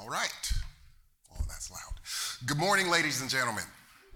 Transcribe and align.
All 0.00 0.08
right. 0.08 0.52
Oh, 1.32 1.42
that's 1.48 1.72
loud. 1.72 2.46
Good 2.46 2.58
morning, 2.58 2.88
ladies 2.88 3.20
and 3.20 3.28
gentlemen. 3.28 3.64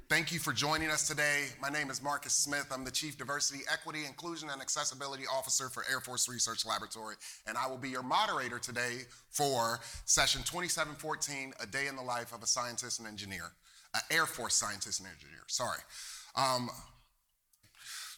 Thank 0.09 0.31
you 0.31 0.39
for 0.39 0.53
joining 0.53 0.91
us 0.91 1.09
today. 1.09 1.47
My 1.61 1.71
name 1.71 1.91
is 1.91 2.01
Marcus 2.01 2.35
Smith. 2.35 2.69
I'm 2.73 2.85
the 2.85 2.91
Chief 2.93 3.19
Diversity, 3.19 3.65
Equity, 3.73 4.05
Inclusion, 4.07 4.49
and 4.53 4.63
Accessibility 4.63 5.25
Officer 5.27 5.69
for 5.69 5.83
Air 5.91 6.01
Force 6.01 6.29
Research 6.29 6.65
Laboratory, 6.65 7.17
and 7.49 7.59
I 7.59 7.67
will 7.67 7.79
be 7.79 7.89
your 7.89 8.05
moderator 8.05 8.61
today 8.61 8.99
for 9.31 9.81
session 10.05 10.43
2714, 10.43 11.55
A 11.61 11.67
Day 11.67 11.89
in 11.89 11.97
the 11.97 12.03
Life 12.03 12.33
of 12.33 12.45
a 12.45 12.47
Scientist 12.47 13.01
and 13.01 13.09
Engineer, 13.09 13.51
an 13.95 14.03
Air 14.13 14.27
Force 14.27 14.55
Scientist 14.55 15.01
and 15.01 15.09
Engineer, 15.09 15.43
sorry. 15.49 15.81
Um, 16.37 16.71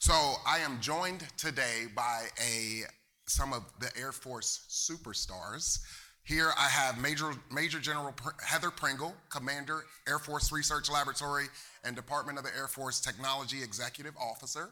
so 0.00 0.12
I 0.46 0.58
am 0.58 0.80
joined 0.82 1.24
today 1.38 1.84
by 1.96 2.24
a, 2.38 2.82
some 3.26 3.54
of 3.54 3.62
the 3.80 3.88
Air 3.98 4.12
Force 4.12 4.66
superstars. 4.68 5.78
Here 6.25 6.52
I 6.59 6.68
have 6.68 6.98
Major, 6.98 7.32
Major 7.52 7.79
General 7.79 8.14
Heather 8.43 8.71
Pringle, 8.71 9.14
Commander, 9.29 9.85
Air 10.08 10.18
Force 10.18 10.53
Research 10.53 10.90
Laboratory 10.90 11.46
and 11.85 11.94
Department 11.94 12.39
of 12.39 12.44
the 12.44 12.50
Air 12.57 12.67
Force 12.67 12.98
Technology 12.98 13.62
Executive 13.62 14.14
Officer. 14.17 14.71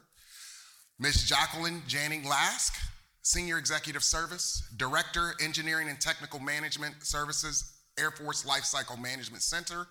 Ms. 0.97 1.23
Jacqueline 1.23 1.83
Janning 1.87 2.25
Lask, 2.27 2.73
Senior 3.21 3.59
Executive 3.59 4.03
Service, 4.03 4.63
Director, 4.77 5.35
Engineering 5.41 5.89
and 5.89 6.01
Technical 6.01 6.39
Management 6.39 6.95
Services, 7.03 7.73
Air 7.99 8.09
Force 8.09 8.45
Lifecycle 8.45 8.99
Management 8.99 9.43
Center. 9.43 9.87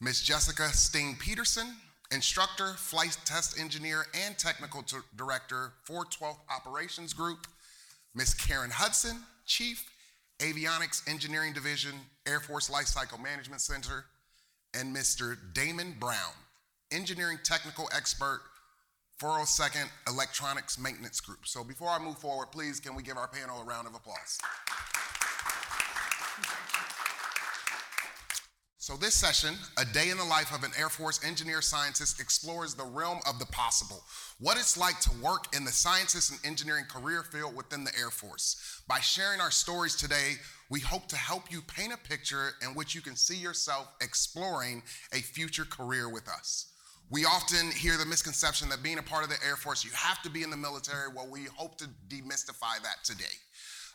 Ms. 0.00 0.20
Jessica 0.22 0.68
Sting 0.70 1.14
Peterson, 1.16 1.76
Instructor, 2.10 2.74
Flight 2.74 3.16
Test 3.24 3.58
Engineer, 3.58 4.06
and 4.26 4.36
Technical 4.36 4.82
T- 4.82 4.96
Director 5.14 5.74
for 5.84 6.04
12th 6.04 6.40
Operations 6.50 7.12
Group. 7.12 7.46
Ms. 8.16 8.34
Karen 8.34 8.70
Hudson, 8.70 9.18
Chief, 9.46 9.88
Avionics 10.42 11.08
Engineering 11.08 11.52
Division, 11.52 11.92
Air 12.26 12.40
Force 12.40 12.68
Lifecycle 12.68 13.22
Management 13.22 13.60
Center, 13.60 14.06
and 14.74 14.94
Mr. 14.94 15.36
Damon 15.52 15.94
Brown, 16.00 16.32
Engineering 16.90 17.38
Technical 17.44 17.88
Expert, 17.94 18.40
402nd 19.20 19.88
Electronics 20.08 20.80
Maintenance 20.80 21.20
Group. 21.20 21.46
So 21.46 21.62
before 21.62 21.90
I 21.90 22.00
move 22.00 22.18
forward, 22.18 22.46
please 22.50 22.80
can 22.80 22.96
we 22.96 23.04
give 23.04 23.16
our 23.16 23.28
panel 23.28 23.62
a 23.62 23.64
round 23.64 23.86
of 23.86 23.94
applause? 23.94 24.40
So, 28.82 28.96
this 28.96 29.14
session, 29.14 29.54
A 29.78 29.84
Day 29.84 30.10
in 30.10 30.16
the 30.16 30.24
Life 30.24 30.52
of 30.52 30.64
an 30.64 30.72
Air 30.76 30.88
Force 30.88 31.24
Engineer 31.24 31.62
Scientist, 31.62 32.18
explores 32.18 32.74
the 32.74 32.82
realm 32.82 33.20
of 33.28 33.38
the 33.38 33.46
possible, 33.46 34.02
what 34.40 34.56
it's 34.56 34.76
like 34.76 34.98
to 35.02 35.10
work 35.22 35.54
in 35.54 35.64
the 35.64 35.70
scientist 35.70 36.32
and 36.32 36.40
engineering 36.44 36.86
career 36.88 37.22
field 37.22 37.54
within 37.54 37.84
the 37.84 37.96
Air 37.96 38.10
Force. 38.10 38.82
By 38.88 38.98
sharing 38.98 39.40
our 39.40 39.52
stories 39.52 39.94
today, 39.94 40.32
we 40.68 40.80
hope 40.80 41.06
to 41.06 41.16
help 41.16 41.52
you 41.52 41.60
paint 41.60 41.92
a 41.92 41.96
picture 41.96 42.54
in 42.60 42.74
which 42.74 42.92
you 42.92 43.02
can 43.02 43.14
see 43.14 43.36
yourself 43.36 43.86
exploring 44.00 44.82
a 45.12 45.18
future 45.18 45.64
career 45.64 46.08
with 46.08 46.28
us. 46.28 46.72
We 47.08 47.24
often 47.24 47.70
hear 47.70 47.96
the 47.96 48.06
misconception 48.06 48.68
that 48.70 48.82
being 48.82 48.98
a 48.98 49.02
part 49.02 49.22
of 49.22 49.30
the 49.30 49.36
Air 49.46 49.54
Force, 49.54 49.84
you 49.84 49.92
have 49.94 50.20
to 50.22 50.28
be 50.28 50.42
in 50.42 50.50
the 50.50 50.56
military. 50.56 51.06
Well, 51.14 51.28
we 51.30 51.44
hope 51.44 51.78
to 51.78 51.84
demystify 52.08 52.82
that 52.82 53.04
today. 53.04 53.36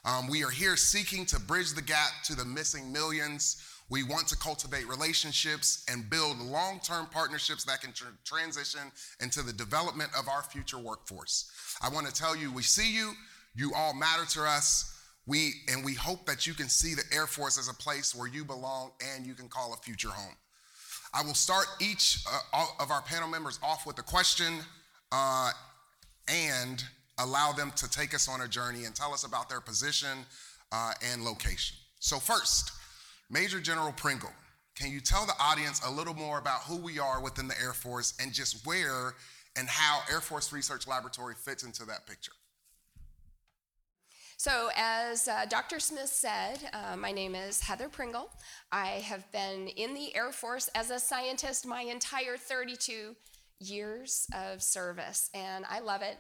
Um, 0.05 0.29
we 0.29 0.45
are 0.45 0.49
here 0.49 0.77
seeking 0.77 1.25
to 1.25 1.39
bridge 1.41 1.73
the 1.73 1.81
gap 1.81 2.11
to 2.25 2.35
the 2.35 2.45
missing 2.45 2.93
millions 2.93 3.61
we 3.89 4.03
want 4.03 4.27
to 4.27 4.37
cultivate 4.37 4.87
relationships 4.87 5.85
and 5.89 6.09
build 6.09 6.39
long 6.39 6.79
term 6.83 7.07
partnerships 7.07 7.63
that 7.65 7.81
can 7.81 7.93
tr- 7.93 8.05
transition 8.25 8.81
into 9.21 9.41
the 9.41 9.53
development 9.53 10.09
of 10.17 10.27
our 10.27 10.43
future 10.43 10.77
workforce. 10.77 11.49
I 11.81 11.89
want 11.89 12.07
to 12.07 12.13
tell 12.13 12.35
you, 12.35 12.51
we 12.51 12.63
see 12.63 12.93
you, 12.93 13.13
you 13.55 13.71
all 13.75 13.93
matter 13.93 14.25
to 14.31 14.43
us. 14.43 14.93
We, 15.25 15.51
and 15.69 15.83
we 15.83 15.93
hope 15.93 16.25
that 16.25 16.47
you 16.47 16.53
can 16.53 16.69
see 16.69 16.95
the 16.95 17.03
Air 17.13 17.27
Force 17.27 17.57
as 17.59 17.67
a 17.67 17.73
place 17.73 18.15
where 18.15 18.29
you 18.29 18.45
belong 18.45 18.91
and 19.13 19.25
you 19.25 19.33
can 19.33 19.49
call 19.49 19.73
a 19.73 19.77
future 19.77 20.09
home. 20.09 20.35
I 21.13 21.21
will 21.21 21.33
start 21.33 21.65
each 21.81 22.19
uh, 22.53 22.65
of 22.79 22.91
our 22.91 23.01
panel 23.01 23.27
members 23.27 23.59
off 23.61 23.85
with 23.85 23.97
a 23.99 24.03
question 24.03 24.59
uh, 25.11 25.51
and 26.27 26.83
allow 27.19 27.51
them 27.51 27.71
to 27.77 27.89
take 27.89 28.13
us 28.13 28.29
on 28.29 28.41
a 28.41 28.47
journey 28.47 28.85
and 28.85 28.95
tell 28.95 29.13
us 29.13 29.25
about 29.25 29.49
their 29.49 29.61
position 29.61 30.25
uh, 30.71 30.93
and 31.11 31.23
location. 31.23 31.75
So, 31.99 32.19
first, 32.19 32.71
Major 33.29 33.59
General 33.59 33.91
Pringle, 33.91 34.31
can 34.75 34.89
you 34.89 35.01
tell 35.01 35.25
the 35.25 35.33
audience 35.37 35.81
a 35.85 35.91
little 35.91 36.13
more 36.13 36.39
about 36.39 36.61
who 36.61 36.77
we 36.77 36.97
are 36.97 37.21
within 37.21 37.49
the 37.49 37.59
Air 37.61 37.73
Force 37.73 38.13
and 38.21 38.31
just 38.31 38.65
where 38.65 39.15
and 39.57 39.67
how 39.67 39.99
Air 40.09 40.21
Force 40.21 40.53
Research 40.53 40.87
Laboratory 40.87 41.35
fits 41.35 41.63
into 41.63 41.83
that 41.85 42.07
picture? 42.07 42.31
So, 44.37 44.69
as 44.77 45.27
uh, 45.27 45.45
Dr. 45.49 45.79
Smith 45.81 46.07
said, 46.07 46.69
uh, 46.71 46.95
my 46.95 47.11
name 47.11 47.35
is 47.35 47.59
Heather 47.59 47.89
Pringle. 47.89 48.29
I 48.71 49.01
have 49.03 49.29
been 49.33 49.67
in 49.67 49.93
the 49.93 50.15
Air 50.15 50.31
Force 50.31 50.69
as 50.73 50.89
a 50.89 50.99
scientist 50.99 51.65
my 51.65 51.81
entire 51.81 52.37
32 52.37 53.15
years 53.59 54.27
of 54.33 54.61
service, 54.61 55.29
and 55.33 55.65
I 55.67 55.79
love 55.79 56.01
it. 56.01 56.17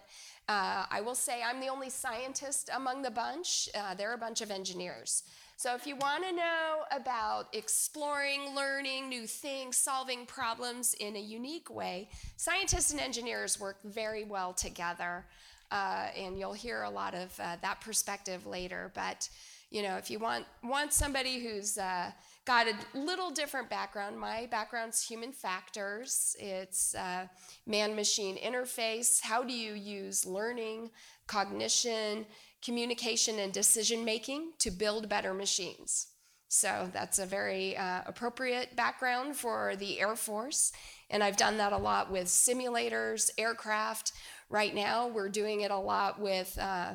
Uh, 0.49 0.85
I 0.89 0.99
will 1.01 1.15
say 1.15 1.41
I'm 1.41 1.61
the 1.61 1.67
only 1.67 1.89
scientist 1.89 2.69
among 2.73 3.03
the 3.03 3.11
bunch. 3.11 3.69
Uh, 3.75 3.93
they're 3.93 4.15
a 4.15 4.17
bunch 4.17 4.41
of 4.41 4.51
engineers. 4.51 5.23
So, 5.59 5.73
if 5.73 5.87
you 5.87 5.95
want 5.95 6.23
to 6.23 6.31
know 6.35 6.83
about 6.91 7.47
exploring, 7.51 8.53
learning 8.55 9.09
new 9.09 9.25
things, 9.25 9.75
solving 9.75 10.27
problems 10.27 10.93
in 10.93 11.15
a 11.15 11.19
unique 11.19 11.71
way, 11.71 12.09
scientists 12.35 12.91
and 12.91 12.99
engineers 12.99 13.59
work 13.59 13.77
very 13.83 14.23
well 14.23 14.53
together. 14.53 15.25
Uh, 15.71 16.09
and 16.15 16.37
you'll 16.37 16.53
hear 16.53 16.83
a 16.83 16.89
lot 16.89 17.15
of 17.15 17.37
uh, 17.39 17.55
that 17.63 17.81
perspective 17.81 18.45
later. 18.45 18.91
But 18.93 19.29
you 19.71 19.81
know, 19.81 19.97
if 19.97 20.11
you 20.11 20.19
want 20.19 20.45
want 20.63 20.93
somebody 20.93 21.39
who's 21.39 21.79
uh, 21.79 22.11
got 22.45 22.67
a 22.67 22.75
little 22.95 23.31
different 23.31 23.67
background, 23.67 24.17
my 24.17 24.47
background's 24.51 25.01
human 25.01 25.31
factors. 25.31 26.35
It's 26.39 26.93
uh, 26.93 27.25
man-machine 27.65 28.37
interface. 28.37 29.21
How 29.21 29.43
do 29.43 29.53
you 29.53 29.73
use 29.73 30.23
learning, 30.23 30.91
cognition, 31.25 32.27
communication, 32.63 33.39
and 33.39 33.53
decision 33.53 34.03
making 34.05 34.51
to 34.59 34.71
build 34.71 35.09
better 35.09 35.33
machines? 35.33 36.07
So 36.49 36.89
that's 36.93 37.19
a 37.19 37.25
very 37.25 37.75
uh, 37.75 38.01
appropriate 38.05 38.75
background 38.75 39.35
for 39.35 39.75
the 39.75 39.99
Air 39.99 40.15
Force. 40.15 40.71
And 41.09 41.23
I've 41.23 41.37
done 41.37 41.57
that 41.57 41.73
a 41.73 41.77
lot 41.77 42.11
with 42.11 42.27
simulators, 42.27 43.29
aircraft. 43.37 44.13
Right 44.49 44.73
now, 44.73 45.07
we're 45.07 45.29
doing 45.29 45.61
it 45.61 45.71
a 45.71 45.77
lot 45.77 46.21
with 46.21 46.57
uh, 46.59 46.93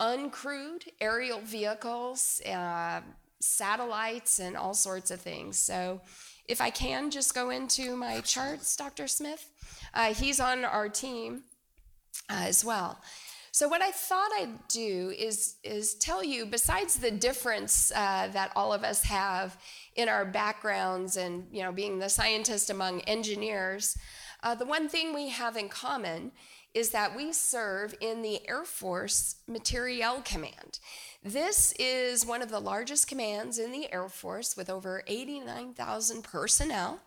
uncrewed 0.00 0.86
aerial 1.00 1.40
vehicles, 1.40 2.40
uh, 2.46 3.00
satellites, 3.40 4.38
and 4.38 4.56
all 4.56 4.74
sorts 4.74 5.10
of 5.10 5.20
things. 5.20 5.58
So, 5.58 6.00
if 6.48 6.60
I 6.62 6.70
can 6.70 7.10
just 7.10 7.34
go 7.34 7.50
into 7.50 7.94
my 7.94 8.20
charts, 8.20 8.74
Dr. 8.74 9.06
Smith, 9.06 9.50
uh, 9.92 10.14
he's 10.14 10.40
on 10.40 10.64
our 10.64 10.88
team 10.88 11.42
uh, 12.30 12.44
as 12.46 12.64
well. 12.64 13.00
So, 13.58 13.66
what 13.66 13.82
I 13.82 13.90
thought 13.90 14.30
I'd 14.38 14.68
do 14.68 15.12
is, 15.18 15.56
is 15.64 15.94
tell 15.94 16.22
you, 16.22 16.46
besides 16.46 16.94
the 16.94 17.10
difference 17.10 17.90
uh, 17.90 18.28
that 18.32 18.52
all 18.54 18.72
of 18.72 18.84
us 18.84 19.02
have 19.02 19.56
in 19.96 20.08
our 20.08 20.24
backgrounds 20.24 21.16
and 21.16 21.44
you 21.50 21.64
know, 21.64 21.72
being 21.72 21.98
the 21.98 22.08
scientist 22.08 22.70
among 22.70 23.00
engineers, 23.00 23.98
uh, 24.44 24.54
the 24.54 24.64
one 24.64 24.88
thing 24.88 25.12
we 25.12 25.30
have 25.30 25.56
in 25.56 25.68
common 25.68 26.30
is 26.72 26.90
that 26.90 27.16
we 27.16 27.32
serve 27.32 27.96
in 28.00 28.22
the 28.22 28.48
Air 28.48 28.62
Force 28.62 29.34
Materiel 29.48 30.22
Command. 30.24 30.78
This 31.24 31.74
is 31.80 32.24
one 32.24 32.42
of 32.42 32.50
the 32.50 32.60
largest 32.60 33.08
commands 33.08 33.58
in 33.58 33.72
the 33.72 33.92
Air 33.92 34.08
Force 34.08 34.56
with 34.56 34.70
over 34.70 35.02
89,000 35.08 36.22
personnel, 36.22 37.00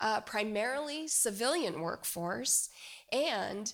uh, 0.00 0.20
primarily 0.22 1.06
civilian 1.06 1.80
workforce, 1.80 2.70
and 3.12 3.72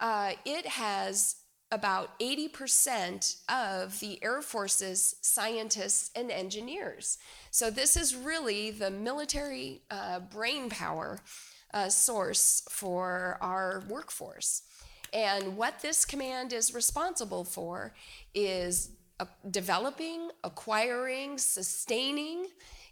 uh, 0.00 0.32
it 0.44 0.66
has 0.66 1.36
about 1.70 2.18
80% 2.18 3.42
of 3.48 4.00
the 4.00 4.22
Air 4.22 4.40
Force's 4.40 5.16
scientists 5.20 6.10
and 6.14 6.30
engineers. 6.30 7.18
So, 7.50 7.70
this 7.70 7.96
is 7.96 8.16
really 8.16 8.70
the 8.70 8.90
military 8.90 9.82
uh, 9.90 10.20
brain 10.20 10.70
power 10.70 11.20
uh, 11.74 11.88
source 11.88 12.66
for 12.70 13.38
our 13.40 13.84
workforce. 13.88 14.62
And 15.12 15.56
what 15.56 15.80
this 15.80 16.04
command 16.04 16.52
is 16.52 16.74
responsible 16.74 17.44
for 17.44 17.94
is 18.34 18.90
uh, 19.20 19.26
developing, 19.50 20.30
acquiring, 20.44 21.38
sustaining, 21.38 22.46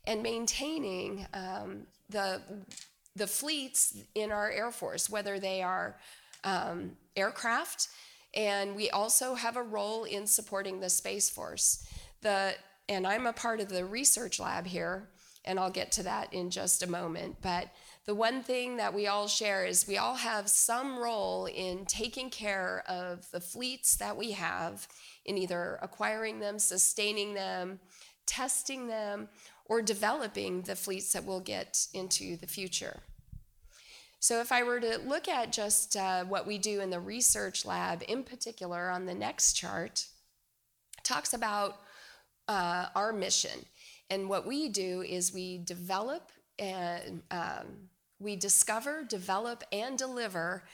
and 0.07 0.23
maintaining 0.23 1.27
um, 1.35 1.87
the, 2.09 2.41
the 3.17 3.27
fleets 3.27 3.97
in 4.15 4.31
our 4.31 4.51
Air 4.51 4.71
Force, 4.71 5.11
whether 5.11 5.39
they 5.39 5.63
are 5.63 5.97
um, 6.45 6.93
aircraft, 7.17 7.89
and 8.37 8.77
we 8.77 8.91
also 8.91 9.35
have 9.35 9.57
a 9.57 9.63
role 9.63 10.05
in 10.05 10.27
supporting 10.27 10.79
the 10.79 10.91
Space 10.91 11.31
Force. 11.31 11.85
The, 12.21 12.53
and 12.89 13.07
I'm 13.07 13.27
a 13.27 13.33
part 13.33 13.61
of 13.61 13.71
the 13.71 13.87
research 13.87 14.39
lab 14.39 14.67
here, 14.67 15.09
and 15.47 15.59
I'll 15.59 15.71
get 15.71 15.91
to 15.93 16.03
that 16.03 16.35
in 16.35 16.51
just 16.51 16.83
a 16.83 16.91
moment. 16.91 17.37
But 17.41 17.71
the 18.05 18.15
one 18.15 18.43
thing 18.43 18.77
that 18.77 18.93
we 18.93 19.07
all 19.07 19.27
share 19.27 19.65
is 19.65 19.89
we 19.89 19.97
all 19.97 20.17
have 20.17 20.51
some 20.51 20.99
role 20.99 21.47
in 21.47 21.87
taking 21.87 22.29
care 22.29 22.85
of 22.87 23.29
the 23.31 23.41
fleets 23.41 23.97
that 23.97 24.17
we 24.17 24.33
have, 24.33 24.87
in 25.25 25.39
either 25.39 25.79
acquiring 25.81 26.39
them, 26.39 26.59
sustaining 26.59 27.33
them, 27.35 27.81
testing 28.27 28.87
them, 28.87 29.29
or 29.65 29.81
developing 29.81 30.63
the 30.63 30.77
fleets 30.77 31.13
that 31.15 31.25
we'll 31.25 31.41
get 31.41 31.87
into 31.95 32.37
the 32.37 32.47
future. 32.47 33.01
So, 34.27 34.41
if 34.41 34.51
I 34.51 34.65
were 34.65 34.81
to 34.81 34.99
look 35.07 35.29
at 35.29 35.53
just 35.53 35.95
uh, 35.95 36.25
what 36.25 36.49
we 36.49 36.59
do 36.59 36.81
in 36.81 36.91
the 36.91 36.99
research 36.99 37.65
lab 37.65 38.03
in 38.09 38.25
particular 38.25 38.91
on 38.91 39.07
the 39.07 39.15
next 39.15 39.53
chart, 39.53 40.05
talks 41.05 41.33
about 41.33 41.77
uh, 42.49 42.87
our 42.97 43.13
mission. 43.13 43.65
And 44.11 44.29
what 44.29 44.45
we 44.45 44.69
do 44.69 45.03
is 45.03 45.33
we 45.33 45.59
develop 45.59 46.33
and 46.59 47.23
um, 47.31 47.67
we 48.19 48.35
discover, 48.35 49.05
develop, 49.09 49.63
and 49.71 49.97
deliver 49.97 50.65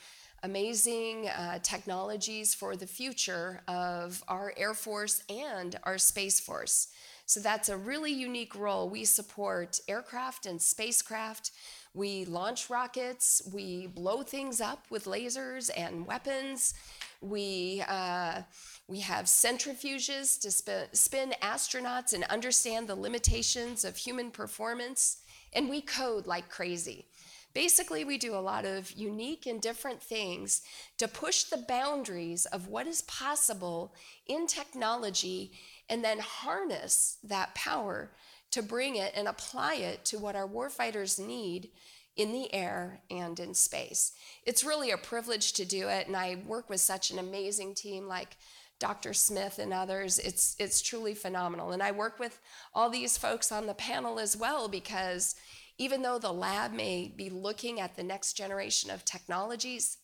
amazing 0.43 1.29
uh, 1.29 1.59
technologies 1.63 2.55
for 2.55 2.75
the 2.75 2.87
future 2.87 3.61
of 3.69 4.25
our 4.29 4.55
Air 4.57 4.73
Force 4.73 5.23
and 5.29 5.79
our 5.83 5.99
Space 5.99 6.41
Force. 6.41 6.89
So 7.27 7.39
that's 7.39 7.69
a 7.69 7.77
really 7.77 8.13
unique 8.13 8.55
role. 8.55 8.89
We 8.89 9.05
support 9.05 9.79
aircraft 9.89 10.47
and 10.47 10.61
spacecraft. 10.61 11.51
We 11.95 12.25
launch 12.25 12.71
rockets. 12.71 13.43
We 13.53 13.87
blow 13.87 14.23
things 14.23 14.61
up 14.61 14.87
with 14.89 15.05
lasers 15.05 15.71
and 15.77 16.07
weapons. 16.07 16.75
We, 17.21 17.85
uh, 17.87 18.43
we 18.89 19.01
have 19.01 19.27
centrifuges 19.27 20.41
to 20.41 20.51
spin, 20.51 20.87
spin 20.93 21.35
astronauts 21.43 22.15
and 22.15 22.25
understand 22.25 22.89
the 22.89 22.95
limitations 22.95 23.85
of 23.85 23.97
human 23.97 24.31
performance. 24.31 25.19
And 25.53 25.69
we 25.69 25.83
code 25.83 26.27
like 26.27 26.49
crazy. 26.49 27.07
Basically, 27.55 28.05
we 28.05 28.17
do 28.17 28.35
a 28.35 28.41
lot 28.41 28.65
of 28.65 28.91
unique 28.93 29.45
and 29.47 29.61
different 29.61 30.03
things 30.03 30.63
to 30.97 31.07
push 31.07 31.45
the 31.45 31.65
boundaries 31.69 32.47
of 32.47 32.69
what 32.69 32.87
is 32.87 33.03
possible 33.03 33.95
in 34.27 34.47
technology 34.47 35.53
and 35.91 36.03
then 36.03 36.19
harness 36.19 37.19
that 37.23 37.55
power 37.55 38.11
to 38.53 38.63
bring 38.63 38.97
it 38.97 39.13
and 39.17 39.27
apply 39.27 39.75
it 39.75 40.05
to 40.07 40.19
what 40.19 40.37
our 40.37 40.47
warfighters 40.47 41.19
need 41.19 41.71
in 42.17 42.33
the 42.33 42.53
air 42.53 43.01
and 43.11 43.41
in 43.41 43.55
space. 43.55 44.13
It's 44.45 44.65
really 44.65 44.91
a 44.91 44.99
privilege 44.99 45.55
to 45.55 45.65
do 45.65 45.89
it, 45.89 46.07
and 46.07 46.17
I 46.17 46.37
work 46.47 46.69
with 46.69 46.81
such 46.81 47.11
an 47.11 47.19
amazing 47.19 47.75
team 47.75 48.07
like 48.07 48.37
Dr. 48.79 49.15
Smith 49.15 49.59
and 49.59 49.73
others. 49.73 50.19
It's, 50.19 50.57
it's 50.59 50.83
truly 50.83 51.15
phenomenal. 51.15 51.71
And 51.71 51.83
I 51.83 51.93
work 51.93 52.19
with 52.19 52.41
all 52.75 52.91
these 52.91 53.17
folks 53.17 53.53
on 53.53 53.67
the 53.67 53.75
panel 53.75 54.19
as 54.19 54.37
well 54.37 54.67
because 54.67 55.37
even 55.79 56.03
though 56.03 56.19
the 56.19 56.33
lab 56.33 56.73
may 56.73 57.13
be 57.17 57.31
looking 57.31 57.81
at 57.81 57.95
the 57.95 58.03
next 58.03 58.33
generation 58.33 58.91
of 58.91 59.05
technologies, 59.05 59.99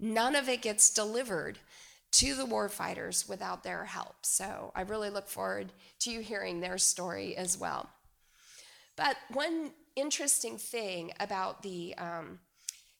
none 0.00 0.34
of 0.34 0.48
it 0.48 0.62
gets 0.62 0.92
delivered 0.92 1.60
to 2.14 2.36
the 2.36 2.46
warfighters 2.46 3.28
without 3.28 3.64
their 3.64 3.84
help. 3.84 4.14
So 4.22 4.70
I 4.76 4.82
really 4.82 5.10
look 5.10 5.26
forward 5.28 5.72
to 6.00 6.12
you 6.12 6.20
hearing 6.20 6.60
their 6.60 6.78
story 6.78 7.36
as 7.36 7.58
well. 7.58 7.90
But 8.94 9.16
one 9.32 9.72
interesting 9.96 10.56
thing 10.56 11.12
about 11.18 11.64
the 11.64 11.92
um, 11.98 12.38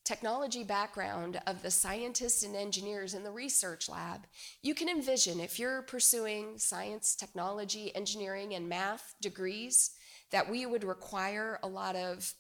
technology 0.04 0.64
background 0.64 1.40
of 1.46 1.62
the 1.62 1.70
scientists 1.70 2.42
and 2.42 2.56
engineers 2.56 3.14
in 3.14 3.22
the 3.22 3.30
research 3.30 3.88
lab, 3.88 4.26
you 4.62 4.74
can 4.74 4.88
envision 4.88 5.38
if 5.38 5.60
you're 5.60 5.82
pursuing 5.82 6.58
science, 6.58 7.14
technology, 7.14 7.94
engineering, 7.94 8.52
and 8.54 8.68
math 8.68 9.14
degrees, 9.22 9.90
that 10.32 10.50
we 10.50 10.66
would 10.66 10.82
require 10.82 11.60
a 11.62 11.68
lot 11.68 11.94
of 11.94 12.34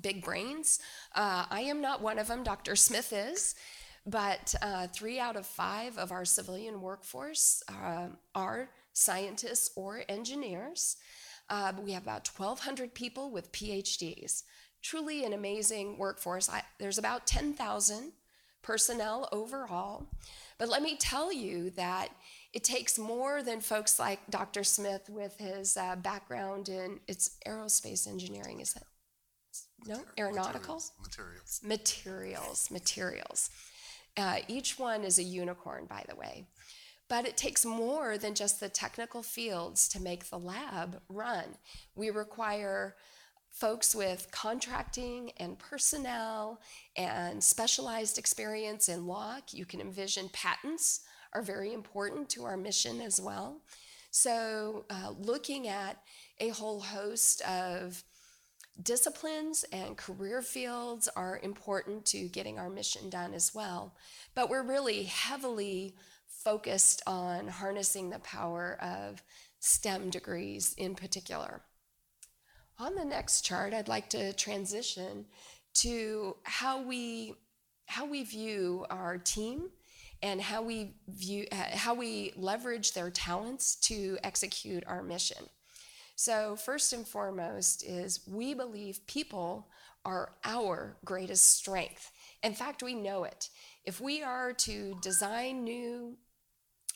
big 0.00 0.24
brains. 0.24 0.78
Uh, 1.14 1.44
I 1.50 1.60
am 1.60 1.82
not 1.82 2.00
one 2.00 2.18
of 2.18 2.28
them, 2.28 2.42
Dr. 2.42 2.74
Smith 2.74 3.12
is, 3.12 3.54
but 4.06 4.54
uh, 4.62 4.86
three 4.88 5.18
out 5.18 5.36
of 5.36 5.46
five 5.46 5.98
of 5.98 6.12
our 6.12 6.24
civilian 6.24 6.80
workforce 6.80 7.62
uh, 7.68 8.08
are 8.34 8.70
scientists 8.92 9.70
or 9.76 10.02
engineers. 10.08 10.96
Uh, 11.48 11.72
we 11.82 11.92
have 11.92 12.02
about 12.02 12.28
1,200 12.28 12.94
people 12.94 13.30
with 13.30 13.52
PhDs. 13.52 14.44
Truly 14.82 15.24
an 15.24 15.32
amazing 15.32 15.98
workforce. 15.98 16.48
I, 16.48 16.62
there's 16.78 16.98
about 16.98 17.26
10,000 17.26 18.12
personnel 18.62 19.28
overall. 19.32 20.06
But 20.58 20.68
let 20.68 20.82
me 20.82 20.96
tell 20.96 21.32
you 21.32 21.70
that 21.70 22.08
it 22.52 22.64
takes 22.64 22.98
more 22.98 23.42
than 23.42 23.60
folks 23.60 23.98
like 23.98 24.20
Dr. 24.30 24.64
Smith 24.64 25.08
with 25.08 25.36
his 25.38 25.76
uh, 25.76 25.96
background 25.96 26.68
in 26.68 27.00
it's 27.08 27.36
aerospace 27.46 28.06
engineering, 28.06 28.60
is 28.60 28.76
it? 28.76 28.82
No, 29.86 30.00
aeronautical 30.18 30.82
materials. 31.02 31.60
materials, 31.64 32.70
materials. 32.70 33.50
Uh, 34.16 34.38
each 34.48 34.78
one 34.78 35.04
is 35.04 35.18
a 35.18 35.22
unicorn, 35.22 35.86
by 35.86 36.04
the 36.08 36.16
way. 36.16 36.46
But 37.08 37.26
it 37.26 37.36
takes 37.36 37.64
more 37.64 38.18
than 38.18 38.34
just 38.34 38.60
the 38.60 38.68
technical 38.68 39.22
fields 39.22 39.88
to 39.88 40.02
make 40.02 40.30
the 40.30 40.38
lab 40.38 41.00
run. 41.08 41.56
We 41.96 42.10
require 42.10 42.94
folks 43.50 43.94
with 43.94 44.28
contracting 44.30 45.32
and 45.38 45.58
personnel 45.58 46.60
and 46.96 47.42
specialized 47.42 48.16
experience 48.16 48.88
in 48.88 49.06
law. 49.06 49.38
You 49.50 49.66
can 49.66 49.80
envision 49.80 50.28
patents 50.32 51.00
are 51.32 51.42
very 51.42 51.72
important 51.72 52.28
to 52.30 52.44
our 52.44 52.56
mission 52.56 53.00
as 53.00 53.20
well. 53.20 53.60
So, 54.12 54.84
uh, 54.90 55.12
looking 55.18 55.68
at 55.68 56.02
a 56.40 56.48
whole 56.48 56.80
host 56.80 57.42
of 57.42 58.02
disciplines 58.82 59.64
and 59.72 59.96
career 59.96 60.42
fields 60.42 61.08
are 61.16 61.40
important 61.42 62.06
to 62.06 62.28
getting 62.28 62.58
our 62.58 62.70
mission 62.70 63.10
done 63.10 63.34
as 63.34 63.54
well. 63.54 63.94
But 64.34 64.48
we're 64.48 64.62
really 64.62 65.04
heavily 65.04 65.94
focused 66.26 67.02
on 67.06 67.48
harnessing 67.48 68.10
the 68.10 68.20
power 68.20 68.78
of 68.80 69.22
STEM 69.58 70.10
degrees 70.10 70.74
in 70.78 70.94
particular. 70.94 71.62
On 72.78 72.94
the 72.94 73.04
next 73.04 73.42
chart, 73.42 73.74
I'd 73.74 73.88
like 73.88 74.08
to 74.10 74.32
transition 74.32 75.26
to 75.74 76.36
how 76.44 76.82
we, 76.82 77.34
how 77.86 78.06
we 78.06 78.24
view 78.24 78.86
our 78.88 79.18
team 79.18 79.68
and 80.22 80.40
how 80.40 80.62
we 80.62 80.94
view 81.08 81.46
how 81.50 81.94
we 81.94 82.32
leverage 82.36 82.92
their 82.92 83.10
talents 83.10 83.76
to 83.76 84.18
execute 84.22 84.84
our 84.86 85.02
mission. 85.02 85.48
So 86.20 86.54
first 86.54 86.92
and 86.92 87.08
foremost 87.08 87.82
is 87.82 88.20
we 88.26 88.52
believe 88.52 89.06
people 89.06 89.68
are 90.04 90.32
our 90.44 90.98
greatest 91.02 91.56
strength. 91.56 92.12
In 92.42 92.52
fact, 92.52 92.82
we 92.82 92.92
know 92.94 93.24
it. 93.24 93.48
If 93.86 94.02
we 94.02 94.22
are 94.22 94.52
to 94.52 94.98
design 95.00 95.64
new 95.64 96.18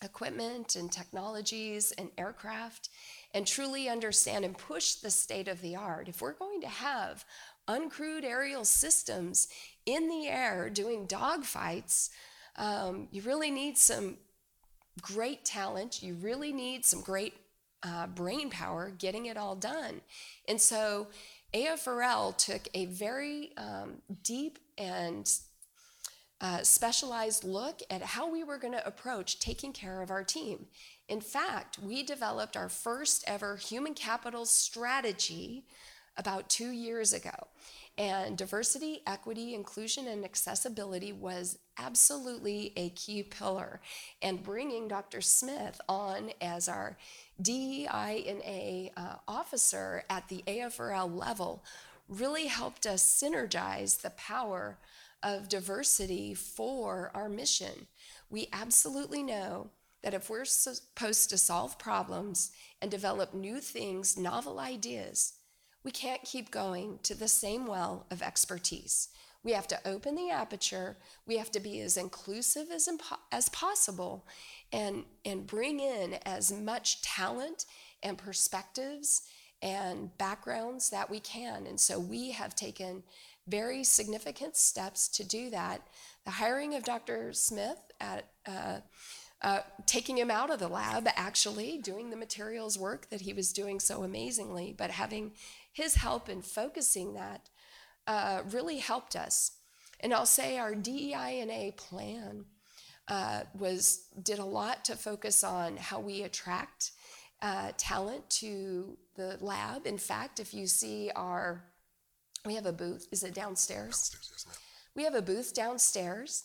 equipment 0.03 0.76
and 0.76 0.93
technologies 0.93 1.91
and 1.97 2.11
aircraft 2.19 2.91
and 3.32 3.47
truly 3.47 3.88
understand 3.88 4.44
and 4.44 4.59
push 4.59 4.97
the 4.97 5.11
state 5.11 5.49
of 5.49 5.62
the 5.62 5.75
art, 5.75 6.06
if 6.06 6.21
we're 6.21 6.35
going 6.35 6.61
to 6.61 6.69
have 6.69 7.25
uncrewed 7.66 8.25
aerial 8.25 8.66
systems 8.66 9.49
in 9.87 10.07
the 10.07 10.26
air 10.26 10.69
doing 10.69 11.07
dogfights, 11.07 12.11
um, 12.57 13.09
you 13.11 13.23
really 13.23 13.50
need 13.50 13.78
some 13.78 14.19
great 15.00 15.47
talent. 15.47 16.02
You 16.02 16.12
really 16.12 16.52
need 16.52 16.85
some 16.85 17.00
great 17.00 17.33
uh, 17.85 18.07
brain 18.07 18.50
power 18.50 18.91
getting 18.97 19.26
it 19.26 19.37
all 19.37 19.55
done. 19.55 20.00
And 20.49 20.61
so 20.61 21.09
AFRL 21.55 22.37
took 22.37 22.69
a 22.75 22.87
very 22.87 23.53
um, 23.57 23.99
deep 24.23 24.59
and 24.76 25.31
uh, 26.41 26.62
specialized 26.62 27.45
look 27.45 27.81
at 27.91 28.03
how 28.03 28.31
we 28.31 28.43
were 28.43 28.59
going 28.59 28.73
to 28.73 28.87
approach 28.87 29.38
taking 29.38 29.73
care 29.73 30.03
of 30.03 30.11
our 30.11 30.25
team. 30.25 30.67
In 31.09 31.21
fact, 31.21 31.79
we 31.79 32.03
developed 32.03 32.57
our 32.57 32.69
first 32.69 33.25
ever 33.26 33.57
human 33.57 33.95
capital 33.95 34.45
strategy 34.45 35.64
about 36.17 36.49
two 36.49 36.71
years 36.71 37.12
ago. 37.12 37.49
And 37.96 38.36
diversity, 38.36 39.02
equity, 39.06 39.54
inclusion, 39.54 40.08
and 40.08 40.24
accessibility 40.24 41.12
was 41.12 41.58
absolutely 41.78 42.72
a 42.76 42.90
key 42.90 43.22
pillar. 43.22 43.80
And 44.20 44.42
bringing 44.42 44.88
Dr. 44.88 45.20
Smith 45.20 45.80
on 45.88 46.30
as 46.40 46.68
our 46.68 46.96
DEI 47.40 48.90
uh, 48.96 49.14
officer 49.28 50.02
at 50.10 50.28
the 50.28 50.42
AFRL 50.46 51.16
level 51.16 51.64
really 52.08 52.46
helped 52.46 52.84
us 52.86 53.04
synergize 53.04 54.00
the 54.00 54.10
power 54.10 54.78
of 55.22 55.48
diversity 55.48 56.34
for 56.34 57.10
our 57.14 57.28
mission. 57.28 57.86
We 58.28 58.48
absolutely 58.52 59.22
know 59.22 59.70
that 60.02 60.14
if 60.14 60.28
we're 60.28 60.44
supposed 60.44 61.30
to 61.30 61.38
solve 61.38 61.78
problems 61.78 62.50
and 62.82 62.90
develop 62.90 63.32
new 63.32 63.60
things, 63.60 64.18
novel 64.18 64.60
ideas, 64.60 65.34
we 65.85 65.91
can't 65.91 66.23
keep 66.23 66.50
going 66.50 66.99
to 67.03 67.14
the 67.14 67.29
same 67.29 67.67
well 67.67 68.07
of 68.11 68.23
expertise. 68.23 69.09
We 69.43 69.53
have 69.53 69.69
to 69.69 69.79
open 69.87 70.14
the 70.14 70.31
aperture. 70.31 70.97
We 71.26 71.37
have 71.37 71.50
to 71.50 71.61
be 71.61 71.81
as 71.81 71.99
inclusive 71.99 72.69
as, 72.75 72.88
impo- 72.88 73.19
as 73.31 73.50
possible 73.50 74.26
and, 74.73 75.05
and 75.25 75.47
bring 75.47 75.81
in 75.81 76.14
as 76.25 76.50
much 76.50 77.03
talent 77.03 77.67
and 78.03 78.17
perspectives 78.17 79.23
and 79.61 80.17
backgrounds 80.17 80.91
that 80.91 81.11
we 81.11 81.21
can. 81.21 81.67
And 81.67 81.79
so 81.79 81.99
we 82.00 82.31
have 82.31 82.57
taken 82.57 83.03
very 83.47 83.85
significant 83.85 84.57
steps 84.57 85.09
to 85.09 85.25
do 85.25 85.50
that. 85.50 85.87
The 86.25 86.33
hiring 86.33 86.75
of 86.75 86.85
Dr. 86.85 87.35
Smith 87.35 87.79
at, 88.00 88.25
uh, 88.47 88.79
uh, 89.43 89.61
taking 89.85 90.17
him 90.17 90.31
out 90.31 90.50
of 90.50 90.59
the 90.59 90.69
lab, 90.69 91.07
actually, 91.17 91.76
doing 91.76 92.09
the 92.09 92.17
materials 92.17 92.79
work 92.79 93.11
that 93.11 93.21
he 93.21 93.35
was 93.35 93.53
doing 93.53 93.79
so 93.79 94.03
amazingly, 94.03 94.75
but 94.76 94.91
having 94.91 95.33
his 95.75 95.97
help 95.97 96.28
in 96.28 96.40
focusing 96.40 97.14
that 97.14 97.50
uh, 98.07 98.43
really 98.50 98.78
helped 98.78 99.16
us. 99.16 99.52
And 100.00 100.14
I'll 100.14 100.25
say 100.25 100.57
our 100.57 100.75
DEI&A 100.75 101.75
plan 101.76 102.47
uh, 103.09 103.43
was 103.59 104.07
did 104.23 104.38
a 104.38 104.45
lot 104.45 104.85
to 104.87 104.97
focus 104.97 105.45
on 105.45 105.76
how 105.76 106.00
we 106.00 106.23
attract 106.23 106.93
uh, 107.43 107.73
talent 107.76 108.28
to 108.31 108.97
the 109.16 109.37
lab. 109.40 109.87
In 109.87 109.99
fact, 109.99 110.40
if 110.40 110.54
you 110.54 110.66
see 110.66 111.11
our, 111.14 111.64
we 112.47 112.54
have 112.54 112.66
a 112.66 112.73
booth. 112.73 113.09
Is 113.12 113.23
it 113.23 113.35
downstairs? 113.35 114.11
Downstairs, 114.11 114.31
yes, 114.33 114.47
ma'am. 114.47 114.57
We 114.95 115.04
have 115.04 115.14
a 115.14 115.23
booth 115.23 115.54
downstairs 115.54 116.45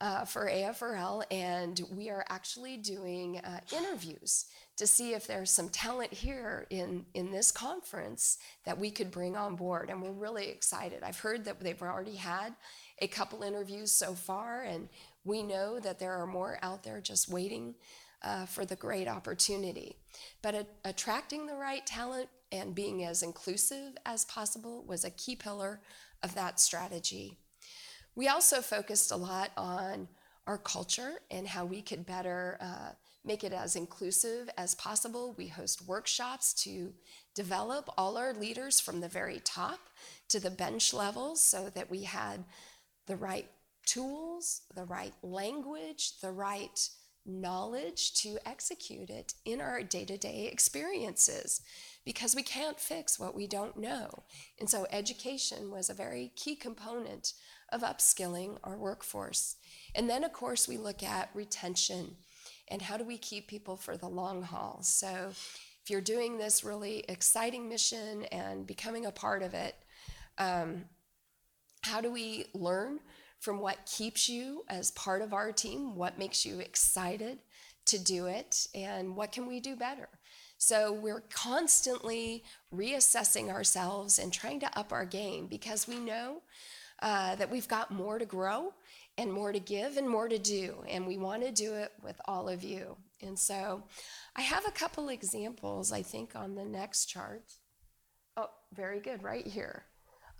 uh, 0.00 0.24
for 0.24 0.48
AFRL, 0.48 1.22
and 1.30 1.80
we 1.92 2.08
are 2.08 2.24
actually 2.30 2.78
doing 2.78 3.38
uh, 3.38 3.60
interviews 3.76 4.46
to 4.80 4.86
see 4.86 5.12
if 5.12 5.26
there's 5.26 5.50
some 5.50 5.68
talent 5.68 6.10
here 6.10 6.66
in, 6.70 7.04
in 7.12 7.30
this 7.30 7.52
conference 7.52 8.38
that 8.64 8.78
we 8.78 8.90
could 8.90 9.10
bring 9.10 9.36
on 9.36 9.54
board. 9.54 9.90
And 9.90 10.00
we're 10.00 10.10
really 10.10 10.48
excited. 10.48 11.02
I've 11.02 11.18
heard 11.18 11.44
that 11.44 11.60
they've 11.60 11.82
already 11.82 12.16
had 12.16 12.54
a 12.98 13.06
couple 13.06 13.42
interviews 13.42 13.92
so 13.92 14.14
far, 14.14 14.62
and 14.62 14.88
we 15.22 15.42
know 15.42 15.80
that 15.80 15.98
there 15.98 16.14
are 16.14 16.26
more 16.26 16.58
out 16.62 16.82
there 16.82 16.98
just 17.02 17.28
waiting 17.28 17.74
uh, 18.22 18.46
for 18.46 18.64
the 18.64 18.74
great 18.74 19.06
opportunity. 19.06 19.96
But 20.40 20.54
a- 20.54 20.66
attracting 20.86 21.46
the 21.46 21.56
right 21.56 21.84
talent 21.84 22.30
and 22.50 22.74
being 22.74 23.04
as 23.04 23.22
inclusive 23.22 23.98
as 24.06 24.24
possible 24.24 24.82
was 24.86 25.04
a 25.04 25.10
key 25.10 25.36
pillar 25.36 25.82
of 26.22 26.34
that 26.36 26.58
strategy. 26.58 27.36
We 28.14 28.28
also 28.28 28.62
focused 28.62 29.12
a 29.12 29.16
lot 29.16 29.50
on 29.58 30.08
our 30.46 30.58
culture 30.58 31.20
and 31.30 31.46
how 31.46 31.64
we 31.64 31.82
could 31.82 32.06
better 32.06 32.58
uh, 32.60 32.92
make 33.24 33.44
it 33.44 33.52
as 33.52 33.76
inclusive 33.76 34.48
as 34.56 34.74
possible. 34.74 35.34
We 35.36 35.48
host 35.48 35.86
workshops 35.86 36.54
to 36.64 36.92
develop 37.34 37.90
all 37.96 38.16
our 38.16 38.32
leaders 38.32 38.80
from 38.80 39.00
the 39.00 39.08
very 39.08 39.40
top 39.44 39.80
to 40.28 40.40
the 40.40 40.50
bench 40.50 40.94
levels 40.94 41.42
so 41.42 41.70
that 41.74 41.90
we 41.90 42.04
had 42.04 42.44
the 43.06 43.16
right 43.16 43.48
tools, 43.86 44.62
the 44.74 44.84
right 44.84 45.14
language, 45.22 46.20
the 46.20 46.30
right 46.30 46.88
knowledge 47.26 48.14
to 48.14 48.38
execute 48.46 49.10
it 49.10 49.34
in 49.44 49.60
our 49.60 49.82
day 49.82 50.04
to 50.04 50.16
day 50.16 50.48
experiences 50.50 51.60
because 52.04 52.34
we 52.34 52.42
can't 52.42 52.80
fix 52.80 53.18
what 53.18 53.34
we 53.34 53.46
don't 53.46 53.76
know. 53.76 54.08
And 54.58 54.68
so, 54.70 54.86
education 54.90 55.70
was 55.70 55.90
a 55.90 55.94
very 55.94 56.32
key 56.34 56.56
component 56.56 57.34
of 57.72 57.82
upskilling 57.82 58.58
our 58.64 58.78
workforce. 58.78 59.56
And 59.94 60.08
then, 60.08 60.24
of 60.24 60.32
course, 60.32 60.68
we 60.68 60.76
look 60.76 61.02
at 61.02 61.30
retention 61.34 62.16
and 62.68 62.82
how 62.82 62.96
do 62.96 63.04
we 63.04 63.18
keep 63.18 63.48
people 63.48 63.76
for 63.76 63.96
the 63.96 64.08
long 64.08 64.42
haul. 64.42 64.80
So, 64.82 65.32
if 65.82 65.88
you're 65.88 66.00
doing 66.00 66.38
this 66.38 66.62
really 66.62 67.04
exciting 67.08 67.68
mission 67.68 68.24
and 68.26 68.66
becoming 68.66 69.06
a 69.06 69.10
part 69.10 69.42
of 69.42 69.54
it, 69.54 69.74
um, 70.38 70.84
how 71.82 72.00
do 72.00 72.10
we 72.10 72.46
learn 72.54 73.00
from 73.40 73.58
what 73.58 73.86
keeps 73.86 74.28
you 74.28 74.64
as 74.68 74.90
part 74.92 75.22
of 75.22 75.32
our 75.32 75.52
team? 75.52 75.96
What 75.96 76.18
makes 76.18 76.44
you 76.44 76.60
excited 76.60 77.38
to 77.86 77.98
do 77.98 78.26
it? 78.26 78.66
And 78.74 79.16
what 79.16 79.32
can 79.32 79.46
we 79.46 79.60
do 79.60 79.74
better? 79.74 80.08
So 80.58 80.92
we're 80.92 81.24
constantly 81.32 82.44
reassessing 82.72 83.48
ourselves 83.48 84.18
and 84.18 84.30
trying 84.30 84.60
to 84.60 84.78
up 84.78 84.92
our 84.92 85.06
game 85.06 85.46
because 85.46 85.88
we 85.88 85.96
know 85.96 86.42
uh, 87.00 87.34
that 87.36 87.50
we've 87.50 87.66
got 87.66 87.90
more 87.90 88.18
to 88.18 88.26
grow 88.26 88.74
and 89.20 89.30
more 89.30 89.52
to 89.52 89.60
give 89.60 89.98
and 89.98 90.08
more 90.08 90.28
to 90.28 90.38
do. 90.38 90.82
And 90.88 91.06
we 91.06 91.18
want 91.18 91.42
to 91.42 91.52
do 91.52 91.74
it 91.74 91.92
with 92.02 92.18
all 92.24 92.48
of 92.48 92.64
you. 92.64 92.96
And 93.20 93.38
so 93.38 93.84
I 94.34 94.40
have 94.40 94.66
a 94.66 94.70
couple 94.70 95.10
examples, 95.10 95.92
I 95.92 96.00
think, 96.00 96.34
on 96.34 96.54
the 96.54 96.64
next 96.64 97.06
chart. 97.06 97.44
Oh, 98.38 98.48
very 98.72 98.98
good, 98.98 99.22
right 99.22 99.46
here 99.46 99.84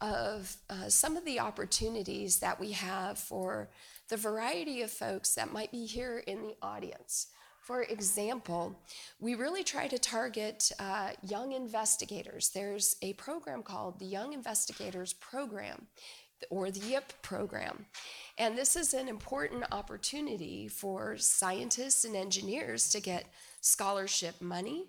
of 0.00 0.56
uh, 0.70 0.88
some 0.88 1.18
of 1.18 1.26
the 1.26 1.40
opportunities 1.40 2.38
that 2.38 2.58
we 2.58 2.72
have 2.72 3.18
for 3.18 3.68
the 4.08 4.16
variety 4.16 4.80
of 4.80 4.90
folks 4.90 5.34
that 5.34 5.52
might 5.52 5.70
be 5.70 5.84
here 5.84 6.24
in 6.26 6.40
the 6.40 6.56
audience. 6.62 7.26
For 7.60 7.82
example, 7.82 8.80
we 9.20 9.34
really 9.34 9.62
try 9.62 9.88
to 9.88 9.98
target 9.98 10.72
uh, 10.78 11.10
young 11.22 11.52
investigators. 11.52 12.48
There's 12.48 12.96
a 13.02 13.12
program 13.12 13.62
called 13.62 13.98
the 13.98 14.06
Young 14.06 14.32
Investigators 14.32 15.12
Program 15.12 15.86
or 16.48 16.70
the 16.70 16.80
YIP 16.80 17.12
program. 17.22 17.84
And 18.40 18.56
this 18.56 18.74
is 18.74 18.94
an 18.94 19.06
important 19.06 19.64
opportunity 19.70 20.66
for 20.66 21.18
scientists 21.18 22.06
and 22.06 22.16
engineers 22.16 22.88
to 22.92 22.98
get 22.98 23.26
scholarship 23.60 24.40
money 24.40 24.86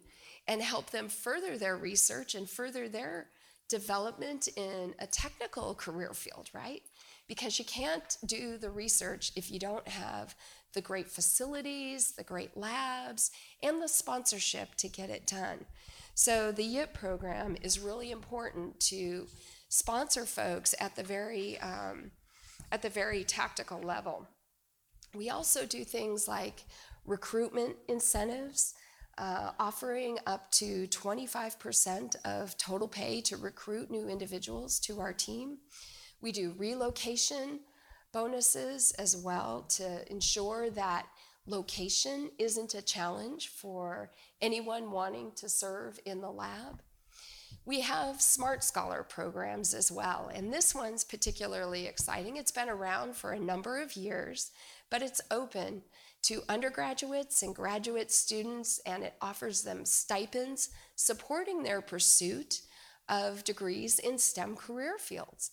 and 0.47 0.61
help 0.61 0.89
them 0.89 1.09
further 1.09 1.57
their 1.57 1.75
research 1.75 2.33
and 2.33 2.49
further 2.49 2.87
their 2.87 3.27
development 3.67 4.47
in 4.55 4.95
a 4.99 5.05
technical 5.05 5.75
career 5.75 6.13
field, 6.13 6.49
right? 6.53 6.81
Because 7.27 7.59
you 7.59 7.65
can't 7.65 8.17
do 8.25 8.57
the 8.57 8.69
research 8.69 9.33
if 9.35 9.51
you 9.51 9.59
don't 9.59 9.87
have 9.89 10.33
the 10.73 10.81
great 10.81 11.09
facilities, 11.09 12.13
the 12.13 12.23
great 12.23 12.55
labs, 12.55 13.31
and 13.61 13.83
the 13.83 13.89
sponsorship 13.89 14.75
to 14.75 14.87
get 14.87 15.09
it 15.09 15.27
done. 15.27 15.65
So 16.13 16.53
the 16.53 16.63
YIP 16.63 16.93
program 16.93 17.57
is 17.61 17.79
really 17.79 18.11
important 18.11 18.79
to 18.91 19.27
sponsor 19.67 20.25
folks 20.25 20.73
at 20.79 20.95
the 20.95 21.03
very 21.03 21.59
um, 21.59 22.11
at 22.71 22.81
the 22.81 22.89
very 22.89 23.23
tactical 23.23 23.79
level. 23.81 24.27
We 25.13 25.29
also 25.29 25.65
do 25.65 25.83
things 25.83 26.27
like 26.27 26.63
recruitment 27.05 27.75
incentives 27.87 28.73
uh, 29.17 29.51
offering 29.59 30.17
up 30.25 30.49
to 30.51 30.87
25% 30.87 32.15
of 32.25 32.57
total 32.57 32.87
pay 32.87 33.21
to 33.21 33.37
recruit 33.37 33.91
new 33.91 34.07
individuals 34.07 34.79
to 34.79 34.99
our 34.99 35.13
team. 35.13 35.57
We 36.21 36.31
do 36.31 36.53
relocation 36.57 37.59
bonuses 38.13 38.91
as 38.91 39.15
well 39.17 39.63
to 39.69 40.09
ensure 40.11 40.69
that 40.71 41.07
location 41.45 42.31
isn't 42.37 42.73
a 42.73 42.81
challenge 42.81 43.49
for 43.49 44.11
anyone 44.41 44.91
wanting 44.91 45.31
to 45.35 45.49
serve 45.49 45.99
in 46.05 46.21
the 46.21 46.31
lab. 46.31 46.81
We 47.63 47.81
have 47.81 48.21
Smart 48.21 48.63
Scholar 48.63 49.03
programs 49.03 49.75
as 49.75 49.91
well, 49.91 50.31
and 50.33 50.51
this 50.51 50.73
one's 50.73 51.03
particularly 51.03 51.85
exciting. 51.85 52.37
It's 52.37 52.51
been 52.51 52.69
around 52.69 53.15
for 53.15 53.33
a 53.33 53.39
number 53.39 53.79
of 53.79 53.95
years, 53.95 54.49
but 54.89 55.03
it's 55.03 55.21
open 55.29 55.83
to 56.23 56.41
undergraduates 56.49 57.43
and 57.43 57.53
graduate 57.53 58.11
students, 58.11 58.81
and 58.83 59.03
it 59.03 59.13
offers 59.21 59.61
them 59.61 59.85
stipends 59.85 60.69
supporting 60.95 61.61
their 61.61 61.81
pursuit 61.81 62.61
of 63.07 63.43
degrees 63.43 63.99
in 63.99 64.17
STEM 64.17 64.55
career 64.55 64.97
fields. 64.97 65.51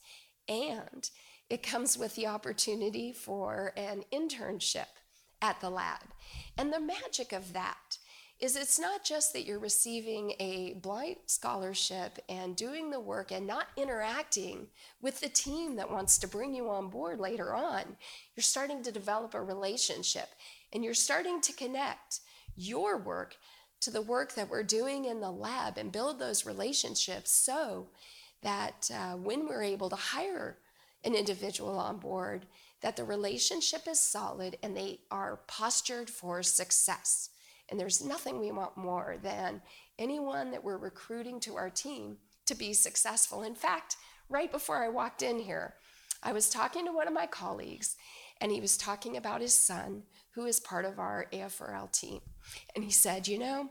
And 0.48 1.10
it 1.50 1.62
comes 1.62 1.98
with 1.98 2.14
the 2.14 2.26
opportunity 2.26 3.12
for 3.12 3.74
an 3.76 4.04
internship 4.10 4.86
at 5.42 5.60
the 5.60 5.70
lab. 5.70 6.04
And 6.56 6.72
the 6.72 6.80
magic 6.80 7.32
of 7.32 7.52
that 7.52 7.98
is 8.40 8.54
it's 8.54 8.78
not 8.78 9.04
just 9.04 9.32
that 9.32 9.44
you're 9.44 9.58
receiving 9.58 10.32
a 10.38 10.74
blind 10.74 11.16
scholarship 11.26 12.18
and 12.28 12.54
doing 12.54 12.90
the 12.90 13.00
work 13.00 13.32
and 13.32 13.46
not 13.46 13.66
interacting 13.76 14.68
with 15.02 15.20
the 15.20 15.28
team 15.28 15.74
that 15.76 15.90
wants 15.90 16.18
to 16.18 16.28
bring 16.28 16.54
you 16.54 16.70
on 16.70 16.88
board 16.88 17.18
later 17.18 17.52
on. 17.52 17.82
You're 18.36 18.42
starting 18.42 18.82
to 18.84 18.92
develop 18.92 19.34
a 19.34 19.42
relationship 19.42 20.28
and 20.72 20.84
you're 20.84 20.94
starting 20.94 21.40
to 21.40 21.52
connect 21.52 22.20
your 22.56 22.96
work 22.96 23.36
to 23.80 23.90
the 23.90 24.02
work 24.02 24.34
that 24.34 24.48
we're 24.48 24.62
doing 24.62 25.04
in 25.04 25.20
the 25.20 25.30
lab 25.30 25.76
and 25.76 25.90
build 25.90 26.18
those 26.18 26.46
relationships 26.46 27.32
so 27.32 27.88
that 28.42 28.88
uh, 28.94 29.16
when 29.16 29.48
we're 29.48 29.62
able 29.62 29.90
to 29.90 29.96
hire 29.96 30.58
an 31.04 31.14
individual 31.14 31.78
on 31.78 31.96
board, 31.98 32.46
that 32.82 32.96
the 32.96 33.04
relationship 33.04 33.88
is 33.88 34.00
solid 34.00 34.56
and 34.62 34.76
they 34.76 35.00
are 35.10 35.40
postured 35.48 36.08
for 36.08 36.42
success. 36.42 37.30
And 37.70 37.78
there's 37.78 38.04
nothing 38.04 38.40
we 38.40 38.50
want 38.50 38.76
more 38.76 39.16
than 39.22 39.60
anyone 39.98 40.50
that 40.52 40.64
we're 40.64 40.78
recruiting 40.78 41.40
to 41.40 41.56
our 41.56 41.70
team 41.70 42.16
to 42.46 42.54
be 42.54 42.72
successful. 42.72 43.42
In 43.42 43.54
fact, 43.54 43.96
right 44.28 44.50
before 44.50 44.82
I 44.82 44.88
walked 44.88 45.22
in 45.22 45.38
here, 45.38 45.74
I 46.22 46.32
was 46.32 46.48
talking 46.48 46.86
to 46.86 46.92
one 46.92 47.06
of 47.06 47.14
my 47.14 47.26
colleagues, 47.26 47.96
and 48.40 48.50
he 48.50 48.60
was 48.60 48.76
talking 48.76 49.16
about 49.16 49.40
his 49.40 49.54
son, 49.54 50.04
who 50.32 50.46
is 50.46 50.60
part 50.60 50.84
of 50.84 50.98
our 50.98 51.26
AFRL 51.32 51.92
team. 51.92 52.20
And 52.74 52.84
he 52.84 52.90
said, 52.90 53.28
You 53.28 53.38
know, 53.38 53.68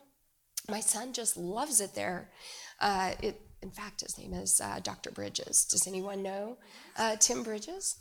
my 0.70 0.80
son 0.80 1.14
just 1.14 1.38
loves 1.38 1.82
it 1.82 1.96
there. 1.96 2.30
Uh, 2.80 3.14
it, 3.22 3.42
in 3.62 3.72
fact, 3.72 4.02
his 4.02 4.18
name 4.18 4.34
is 4.34 4.62
uh, 4.62 4.80
Dr. 4.84 5.12
Bridges. 5.12 5.66
Does 5.66 5.88
anyone 5.88 6.22
know 6.22 6.58
uh, 6.98 7.16
Tim 7.18 7.44
Bridges? 7.44 7.98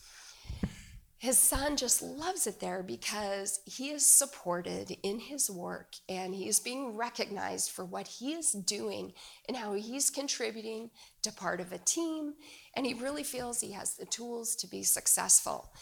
His 1.18 1.38
son 1.38 1.76
just 1.76 2.02
loves 2.02 2.46
it 2.46 2.60
there 2.60 2.82
because 2.82 3.60
he 3.64 3.88
is 3.88 4.04
supported 4.04 4.96
in 5.02 5.18
his 5.18 5.50
work 5.50 5.94
and 6.10 6.34
he 6.34 6.46
is 6.46 6.60
being 6.60 6.94
recognized 6.94 7.70
for 7.70 7.86
what 7.86 8.06
he 8.06 8.34
is 8.34 8.52
doing 8.52 9.14
and 9.48 9.56
how 9.56 9.72
he's 9.72 10.10
contributing 10.10 10.90
to 11.22 11.32
part 11.32 11.60
of 11.60 11.72
a 11.72 11.78
team. 11.78 12.34
And 12.74 12.84
he 12.84 12.92
really 12.92 13.22
feels 13.22 13.60
he 13.60 13.72
has 13.72 13.94
the 13.94 14.04
tools 14.04 14.54
to 14.56 14.66
be 14.66 14.82
successful. 14.82 15.72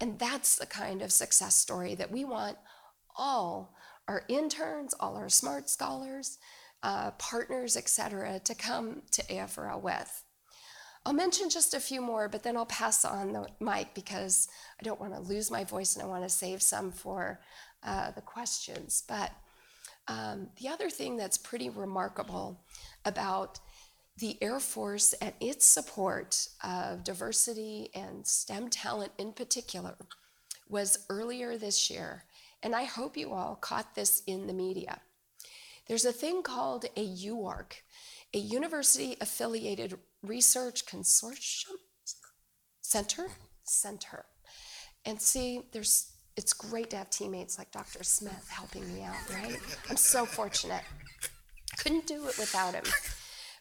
And 0.00 0.16
that's 0.16 0.56
the 0.56 0.66
kind 0.66 1.02
of 1.02 1.10
success 1.10 1.56
story 1.56 1.96
that 1.96 2.12
we 2.12 2.24
want 2.24 2.56
all 3.16 3.74
our 4.06 4.22
interns, 4.28 4.94
all 5.00 5.16
our 5.16 5.28
smart 5.28 5.68
scholars, 5.68 6.38
uh, 6.84 7.10
partners, 7.12 7.76
etc., 7.76 8.38
to 8.44 8.54
come 8.54 9.02
to 9.10 9.22
AFRL 9.24 9.80
with. 9.80 10.24
I'll 11.06 11.12
mention 11.12 11.50
just 11.50 11.74
a 11.74 11.80
few 11.80 12.00
more, 12.00 12.28
but 12.28 12.42
then 12.42 12.56
I'll 12.56 12.66
pass 12.66 13.04
on 13.04 13.32
the 13.32 13.46
mic 13.60 13.94
because 13.94 14.48
I 14.80 14.84
don't 14.84 15.00
want 15.00 15.14
to 15.14 15.20
lose 15.20 15.50
my 15.50 15.64
voice 15.64 15.94
and 15.94 16.02
I 16.02 16.06
want 16.06 16.22
to 16.22 16.30
save 16.30 16.62
some 16.62 16.90
for 16.90 17.40
uh, 17.82 18.12
the 18.12 18.22
questions. 18.22 19.02
But 19.06 19.30
um, 20.08 20.48
the 20.60 20.68
other 20.68 20.88
thing 20.88 21.16
that's 21.16 21.36
pretty 21.36 21.68
remarkable 21.68 22.58
about 23.04 23.60
the 24.18 24.38
Air 24.42 24.60
Force 24.60 25.12
and 25.14 25.34
its 25.40 25.66
support 25.66 26.48
of 26.62 27.04
diversity 27.04 27.90
and 27.94 28.26
STEM 28.26 28.70
talent 28.70 29.12
in 29.18 29.32
particular 29.32 29.96
was 30.68 31.04
earlier 31.10 31.58
this 31.58 31.90
year, 31.90 32.24
and 32.62 32.74
I 32.74 32.84
hope 32.84 33.16
you 33.16 33.32
all 33.32 33.56
caught 33.56 33.94
this 33.94 34.22
in 34.26 34.46
the 34.46 34.54
media. 34.54 35.00
There's 35.86 36.04
a 36.04 36.12
thing 36.12 36.42
called 36.42 36.86
a 36.96 37.06
UARC, 37.06 37.72
a 38.32 38.38
university 38.38 39.16
affiliated 39.20 39.98
research 40.26 40.86
consortium 40.86 41.76
center 42.80 43.28
center 43.64 44.24
and 45.04 45.20
see 45.20 45.62
there's 45.72 46.12
it's 46.36 46.52
great 46.52 46.90
to 46.90 46.96
have 46.96 47.10
teammates 47.10 47.58
like 47.58 47.70
dr 47.70 48.02
smith 48.02 48.48
helping 48.48 48.86
me 48.94 49.02
out 49.02 49.16
right 49.32 49.58
i'm 49.88 49.96
so 49.96 50.24
fortunate 50.24 50.82
couldn't 51.78 52.06
do 52.06 52.26
it 52.26 52.38
without 52.38 52.74
him 52.74 52.84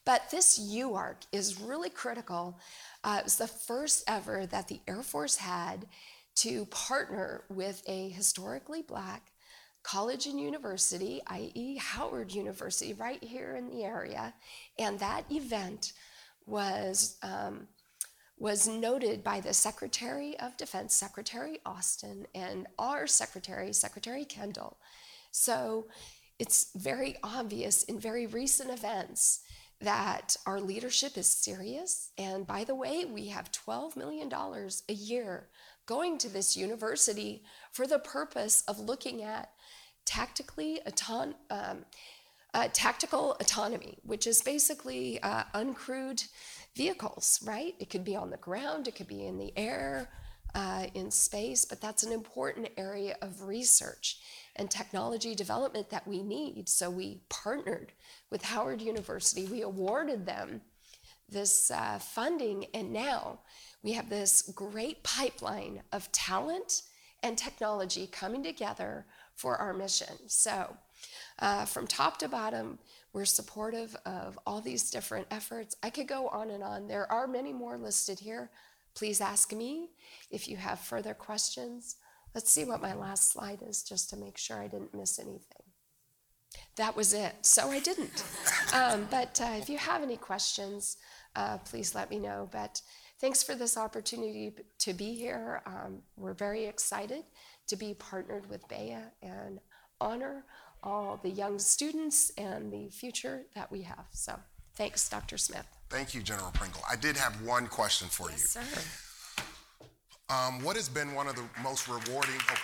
but 0.05 0.29
this 0.29 0.59
uarc 0.59 1.25
is 1.31 1.59
really 1.61 1.89
critical 1.89 2.59
uh, 3.03 3.17
it 3.19 3.23
was 3.23 3.37
the 3.37 3.47
first 3.47 4.03
ever 4.07 4.45
that 4.45 4.67
the 4.67 4.79
air 4.87 5.01
force 5.01 5.37
had 5.37 5.85
to 6.35 6.65
partner 6.67 7.43
with 7.49 7.83
a 7.87 8.09
historically 8.09 8.81
black 8.81 9.33
college 9.83 10.25
and 10.25 10.39
university, 10.39 11.21
i.e., 11.27 11.77
Howard 11.77 12.33
University, 12.33 12.93
right 12.93 13.21
here 13.23 13.55
in 13.55 13.69
the 13.69 13.83
area. 13.83 14.33
And 14.79 14.97
that 14.99 15.25
event 15.29 15.93
was, 16.45 17.17
um, 17.23 17.67
was 18.37 18.67
noted 18.67 19.23
by 19.23 19.39
the 19.39 19.53
Secretary 19.53 20.37
of 20.39 20.57
Defense, 20.57 20.95
Secretary 20.95 21.59
Austin, 21.65 22.25
and 22.35 22.67
our 22.77 23.07
Secretary, 23.07 23.71
Secretary 23.73 24.25
Kendall. 24.25 24.77
So 25.31 25.87
it's 26.39 26.71
very 26.75 27.15
obvious 27.23 27.83
in 27.83 27.99
very 27.99 28.27
recent 28.27 28.69
events 28.69 29.41
that 29.81 30.35
our 30.45 30.59
leadership 30.59 31.17
is 31.17 31.27
serious. 31.27 32.11
And 32.17 32.47
by 32.47 32.63
the 32.63 32.75
way, 32.75 33.05
we 33.05 33.27
have 33.27 33.51
$12 33.51 33.95
million 33.95 34.31
a 34.31 34.93
year 34.93 35.49
going 35.85 36.17
to 36.19 36.29
this 36.29 36.55
university 36.55 37.43
for 37.71 37.85
the 37.85 37.99
purpose 37.99 38.63
of 38.67 38.79
looking 38.79 39.23
at 39.23 39.49
tactically 40.05 40.79
auton- 40.85 41.35
um, 41.49 41.85
uh, 42.53 42.67
tactical 42.73 43.35
autonomy, 43.39 43.97
which 44.03 44.27
is 44.27 44.41
basically 44.41 45.21
uh, 45.23 45.43
uncrewed 45.53 46.27
vehicles, 46.75 47.39
right? 47.45 47.75
It 47.79 47.89
could 47.89 48.03
be 48.03 48.15
on 48.15 48.29
the 48.29 48.37
ground, 48.37 48.87
it 48.87 48.95
could 48.95 49.07
be 49.07 49.25
in 49.25 49.37
the 49.37 49.53
air, 49.57 50.09
uh, 50.55 50.85
in 50.93 51.09
space, 51.09 51.65
but 51.65 51.81
that's 51.81 52.03
an 52.03 52.11
important 52.11 52.69
area 52.77 53.15
of 53.21 53.41
research 53.43 54.19
and 54.55 54.69
technology 54.69 55.33
development 55.33 55.89
that 55.89 56.07
we 56.07 56.21
need. 56.21 56.69
So 56.69 56.89
we 56.89 57.21
partnered 57.29 57.91
with 58.29 58.43
Howard 58.43 58.81
University, 58.81 59.45
we 59.45 59.61
awarded 59.61 60.25
them 60.25 60.61
this 61.29 61.71
uh, 61.71 61.97
funding, 61.97 62.65
and 62.73 62.93
now 62.93 63.39
we 63.81 63.93
have 63.93 64.09
this 64.09 64.43
great 64.53 65.03
pipeline 65.03 65.81
of 65.91 66.11
talent 66.11 66.83
and 67.23 67.37
technology 67.37 68.05
coming 68.05 68.43
together 68.43 69.05
for 69.35 69.57
our 69.57 69.73
mission. 69.73 70.15
So, 70.27 70.77
uh, 71.39 71.65
from 71.65 71.87
top 71.87 72.17
to 72.19 72.27
bottom, 72.27 72.79
we're 73.13 73.25
supportive 73.25 73.95
of 74.05 74.39
all 74.45 74.61
these 74.61 74.89
different 74.89 75.27
efforts. 75.31 75.75
I 75.83 75.89
could 75.89 76.07
go 76.07 76.27
on 76.29 76.49
and 76.49 76.63
on. 76.63 76.87
There 76.87 77.11
are 77.11 77.27
many 77.27 77.53
more 77.53 77.77
listed 77.77 78.19
here. 78.19 78.49
Please 78.95 79.21
ask 79.21 79.53
me 79.53 79.89
if 80.31 80.47
you 80.47 80.57
have 80.57 80.79
further 80.79 81.13
questions. 81.13 81.97
Let's 82.33 82.51
see 82.51 82.65
what 82.65 82.81
my 82.81 82.93
last 82.93 83.31
slide 83.31 83.61
is 83.61 83.83
just 83.83 84.09
to 84.09 84.17
make 84.17 84.37
sure 84.37 84.57
I 84.57 84.67
didn't 84.67 84.95
miss 84.95 85.19
anything. 85.19 85.63
That 86.75 86.95
was 86.95 87.13
it. 87.13 87.33
So 87.41 87.69
I 87.71 87.79
didn't. 87.79 88.23
Um, 88.73 89.07
but 89.11 89.39
uh, 89.39 89.53
if 89.59 89.69
you 89.69 89.77
have 89.77 90.01
any 90.01 90.17
questions, 90.17 90.97
uh, 91.35 91.59
please 91.59 91.93
let 91.93 92.09
me 92.09 92.17
know. 92.17 92.49
But 92.51 92.81
thanks 93.21 93.43
for 93.43 93.53
this 93.53 93.77
opportunity 93.77 94.51
to 94.79 94.93
be 94.93 95.13
here. 95.13 95.61
Um, 95.67 95.99
we're 96.17 96.33
very 96.33 96.65
excited 96.65 97.23
to 97.67 97.75
be 97.75 97.93
partnered 97.93 98.49
with 98.49 98.67
BEYA 98.67 99.11
and 99.21 99.59
honor 100.01 100.43
all 100.83 101.19
the 101.23 101.29
young 101.29 101.59
students 101.59 102.31
and 102.37 102.71
the 102.71 102.89
future 102.89 103.43
that 103.55 103.71
we 103.71 103.81
have. 103.83 104.05
So 104.11 104.37
thanks, 104.75 105.07
Dr. 105.09 105.37
Smith. 105.37 105.65
Thank 105.89 106.13
you, 106.13 106.21
General 106.21 106.51
Pringle. 106.53 106.81
I 106.89 106.95
did 106.95 107.15
have 107.17 107.41
one 107.41 107.67
question 107.67 108.07
for 108.09 108.27
you. 108.29 108.35
Yes, 108.37 108.49
sir. 108.49 108.61
Um, 110.29 110.63
what 110.63 110.75
has 110.75 110.89
been 110.89 111.13
one 111.13 111.27
of 111.27 111.35
the 111.35 111.43
most 111.61 111.87
rewarding? 111.87 112.35
oh, 112.49 112.55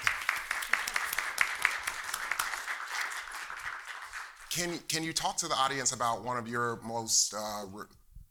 can 4.49 4.79
can 4.87 5.03
you 5.03 5.13
talk 5.13 5.37
to 5.37 5.47
the 5.47 5.55
audience 5.55 5.91
about 5.91 6.23
one 6.23 6.37
of 6.37 6.47
your 6.47 6.79
most 6.83 7.33
uh, 7.33 7.65
re- 7.71 7.85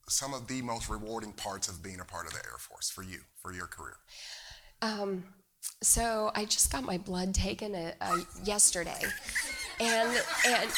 some 0.08 0.34
of 0.34 0.46
the 0.48 0.62
most 0.62 0.88
rewarding 0.88 1.32
parts 1.32 1.68
of 1.68 1.82
being 1.82 2.00
a 2.00 2.04
part 2.04 2.26
of 2.26 2.32
the 2.32 2.38
Air 2.38 2.56
Force 2.58 2.90
for 2.90 3.02
you 3.02 3.20
for 3.36 3.52
your 3.52 3.66
career? 3.66 3.96
Um, 4.82 5.24
so 5.82 6.30
I 6.34 6.44
just 6.44 6.72
got 6.72 6.84
my 6.84 6.98
blood 6.98 7.34
taken 7.34 7.74
uh, 7.74 7.92
uh, 8.00 8.16
yesterday, 8.44 9.00
and 9.80 10.22
and 10.46 10.70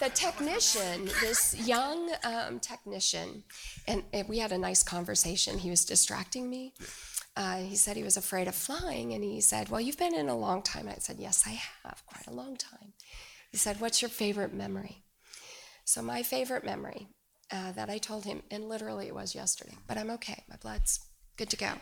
the 0.00 0.08
technician, 0.08 1.06
this 1.20 1.54
young 1.66 2.10
um, 2.24 2.58
technician, 2.60 3.44
and, 3.86 4.02
and 4.12 4.28
we 4.28 4.38
had 4.38 4.52
a 4.52 4.58
nice 4.58 4.82
conversation. 4.82 5.58
He 5.58 5.70
was 5.70 5.84
distracting 5.84 6.48
me. 6.48 6.72
Uh, 7.36 7.58
he 7.58 7.76
said 7.76 7.96
he 7.96 8.02
was 8.02 8.16
afraid 8.16 8.48
of 8.48 8.54
flying, 8.54 9.12
and 9.12 9.22
he 9.22 9.40
said, 9.40 9.68
"Well, 9.68 9.80
you've 9.80 9.98
been 9.98 10.14
in 10.14 10.28
a 10.28 10.36
long 10.36 10.62
time." 10.62 10.88
I 10.88 10.96
said, 10.98 11.16
"Yes, 11.18 11.44
I 11.46 11.60
have, 11.84 12.02
quite 12.06 12.26
a 12.26 12.32
long 12.32 12.56
time." 12.56 12.92
He 13.50 13.58
said, 13.58 13.80
"What's 13.80 14.02
your 14.02 14.08
favorite 14.08 14.52
memory?" 14.54 15.04
So 15.84 16.02
my 16.02 16.22
favorite 16.22 16.64
memory 16.64 17.08
uh, 17.50 17.72
that 17.72 17.90
I 17.90 17.98
told 17.98 18.24
him, 18.24 18.42
and 18.50 18.68
literally 18.68 19.06
it 19.08 19.14
was 19.14 19.34
yesterday, 19.34 19.76
but 19.86 19.98
I'm 19.98 20.10
okay. 20.10 20.42
My 20.48 20.56
blood's 20.56 21.00
good 21.36 21.50
to 21.50 21.56
go. 21.56 21.72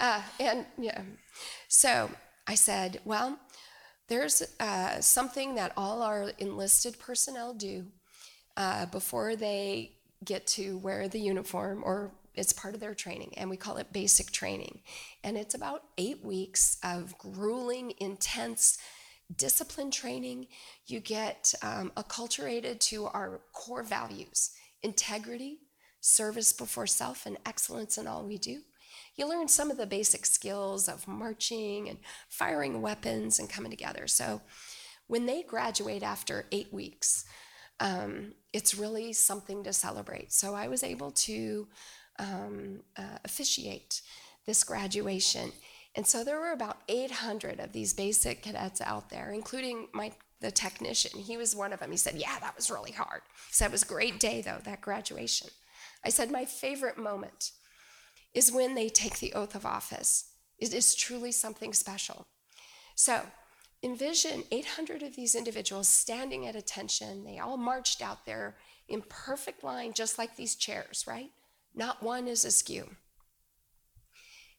Uh, 0.00 0.22
and 0.40 0.66
yeah, 0.78 1.02
so 1.68 2.10
I 2.46 2.54
said, 2.54 3.00
well, 3.04 3.38
there's 4.08 4.42
uh, 4.60 5.00
something 5.00 5.54
that 5.54 5.72
all 5.76 6.02
our 6.02 6.30
enlisted 6.38 6.98
personnel 6.98 7.54
do 7.54 7.86
uh, 8.56 8.86
before 8.86 9.36
they 9.36 9.92
get 10.24 10.46
to 10.46 10.78
wear 10.78 11.08
the 11.08 11.20
uniform 11.20 11.82
or 11.84 12.12
it's 12.34 12.52
part 12.52 12.74
of 12.74 12.80
their 12.80 12.94
training 12.94 13.32
and 13.36 13.48
we 13.48 13.56
call 13.56 13.76
it 13.76 13.92
basic 13.92 14.30
training. 14.30 14.80
And 15.22 15.36
it's 15.36 15.54
about 15.54 15.84
eight 15.98 16.24
weeks 16.24 16.78
of 16.82 17.16
grueling 17.18 17.94
intense 17.98 18.78
discipline 19.36 19.90
training. 19.90 20.48
You 20.86 21.00
get 21.00 21.54
um, 21.62 21.92
acculturated 21.96 22.80
to 22.80 23.06
our 23.06 23.40
core 23.52 23.82
values 23.82 24.50
integrity 24.82 25.60
service 26.00 26.52
before 26.52 26.86
self 26.86 27.24
and 27.24 27.38
excellence 27.46 27.96
in 27.96 28.06
all 28.06 28.22
we 28.26 28.36
do 28.36 28.60
you 29.16 29.28
learn 29.28 29.48
some 29.48 29.70
of 29.70 29.76
the 29.76 29.86
basic 29.86 30.26
skills 30.26 30.88
of 30.88 31.06
marching 31.06 31.88
and 31.88 31.98
firing 32.28 32.82
weapons 32.82 33.38
and 33.38 33.48
coming 33.48 33.70
together. 33.70 34.06
So 34.06 34.40
when 35.06 35.26
they 35.26 35.42
graduate 35.42 36.02
after 36.02 36.46
eight 36.50 36.72
weeks, 36.72 37.24
um, 37.80 38.32
it's 38.52 38.74
really 38.74 39.12
something 39.12 39.64
to 39.64 39.72
celebrate. 39.72 40.32
So 40.32 40.54
I 40.54 40.68
was 40.68 40.82
able 40.82 41.10
to 41.10 41.68
um, 42.18 42.80
uh, 42.96 43.18
officiate 43.24 44.00
this 44.46 44.64
graduation. 44.64 45.52
And 45.96 46.06
so 46.06 46.24
there 46.24 46.40
were 46.40 46.52
about 46.52 46.78
800 46.88 47.60
of 47.60 47.72
these 47.72 47.94
basic 47.94 48.42
cadets 48.42 48.80
out 48.80 49.10
there, 49.10 49.30
including 49.32 49.88
my 49.92 50.12
the 50.40 50.50
technician. 50.50 51.18
He 51.18 51.38
was 51.38 51.56
one 51.56 51.72
of 51.72 51.80
them. 51.80 51.90
He 51.90 51.96
said, 51.96 52.16
"Yeah, 52.16 52.38
that 52.40 52.54
was 52.54 52.70
really 52.70 52.90
hard." 52.92 53.22
He 53.46 53.54
said 53.54 53.66
it 53.66 53.72
was 53.72 53.84
a 53.84 53.86
great 53.86 54.20
day 54.20 54.42
though, 54.42 54.58
that 54.64 54.82
graduation. 54.82 55.48
I 56.04 56.10
said 56.10 56.30
my 56.30 56.44
favorite 56.44 56.98
moment 56.98 57.52
is 58.34 58.52
when 58.52 58.74
they 58.74 58.88
take 58.88 59.18
the 59.18 59.32
oath 59.32 59.54
of 59.54 59.64
office. 59.64 60.30
It 60.58 60.74
is 60.74 60.94
truly 60.94 61.32
something 61.32 61.72
special. 61.72 62.26
So, 62.94 63.22
envision 63.82 64.44
800 64.50 65.02
of 65.02 65.16
these 65.16 65.34
individuals 65.34 65.88
standing 65.88 66.46
at 66.46 66.56
attention. 66.56 67.24
They 67.24 67.38
all 67.38 67.56
marched 67.56 68.02
out 68.02 68.26
there 68.26 68.56
in 68.88 69.02
perfect 69.02 69.62
line, 69.62 69.92
just 69.92 70.18
like 70.18 70.36
these 70.36 70.54
chairs, 70.54 71.04
right? 71.06 71.30
Not 71.74 72.02
one 72.02 72.28
is 72.28 72.44
askew. 72.44 72.88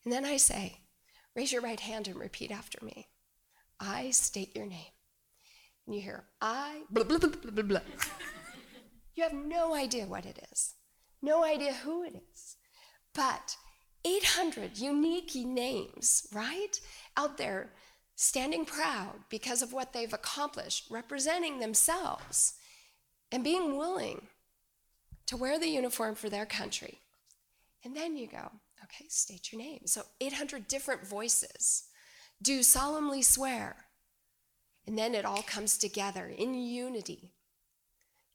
And 0.04 0.14
then 0.14 0.26
I 0.26 0.38
say, 0.38 0.80
raise 1.36 1.52
your 1.52 1.62
right 1.62 1.80
hand 1.80 2.08
and 2.08 2.20
repeat 2.20 2.52
after 2.52 2.84
me. 2.84 3.08
I 3.80 4.12
state 4.12 4.56
your 4.56 4.66
name. 4.66 4.94
And 5.86 5.96
you 5.96 6.02
hear, 6.02 6.26
I, 6.42 6.82
blah, 6.90 7.04
blah, 7.04 7.18
blah, 7.18 7.30
blah, 7.30 7.52
blah, 7.52 7.64
blah. 7.64 7.80
You 9.16 9.24
have 9.24 9.34
no 9.34 9.74
idea 9.74 10.06
what 10.06 10.26
it 10.26 10.46
is, 10.52 10.76
no 11.22 11.46
idea 11.46 11.74
who 11.74 12.04
it 12.04 12.22
is. 12.34 12.58
But 13.14 13.56
800 14.06 14.78
unique 14.78 15.36
names, 15.36 16.28
right? 16.32 16.80
Out 17.18 17.38
there 17.38 17.72
standing 18.16 18.64
proud 18.64 19.16
because 19.30 19.62
of 19.62 19.74
what 19.74 19.92
they've 19.92 20.14
accomplished, 20.14 20.86
representing 20.90 21.60
themselves, 21.60 22.54
and 23.32 23.44
being 23.44 23.78
willing 23.78 24.28
to 25.26 25.36
wear 25.36 25.60
the 25.60 25.68
uniform 25.68 26.16
for 26.16 26.30
their 26.30 26.46
country. 26.46 27.00
And 27.84 27.96
then 27.96 28.16
you 28.16 28.28
go, 28.28 28.52
okay, 28.84 29.06
state 29.10 29.52
your 29.52 29.62
name. 29.62 29.82
So 29.86 30.04
800 30.22 30.68
different 30.68 31.06
voices 31.06 31.86
do 32.42 32.64
solemnly 32.64 33.22
swear. 33.22 33.76
And 34.88 34.98
then 34.98 35.16
it 35.16 35.26
all 35.26 35.42
comes 35.42 35.78
together 35.78 36.28
in 36.28 36.54
unity, 36.54 37.34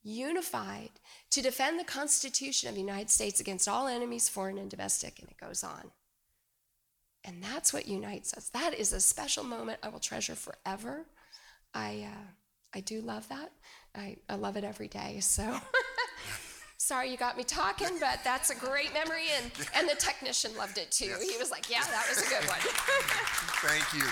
unified 0.03 0.91
to 1.31 1.43
defend 1.43 1.79
the 1.79 1.85
Constitution 1.85 2.69
of 2.69 2.75
the 2.75 2.81
United 2.81 3.11
States 3.11 3.41
against 3.41 3.69
all 3.69 3.87
enemies, 3.87 4.29
foreign 4.29 4.59
and 4.59 4.71
domestic. 4.71 5.19
And 5.21 5.29
it 5.29 5.37
goes 5.39 5.63
on. 5.63 5.91
And 7.25 7.43
that's 7.43 7.73
what 7.73 7.87
unites 7.87 8.33
us. 8.35 8.49
That 8.49 8.75
is 8.75 8.93
a 8.93 9.01
special 9.01 9.45
moment 9.45 9.79
I 9.83 9.89
will 9.89 9.99
treasure 9.99 10.35
forever. 10.35 11.07
I, 11.75 12.07
uh, 12.11 12.27
I 12.75 12.81
do 12.81 13.01
love 13.01 13.29
that. 13.29 13.53
I, 13.95 14.17
I 14.29 14.37
love 14.37 14.57
it 14.57 14.65
every 14.65 14.89
day. 14.89 15.19
So 15.21 15.59
sorry 16.79 17.11
you 17.11 17.19
got 17.19 17.37
me 17.37 17.45
talking, 17.45 17.99
but 18.01 18.21
that's 18.25 18.51
a 18.51 18.55
great 18.55 18.95
memory. 18.95 19.27
And, 19.43 19.53
and 19.75 19.89
the 19.89 19.97
technician 19.97 20.57
loved 20.57 20.79
it 20.79 20.91
too. 20.91 21.07
Yes. 21.07 21.31
He 21.31 21.37
was 21.39 21.51
like, 21.51 21.69
yeah, 21.71 21.83
that 21.83 22.07
was 22.09 22.27
a 22.27 22.29
good 22.29 22.49
one. 22.49 22.59
Thank 23.63 24.03
you. 24.03 24.09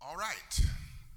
All 0.00 0.16
right, 0.16 0.60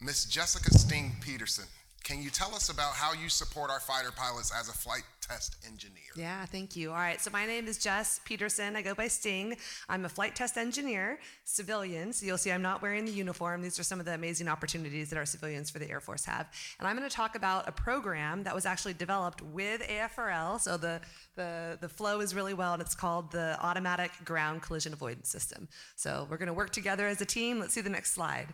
Miss 0.08 0.24
Jessica 0.24 0.72
Sting 0.72 1.12
Peterson. 1.20 1.66
Can 2.06 2.22
you 2.22 2.30
tell 2.30 2.56
us 2.56 2.70
about 2.70 2.94
how 2.94 3.12
you 3.12 3.28
support 3.28 3.70
our 3.70 3.82
fighter 3.82 4.14
pilots 4.16 4.54
as 4.58 4.70
a 4.70 4.72
flight 4.72 5.04
test 5.20 5.58
engineer? 5.68 6.14
Yeah, 6.16 6.46
thank 6.46 6.78
you. 6.78 6.92
All 6.92 6.96
right, 6.96 7.20
so 7.20 7.30
my 7.30 7.46
name 7.46 7.68
is 7.68 7.78
Jess 7.78 8.22
Peterson. 8.24 8.78
I 8.78 8.82
go 8.82 8.96
by 8.96 9.10
Sting. 9.10 9.58
I'm 9.90 10.06
a 10.06 10.10
flight 10.10 10.34
test 10.34 10.58
engineer, 10.58 11.20
civilian. 11.44 12.14
So 12.14 12.26
you'll 12.26 12.38
see 12.38 12.54
I'm 12.54 12.62
not 12.62 12.82
wearing 12.82 13.04
the 13.04 13.12
uniform. 13.12 13.62
These 13.62 13.78
are 13.80 13.84
some 13.84 14.00
of 14.00 14.06
the 14.06 14.14
amazing 14.14 14.48
opportunities 14.48 15.10
that 15.10 15.18
our 15.18 15.26
civilians 15.26 15.70
for 15.70 15.80
the 15.80 15.90
Air 15.90 16.00
Force 16.00 16.24
have. 16.24 16.48
And 16.80 16.88
I'm 16.88 16.96
going 16.96 17.10
to 17.10 17.14
talk 17.14 17.36
about 17.36 17.68
a 17.68 17.74
program 17.74 18.44
that 18.44 18.56
was 18.56 18.66
actually 18.66 18.94
developed 18.94 19.42
with 19.42 19.82
AFRL. 19.82 20.62
So 20.62 20.78
the, 20.78 21.02
the, 21.36 21.78
the 21.82 21.90
flow 21.90 22.22
is 22.22 22.34
really 22.34 22.54
well, 22.54 22.72
and 22.72 22.82
it's 22.82 22.96
called 22.96 23.34
the 23.34 23.58
Automatic 23.60 24.12
Ground 24.24 24.62
Collision 24.62 24.94
Avoidance 24.94 25.28
System. 25.28 25.68
So 25.98 26.26
we're 26.30 26.38
going 26.38 26.48
to 26.48 26.54
work 26.54 26.70
together 26.70 27.08
as 27.08 27.20
a 27.20 27.26
team. 27.26 27.60
Let's 27.60 27.74
see 27.74 27.82
the 27.82 27.90
next 27.90 28.14
slide. 28.14 28.48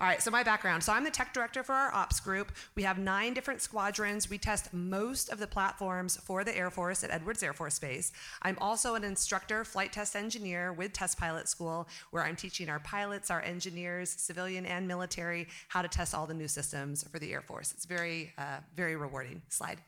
All 0.00 0.06
right, 0.06 0.22
so 0.22 0.30
my 0.30 0.42
background. 0.42 0.82
So 0.82 0.94
I'm 0.94 1.04
the 1.04 1.10
tech 1.10 1.34
director 1.34 1.62
for 1.62 1.74
our 1.74 1.92
ops 1.94 2.20
group. 2.20 2.52
We 2.74 2.84
have 2.84 2.96
nine 2.96 3.34
different 3.34 3.60
squadrons. 3.60 4.30
We 4.30 4.38
test 4.38 4.72
most 4.72 5.28
of 5.28 5.38
the 5.38 5.46
platforms 5.46 6.16
for 6.16 6.42
the 6.42 6.56
Air 6.56 6.70
Force 6.70 7.04
at 7.04 7.10
Edwards 7.10 7.42
Air 7.42 7.52
Force 7.52 7.78
Base. 7.78 8.10
I'm 8.40 8.56
also 8.62 8.94
an 8.94 9.04
instructor, 9.04 9.62
flight 9.62 9.92
test 9.92 10.16
engineer 10.16 10.72
with 10.72 10.94
Test 10.94 11.18
Pilot 11.18 11.48
School, 11.48 11.86
where 12.12 12.24
I'm 12.24 12.34
teaching 12.34 12.70
our 12.70 12.80
pilots, 12.80 13.30
our 13.30 13.42
engineers, 13.42 14.08
civilian 14.08 14.64
and 14.64 14.88
military, 14.88 15.48
how 15.68 15.82
to 15.82 15.88
test 15.88 16.14
all 16.14 16.26
the 16.26 16.32
new 16.32 16.48
systems 16.48 17.06
for 17.06 17.18
the 17.18 17.34
Air 17.34 17.42
Force. 17.42 17.72
It's 17.72 17.84
very, 17.84 18.32
uh, 18.38 18.60
very 18.74 18.96
rewarding. 18.96 19.42
Slide. 19.50 19.82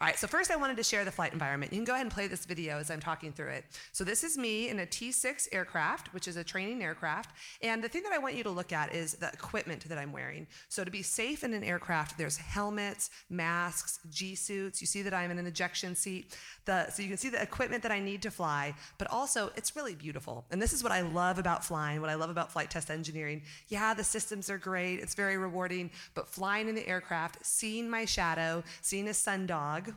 All 0.00 0.06
right, 0.06 0.16
so 0.16 0.28
first 0.28 0.52
I 0.52 0.56
wanted 0.56 0.76
to 0.76 0.84
share 0.84 1.04
the 1.04 1.10
flight 1.10 1.32
environment. 1.32 1.72
You 1.72 1.78
can 1.78 1.84
go 1.84 1.92
ahead 1.92 2.06
and 2.06 2.12
play 2.12 2.28
this 2.28 2.46
video 2.46 2.78
as 2.78 2.88
I'm 2.88 3.00
talking 3.00 3.32
through 3.32 3.48
it. 3.48 3.64
So 3.90 4.04
this 4.04 4.22
is 4.22 4.38
me 4.38 4.68
in 4.68 4.78
a 4.78 4.86
T6 4.86 5.48
aircraft, 5.50 6.14
which 6.14 6.28
is 6.28 6.36
a 6.36 6.44
training 6.44 6.84
aircraft. 6.84 7.32
And 7.62 7.82
the 7.82 7.88
thing 7.88 8.04
that 8.04 8.12
I 8.12 8.18
want 8.18 8.36
you 8.36 8.44
to 8.44 8.50
look 8.50 8.72
at 8.72 8.94
is 8.94 9.14
the 9.14 9.26
equipment 9.26 9.88
that 9.88 9.98
I'm 9.98 10.12
wearing. 10.12 10.46
So 10.68 10.84
to 10.84 10.90
be 10.92 11.02
safe 11.02 11.42
in 11.42 11.52
an 11.52 11.64
aircraft, 11.64 12.16
there's 12.16 12.36
helmets, 12.36 13.10
masks, 13.28 13.98
G-suits. 14.08 14.80
You 14.80 14.86
see 14.86 15.02
that 15.02 15.12
I'm 15.12 15.32
in 15.32 15.38
an 15.40 15.48
ejection 15.48 15.96
seat. 15.96 16.36
The, 16.64 16.88
so 16.90 17.02
you 17.02 17.08
can 17.08 17.18
see 17.18 17.30
the 17.30 17.42
equipment 17.42 17.82
that 17.82 17.90
I 17.90 17.98
need 17.98 18.22
to 18.22 18.30
fly, 18.30 18.74
but 18.98 19.10
also 19.10 19.50
it's 19.56 19.74
really 19.74 19.96
beautiful. 19.96 20.44
And 20.52 20.62
this 20.62 20.72
is 20.72 20.84
what 20.84 20.92
I 20.92 21.00
love 21.00 21.40
about 21.40 21.64
flying, 21.64 22.00
what 22.00 22.10
I 22.10 22.14
love 22.14 22.30
about 22.30 22.52
flight 22.52 22.70
test 22.70 22.88
engineering. 22.88 23.42
Yeah, 23.66 23.94
the 23.94 24.04
systems 24.04 24.48
are 24.48 24.58
great, 24.58 25.00
it's 25.00 25.16
very 25.16 25.38
rewarding, 25.38 25.90
but 26.14 26.28
flying 26.28 26.68
in 26.68 26.76
the 26.76 26.86
aircraft, 26.86 27.44
seeing 27.44 27.90
my 27.90 28.04
shadow, 28.04 28.62
seeing 28.80 29.08
a 29.08 29.14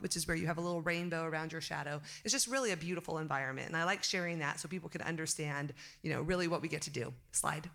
which 0.00 0.16
is 0.16 0.26
where 0.26 0.36
you 0.36 0.46
have 0.46 0.58
a 0.58 0.60
little 0.60 0.82
rainbow 0.82 1.24
around 1.24 1.52
your 1.52 1.60
shadow. 1.60 2.00
It's 2.24 2.32
just 2.32 2.46
really 2.46 2.72
a 2.72 2.76
beautiful 2.76 3.18
environment. 3.18 3.68
And 3.68 3.76
I 3.76 3.84
like 3.84 4.02
sharing 4.02 4.38
that 4.40 4.60
so 4.60 4.68
people 4.68 4.88
can 4.88 5.02
understand, 5.02 5.72
you 6.02 6.12
know, 6.12 6.22
really 6.22 6.48
what 6.48 6.62
we 6.62 6.68
get 6.68 6.82
to 6.82 6.90
do. 6.90 7.12
Slide. 7.32 7.68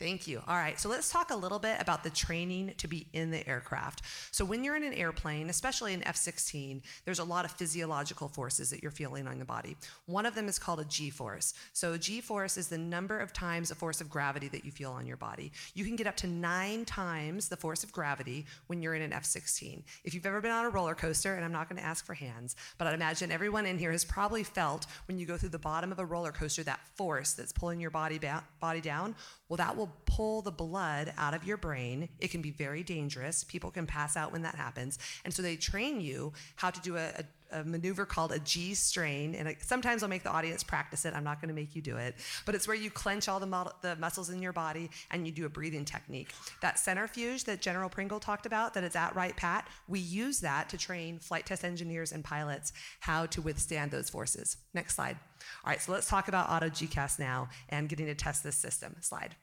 Thank 0.00 0.28
you. 0.28 0.40
All 0.46 0.54
right, 0.54 0.78
so 0.78 0.88
let's 0.88 1.10
talk 1.10 1.32
a 1.32 1.36
little 1.36 1.58
bit 1.58 1.80
about 1.80 2.04
the 2.04 2.10
training 2.10 2.72
to 2.78 2.86
be 2.86 3.08
in 3.12 3.32
the 3.32 3.46
aircraft. 3.48 4.02
So, 4.30 4.44
when 4.44 4.62
you're 4.62 4.76
in 4.76 4.84
an 4.84 4.92
airplane, 4.92 5.50
especially 5.50 5.92
an 5.92 6.06
F 6.06 6.14
16, 6.14 6.82
there's 7.04 7.18
a 7.18 7.24
lot 7.24 7.44
of 7.44 7.50
physiological 7.50 8.28
forces 8.28 8.70
that 8.70 8.80
you're 8.80 8.92
feeling 8.92 9.26
on 9.26 9.40
the 9.40 9.44
body. 9.44 9.76
One 10.06 10.24
of 10.24 10.36
them 10.36 10.46
is 10.46 10.56
called 10.56 10.78
a 10.78 10.84
G 10.84 11.10
force. 11.10 11.52
So, 11.72 11.94
a 11.94 11.98
G 11.98 12.20
force 12.20 12.56
is 12.56 12.68
the 12.68 12.78
number 12.78 13.18
of 13.18 13.32
times 13.32 13.72
a 13.72 13.74
force 13.74 14.00
of 14.00 14.08
gravity 14.08 14.46
that 14.48 14.64
you 14.64 14.70
feel 14.70 14.92
on 14.92 15.04
your 15.04 15.16
body. 15.16 15.50
You 15.74 15.84
can 15.84 15.96
get 15.96 16.06
up 16.06 16.16
to 16.18 16.28
nine 16.28 16.84
times 16.84 17.48
the 17.48 17.56
force 17.56 17.82
of 17.82 17.90
gravity 17.90 18.46
when 18.68 18.80
you're 18.80 18.94
in 18.94 19.02
an 19.02 19.12
F 19.12 19.24
16. 19.24 19.82
If 20.04 20.14
you've 20.14 20.26
ever 20.26 20.40
been 20.40 20.52
on 20.52 20.64
a 20.64 20.70
roller 20.70 20.94
coaster, 20.94 21.34
and 21.34 21.44
I'm 21.44 21.50
not 21.50 21.68
going 21.68 21.80
to 21.80 21.86
ask 21.86 22.06
for 22.06 22.14
hands, 22.14 22.54
but 22.78 22.86
I'd 22.86 22.94
imagine 22.94 23.32
everyone 23.32 23.66
in 23.66 23.78
here 23.78 23.90
has 23.90 24.04
probably 24.04 24.44
felt 24.44 24.86
when 25.08 25.18
you 25.18 25.26
go 25.26 25.36
through 25.36 25.48
the 25.48 25.58
bottom 25.58 25.90
of 25.90 25.98
a 25.98 26.06
roller 26.06 26.30
coaster 26.30 26.62
that 26.62 26.78
force 26.94 27.32
that's 27.32 27.50
pulling 27.50 27.80
your 27.80 27.90
body, 27.90 28.20
ba- 28.20 28.44
body 28.60 28.80
down. 28.80 29.16
Well, 29.48 29.56
that 29.56 29.76
will 29.76 29.92
pull 30.04 30.42
the 30.42 30.50
blood 30.50 31.14
out 31.16 31.32
of 31.32 31.44
your 31.44 31.56
brain. 31.56 32.08
It 32.20 32.30
can 32.30 32.42
be 32.42 32.50
very 32.50 32.82
dangerous. 32.82 33.44
People 33.44 33.70
can 33.70 33.86
pass 33.86 34.16
out 34.16 34.30
when 34.30 34.42
that 34.42 34.54
happens. 34.54 34.98
And 35.24 35.32
so 35.32 35.40
they 35.40 35.56
train 35.56 36.00
you 36.00 36.32
how 36.56 36.70
to 36.70 36.80
do 36.80 36.96
a, 36.96 37.08
a, 37.50 37.60
a 37.60 37.64
maneuver 37.64 38.04
called 38.04 38.32
a 38.32 38.40
G 38.40 38.74
strain. 38.74 39.34
And 39.34 39.56
sometimes 39.60 40.02
I'll 40.02 40.08
make 40.10 40.22
the 40.22 40.30
audience 40.30 40.62
practice 40.62 41.06
it. 41.06 41.14
I'm 41.14 41.24
not 41.24 41.40
going 41.40 41.48
to 41.48 41.54
make 41.54 41.74
you 41.74 41.80
do 41.80 41.96
it. 41.96 42.16
But 42.44 42.56
it's 42.56 42.68
where 42.68 42.76
you 42.76 42.90
clench 42.90 43.26
all 43.26 43.40
the, 43.40 43.46
mo- 43.46 43.72
the 43.80 43.96
muscles 43.96 44.28
in 44.28 44.42
your 44.42 44.52
body 44.52 44.90
and 45.10 45.26
you 45.26 45.32
do 45.32 45.46
a 45.46 45.48
breathing 45.48 45.86
technique. 45.86 46.34
That 46.60 46.78
centrifuge 46.78 47.44
that 47.44 47.62
General 47.62 47.88
Pringle 47.88 48.20
talked 48.20 48.44
about, 48.44 48.74
that 48.74 48.84
it's 48.84 48.96
at 48.96 49.16
Wright-Patt, 49.16 49.66
we 49.88 50.00
use 50.00 50.40
that 50.40 50.68
to 50.68 50.76
train 50.76 51.18
flight 51.20 51.46
test 51.46 51.64
engineers 51.64 52.12
and 52.12 52.22
pilots 52.22 52.74
how 53.00 53.24
to 53.26 53.40
withstand 53.40 53.92
those 53.92 54.10
forces. 54.10 54.58
Next 54.74 54.96
slide. 54.96 55.16
All 55.64 55.70
right, 55.70 55.80
so 55.80 55.92
let's 55.92 56.08
talk 56.08 56.28
about 56.28 56.50
Auto 56.50 56.68
GCAS 56.68 57.18
now 57.18 57.48
and 57.68 57.88
getting 57.88 58.06
to 58.06 58.14
test 58.14 58.42
this 58.42 58.56
system. 58.56 58.96
Slide. 59.00 59.36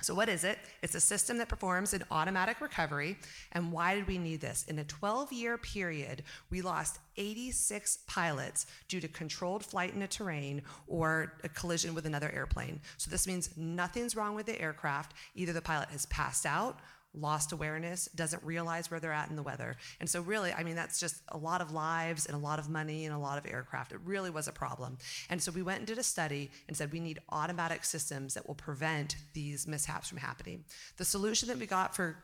So, 0.00 0.14
what 0.14 0.28
is 0.28 0.44
it? 0.44 0.58
It's 0.80 0.94
a 0.94 1.00
system 1.00 1.38
that 1.38 1.48
performs 1.48 1.92
an 1.92 2.04
automatic 2.12 2.60
recovery. 2.60 3.18
And 3.50 3.72
why 3.72 3.96
did 3.96 4.06
we 4.06 4.16
need 4.16 4.40
this? 4.40 4.64
In 4.68 4.78
a 4.78 4.84
12 4.84 5.32
year 5.32 5.58
period, 5.58 6.22
we 6.50 6.62
lost 6.62 7.00
86 7.16 7.98
pilots 8.06 8.66
due 8.86 9.00
to 9.00 9.08
controlled 9.08 9.64
flight 9.64 9.94
in 9.94 10.02
a 10.02 10.06
terrain 10.06 10.62
or 10.86 11.32
a 11.42 11.48
collision 11.48 11.94
with 11.94 12.06
another 12.06 12.30
airplane. 12.30 12.80
So, 12.96 13.10
this 13.10 13.26
means 13.26 13.50
nothing's 13.56 14.14
wrong 14.14 14.36
with 14.36 14.46
the 14.46 14.60
aircraft. 14.60 15.14
Either 15.34 15.52
the 15.52 15.60
pilot 15.60 15.88
has 15.88 16.06
passed 16.06 16.46
out, 16.46 16.78
lost 17.14 17.52
awareness, 17.52 18.08
doesn't 18.14 18.42
realize 18.44 18.90
where 18.90 19.00
they're 19.00 19.12
at 19.12 19.30
in 19.30 19.36
the 19.36 19.42
weather. 19.42 19.76
And 20.00 20.08
so, 20.08 20.20
really, 20.20 20.52
I 20.52 20.62
mean, 20.62 20.76
that's 20.76 21.00
just 21.00 21.22
a 21.28 21.38
lot 21.38 21.60
of 21.60 21.72
lives 21.72 22.26
and 22.26 22.34
a 22.34 22.38
lot 22.38 22.58
of 22.58 22.68
money 22.68 23.06
and 23.06 23.14
a 23.14 23.18
lot 23.18 23.38
of 23.38 23.46
aircraft. 23.46 23.92
It 23.92 24.00
really 24.04 24.30
was 24.30 24.48
a 24.48 24.52
problem. 24.52 24.98
And 25.30 25.42
so, 25.42 25.52
we 25.52 25.62
went 25.62 25.78
and 25.78 25.86
did 25.86 25.98
a 25.98 26.02
study 26.02 26.50
and 26.66 26.76
said 26.76 26.92
we 26.92 27.00
need 27.00 27.20
automatic 27.30 27.84
systems 27.84 28.34
that 28.34 28.46
will 28.46 28.54
prevent 28.54 29.16
these 29.32 29.66
mishaps 29.66 30.08
from 30.08 30.18
happening. 30.18 30.64
The 30.96 31.04
solution 31.04 31.48
that 31.48 31.58
we 31.58 31.66
got 31.66 31.94
for 31.94 32.16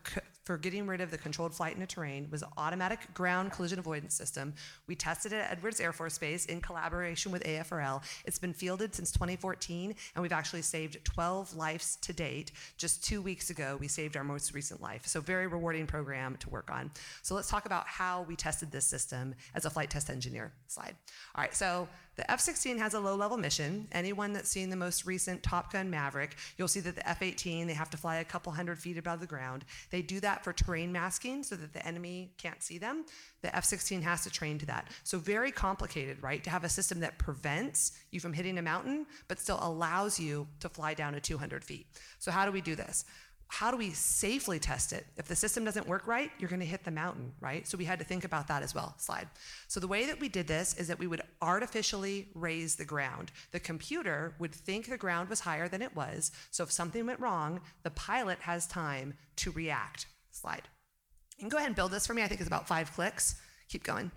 for 0.45 0.59
getting 0.59 0.87
rid 0.87 1.01
of 1.01 1.11
the 1.11 1.19
controlled 1.19 1.55
flight 1.55 1.75
in 1.75 1.83
a 1.83 1.87
terrain 1.87 2.29
was 2.31 2.43
an 2.43 2.49
automatic 2.57 3.13
ground 3.15 3.51
collision 3.53 3.79
avoidance 3.79 4.15
system. 4.15 4.55
We 4.87 4.95
tested 4.95 5.33
it 5.33 5.37
at 5.37 5.53
Edwards 5.53 5.81
Air 5.81 5.93
Force 5.93 6.19
Base 6.19 6.47
in 6.47 6.61
collaboration 6.61 7.33
with 7.33 7.43
AFRL. 7.45 8.03
It's 8.25 8.39
been 8.39 8.53
fielded 8.53 8.95
since 8.95 9.11
2014, 9.13 9.95
and 10.15 10.23
we've 10.23 10.33
actually 10.33 10.63
saved 10.63 11.03
12 11.05 11.57
lives 11.57 11.97
to 12.03 12.13
date. 12.13 12.53
Just 12.77 13.03
two 13.03 13.23
weeks 13.23 13.51
ago, 13.51 13.79
we 13.81 13.89
saved 13.89 14.17
our 14.17 14.25
most 14.25 14.55
recent 14.55 14.83
life. 14.83 15.07
So, 15.07 15.21
very 15.21 15.47
rewarding 15.47 15.87
program 15.87 16.37
to 16.39 16.51
work 16.51 16.71
on. 16.71 16.91
So, 17.23 17.35
let's 17.35 17.49
talk 17.49 17.65
about 17.65 17.87
how 17.87 18.23
we 18.23 18.37
tested 18.37 18.71
this 18.71 18.85
system 18.85 19.35
as 19.55 19.65
a 19.65 19.71
flight 19.71 19.91
test 19.91 20.11
engineer. 20.11 20.53
Slide. 20.69 20.95
All 21.35 21.43
right, 21.43 21.55
so 21.55 21.89
the 22.17 22.31
F 22.31 22.41
16 22.41 22.79
has 22.79 22.95
a 22.95 23.01
low 23.01 23.17
level 23.17 23.37
mission. 23.37 23.89
Anyone 23.93 24.33
that's 24.33 24.49
seen 24.49 24.71
the 24.71 24.77
most 24.77 25.07
recent 25.07 25.43
Top 25.43 25.73
Gun 25.73 25.91
Maverick, 25.91 26.37
you'll 26.57 26.69
see 26.69 26.81
that 26.81 26.95
the 26.95 27.09
F 27.09 27.23
18, 27.23 27.67
they 27.67 27.75
have 27.75 27.91
to 27.91 27.97
fly 27.97 28.17
a 28.17 28.25
couple 28.25 28.53
hundred 28.53 28.79
feet 28.79 28.99
above 28.99 29.21
the 29.21 29.27
ground. 29.27 29.65
They 29.91 30.03
do 30.03 30.21
that 30.21 30.45
for 30.45 30.53
terrain 30.53 30.93
masking 30.93 31.43
so 31.43 31.57
that 31.57 31.73
the 31.73 31.85
enemy 31.87 32.33
can't 32.39 32.63
see 32.63 32.79
them. 32.79 33.05
The 33.43 33.55
F 33.55 33.65
16 33.65 34.03
has 34.03 34.23
to 34.25 34.31
train 34.31 34.59
to 34.59 34.67
that. 34.67 34.89
So, 35.03 35.19
very 35.19 35.51
complicated, 35.51 36.23
right? 36.23 36.43
To 36.45 36.51
have 36.51 36.65
a 36.65 36.69
system 36.69 37.01
that 37.01 37.19
prevents 37.19 37.93
you 38.11 38.21
from 38.21 38.33
hitting 38.33 38.59
a 38.59 38.63
mountain, 38.63 39.07
but 39.29 39.39
still 39.39 39.59
allows 39.61 40.19
you 40.19 40.47
to 40.61 40.69
fly 40.69 40.95
down 40.95 41.13
to 41.13 41.21
200 41.21 41.65
feet. 41.65 41.87
So, 42.19 42.31
how 42.31 42.47
do 42.47 42.53
we 42.53 42.61
do 42.61 42.75
this? 42.75 43.05
How 43.49 43.71
do 43.71 43.77
we 43.77 43.91
safely 43.91 44.59
test 44.59 44.93
it? 44.93 45.07
If 45.17 45.27
the 45.27 45.37
system 45.37 45.65
doesn't 45.65 45.87
work 45.87 46.07
right, 46.07 46.31
you're 46.39 46.49
going 46.49 46.61
to 46.61 46.67
hit 46.67 46.85
the 46.85 46.91
mountain, 46.91 47.33
right? 47.41 47.67
So 47.67 47.79
we 47.79 47.85
had 47.85 47.99
to 47.99 48.05
think 48.05 48.25
about 48.25 48.49
that 48.49 48.63
as 48.63 48.75
well. 48.75 48.95
Slide. 48.99 49.29
So 49.69 49.81
the 49.81 49.87
way 49.87 50.07
that 50.07 50.19
we 50.19 50.29
did 50.29 50.47
this 50.47 50.75
is 50.75 50.89
that 50.89 50.99
we 50.99 51.07
would 51.07 51.23
artificially 51.41 52.29
raise 52.35 52.77
the 52.77 52.85
ground. 52.85 53.31
The 53.53 53.61
computer 53.61 54.35
would 54.39 54.53
think 54.53 54.89
the 54.89 54.97
ground 54.97 55.29
was 55.29 55.41
higher 55.41 55.69
than 55.69 55.83
it 55.83 55.95
was. 55.95 56.33
So 56.51 56.65
if 56.65 56.73
something 56.73 57.07
went 57.07 57.21
wrong, 57.21 57.61
the 57.83 57.91
pilot 57.91 58.39
has 58.41 58.67
time 58.67 59.15
to 59.37 59.51
react. 59.53 60.07
Slide. 60.31 60.63
You 61.37 61.43
can 61.43 61.49
go 61.49 61.59
ahead 61.59 61.69
and 61.69 61.77
build 61.77 61.93
this 61.93 62.07
for 62.07 62.15
me. 62.15 62.23
I 62.23 62.29
think 62.29 62.41
it's 62.41 62.49
about 62.49 62.67
five 62.67 62.93
clicks. 62.93 63.37
Keep 63.69 63.85
going. 63.85 64.11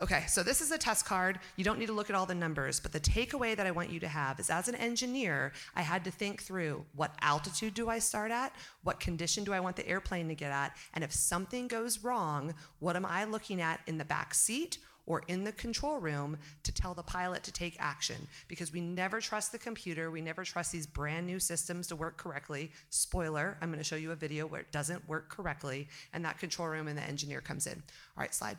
Okay, 0.00 0.22
so 0.28 0.44
this 0.44 0.60
is 0.60 0.70
a 0.70 0.78
test 0.78 1.04
card. 1.04 1.40
You 1.56 1.64
don't 1.64 1.80
need 1.80 1.86
to 1.86 1.92
look 1.92 2.08
at 2.08 2.14
all 2.14 2.24
the 2.24 2.32
numbers, 2.32 2.78
but 2.78 2.92
the 2.92 3.00
takeaway 3.00 3.56
that 3.56 3.66
I 3.66 3.72
want 3.72 3.90
you 3.90 3.98
to 3.98 4.06
have 4.06 4.38
is 4.38 4.48
as 4.48 4.68
an 4.68 4.76
engineer, 4.76 5.52
I 5.74 5.82
had 5.82 6.04
to 6.04 6.12
think 6.12 6.40
through 6.40 6.84
what 6.94 7.16
altitude 7.20 7.74
do 7.74 7.88
I 7.88 7.98
start 7.98 8.30
at? 8.30 8.54
What 8.84 9.00
condition 9.00 9.42
do 9.42 9.52
I 9.52 9.58
want 9.58 9.74
the 9.74 9.88
airplane 9.88 10.28
to 10.28 10.36
get 10.36 10.52
at? 10.52 10.76
And 10.94 11.02
if 11.02 11.12
something 11.12 11.66
goes 11.66 12.04
wrong, 12.04 12.54
what 12.78 12.94
am 12.94 13.04
I 13.04 13.24
looking 13.24 13.60
at 13.60 13.80
in 13.88 13.98
the 13.98 14.04
back 14.04 14.34
seat 14.34 14.78
or 15.04 15.24
in 15.26 15.42
the 15.42 15.50
control 15.50 15.98
room 15.98 16.36
to 16.62 16.70
tell 16.70 16.94
the 16.94 17.02
pilot 17.02 17.42
to 17.42 17.52
take 17.52 17.74
action? 17.80 18.28
Because 18.46 18.72
we 18.72 18.80
never 18.80 19.20
trust 19.20 19.50
the 19.50 19.58
computer, 19.58 20.12
we 20.12 20.20
never 20.20 20.44
trust 20.44 20.70
these 20.70 20.86
brand 20.86 21.26
new 21.26 21.40
systems 21.40 21.88
to 21.88 21.96
work 21.96 22.18
correctly. 22.18 22.70
Spoiler, 22.90 23.58
I'm 23.60 23.70
going 23.70 23.78
to 23.78 23.84
show 23.84 23.96
you 23.96 24.12
a 24.12 24.16
video 24.16 24.46
where 24.46 24.60
it 24.60 24.70
doesn't 24.70 25.08
work 25.08 25.28
correctly, 25.28 25.88
and 26.12 26.24
that 26.24 26.38
control 26.38 26.68
room 26.68 26.86
and 26.86 26.96
the 26.96 27.02
engineer 27.02 27.40
comes 27.40 27.66
in. 27.66 27.82
All 28.16 28.20
right, 28.20 28.32
slide. 28.32 28.58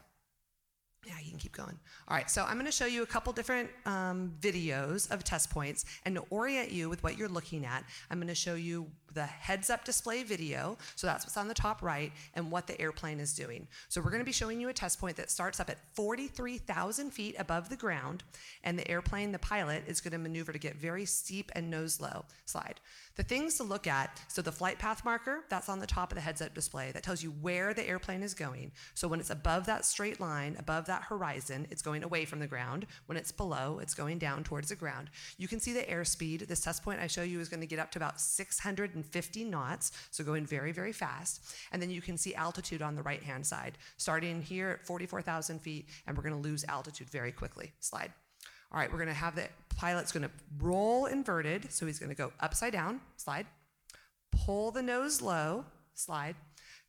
Yeah, 1.06 1.14
you 1.24 1.30
can 1.30 1.40
keep 1.40 1.54
going. 1.54 1.80
All 2.10 2.18
right, 2.18 2.30
so 2.30 2.44
I'm 2.44 2.56
going 2.56 2.66
to 2.66 2.72
show 2.72 2.86
you 2.86 3.04
a 3.04 3.06
couple 3.06 3.32
different 3.32 3.70
um, 3.86 4.34
videos 4.42 5.10
of 5.12 5.24
test 5.24 5.50
points, 5.50 5.86
and 6.06 6.16
to 6.16 6.24
orient 6.30 6.72
you 6.72 6.90
with 6.90 7.02
what 7.04 7.18
you're 7.18 7.30
looking 7.30 7.66
at, 7.66 7.86
I'm 8.12 8.18
going 8.18 8.28
to 8.28 8.36
show 8.36 8.56
you 8.56 8.88
the 9.14 9.26
heads-up 9.26 9.86
display 9.86 10.24
video. 10.24 10.78
So 10.96 11.08
that's 11.08 11.26
what's 11.26 11.38
on 11.38 11.48
the 11.48 11.54
top 11.54 11.82
right, 11.82 12.12
and 12.36 12.52
what 12.52 12.68
the 12.68 12.80
airplane 12.82 13.20
is 13.22 13.34
doing. 13.34 13.68
So 13.88 14.02
we're 14.02 14.12
going 14.12 14.22
to 14.22 14.26
be 14.26 14.34
showing 14.34 14.60
you 14.60 14.68
a 14.68 14.74
test 14.74 15.00
point 15.00 15.16
that 15.16 15.32
starts 15.32 15.60
up 15.62 15.70
at 15.70 15.78
43,000 15.94 17.12
feet 17.12 17.36
above 17.40 17.70
the 17.70 17.78
ground, 17.78 18.24
and 18.66 18.78
the 18.78 18.88
airplane, 18.90 19.32
the 19.32 19.40
pilot, 19.40 19.84
is 19.88 20.02
going 20.02 20.12
to 20.12 20.18
maneuver 20.18 20.52
to 20.52 20.60
get 20.60 20.76
very 20.76 21.06
steep 21.06 21.50
and 21.56 21.70
nose 21.70 22.02
low. 22.02 22.26
Slide. 22.46 22.82
The 23.20 23.26
things 23.26 23.56
to 23.56 23.64
look 23.64 23.86
at, 23.86 24.18
so 24.30 24.42
the 24.42 24.50
flight 24.50 24.80
path 24.80 25.04
marker, 25.04 25.44
that's 25.50 25.68
on 25.68 25.80
the 25.80 25.86
top 25.86 26.10
of 26.10 26.16
the 26.16 26.22
heads-up 26.22 26.54
display. 26.54 26.94
That 26.94 27.04
tells 27.04 27.22
you 27.22 27.32
where 27.32 27.74
the 27.74 27.86
airplane 27.86 28.24
is 28.24 28.34
going. 28.34 28.72
So 28.94 29.10
when 29.10 29.20
it's 29.20 29.30
above 29.30 29.66
that 29.66 29.84
straight 29.84 30.22
line, 30.22 30.56
above 30.58 30.86
that 30.86 31.04
horizon, 31.04 31.68
it's 31.70 31.82
going 31.82 32.06
away 32.06 32.24
from 32.24 32.40
the 32.40 32.48
ground. 32.48 32.88
When 33.08 33.18
it's 33.18 33.34
below, 33.34 33.80
it's 33.82 33.94
going 33.94 34.20
down 34.20 34.46
towards 34.46 34.70
the 34.70 34.78
ground. 34.78 35.10
You 35.38 35.50
can 35.50 35.60
see 35.60 35.74
the 35.74 35.82
airspeed. 35.82 36.48
This 36.48 36.62
test 36.62 36.82
point 36.82 37.02
I 37.02 37.08
show 37.08 37.24
you 37.24 37.42
is 37.42 37.50
going 37.50 37.60
to 37.60 37.68
get 37.68 37.78
up 37.78 37.92
to 37.92 38.00
about 38.00 38.22
650 38.22 39.44
knots, 39.44 39.92
so 40.12 40.24
going 40.24 40.46
very, 40.46 40.72
very 40.72 40.94
fast. 40.94 41.44
And 41.74 41.82
then 41.82 41.90
you 41.90 42.02
can 42.02 42.18
see 42.18 42.34
altitude 42.36 42.82
on 42.82 42.96
the 42.96 43.04
right-hand 43.04 43.46
side, 43.46 43.78
starting 43.98 44.42
here 44.42 44.80
at 44.80 44.88
44,000 44.88 45.60
feet, 45.60 45.90
and 46.08 46.16
we're 46.16 46.24
going 46.24 46.42
to 46.42 46.48
lose 46.48 46.64
altitude 46.70 47.10
very 47.10 47.34
quickly. 47.34 47.74
Slide. 47.82 48.14
All 48.72 48.80
right, 48.80 48.92
we're 48.92 48.98
going 48.98 49.08
to 49.08 49.14
have 49.14 49.36
the 49.36 49.48
pilot's 49.76 50.12
going 50.12 50.24
to 50.24 50.32
roll 50.60 51.06
inverted, 51.06 51.72
so 51.72 51.86
he's 51.86 51.98
going 51.98 52.10
to 52.10 52.16
go 52.16 52.32
upside 52.40 52.74
down, 52.74 53.02
slide, 53.18 53.48
pull 54.32 54.72
the 54.72 54.84
nose 54.84 55.22
low, 55.22 55.66
slide, 55.96 56.36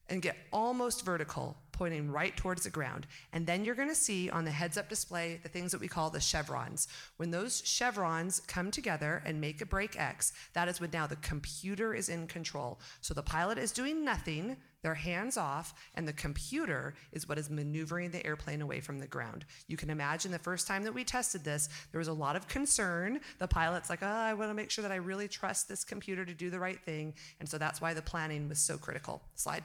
and 0.09 0.21
get 0.21 0.37
almost 0.53 1.05
vertical, 1.05 1.57
pointing 1.81 2.11
right 2.11 2.37
towards 2.37 2.65
the 2.65 2.69
ground. 2.69 3.07
And 3.33 3.47
then 3.47 3.65
you're 3.65 3.75
going 3.75 3.89
to 3.89 3.95
see 3.95 4.29
on 4.29 4.45
the 4.45 4.51
heads 4.51 4.77
up 4.77 4.91
display 4.91 5.41
the 5.43 5.49
things 5.49 5.73
that 5.73 5.81
we 5.81 5.89
call 5.89 6.11
the 6.11 6.21
chevrons. 6.21 6.89
When 7.17 7.31
those 7.31 7.63
chevrons 7.65 8.39
come 8.41 8.71
together 8.71 9.23
and 9.25 9.41
make 9.41 9.63
a 9.63 9.67
break 9.67 9.99
X, 9.99 10.35
that 10.53 10.69
is 10.69 10.79
when 10.79 10.91
now 10.93 11.07
the 11.07 11.17
computer 11.17 11.95
is 11.95 12.11
in 12.11 12.27
control. 12.27 12.81
So 13.01 13.15
the 13.15 13.23
pilot 13.23 13.57
is 13.57 13.73
doing 13.73 14.05
nothing, 14.05 14.59
they're 14.83 14.93
hands 14.93 15.39
off, 15.39 15.73
and 15.95 16.07
the 16.07 16.13
computer 16.13 16.93
is 17.13 17.27
what 17.27 17.39
is 17.39 17.49
maneuvering 17.49 18.11
the 18.11 18.27
airplane 18.27 18.61
away 18.61 18.81
from 18.81 18.99
the 18.99 19.07
ground. 19.07 19.47
You 19.67 19.79
can 19.79 19.89
imagine 19.89 20.33
the 20.33 20.39
first 20.39 20.67
time 20.67 20.83
that 20.83 20.93
we 20.93 21.03
tested 21.03 21.45
this, 21.45 21.71
there 21.93 21.99
was 21.99 22.09
a 22.09 22.13
lot 22.13 22.37
of 22.37 22.47
concern. 22.47 23.21
The 23.39 23.49
pilot's 23.49 23.89
like, 23.89 24.03
oh, 24.03 24.07
I 24.07 24.35
want 24.35 24.51
to 24.51 24.55
make 24.55 24.71
sure 24.71 24.83
that 24.83 24.93
I 24.93 24.97
really 24.97 25.29
trust 25.29 25.67
this 25.67 25.83
computer 25.83 26.27
to 26.27 26.35
do 26.35 26.51
the 26.51 26.61
right 26.61 26.79
thing. 26.79 27.15
And 27.39 27.49
so 27.49 27.57
that's 27.57 27.81
why 27.81 27.95
the 27.95 28.03
planning 28.03 28.51
was 28.51 28.59
so 28.59 28.77
critical. 28.77 29.23
Slide. 29.35 29.65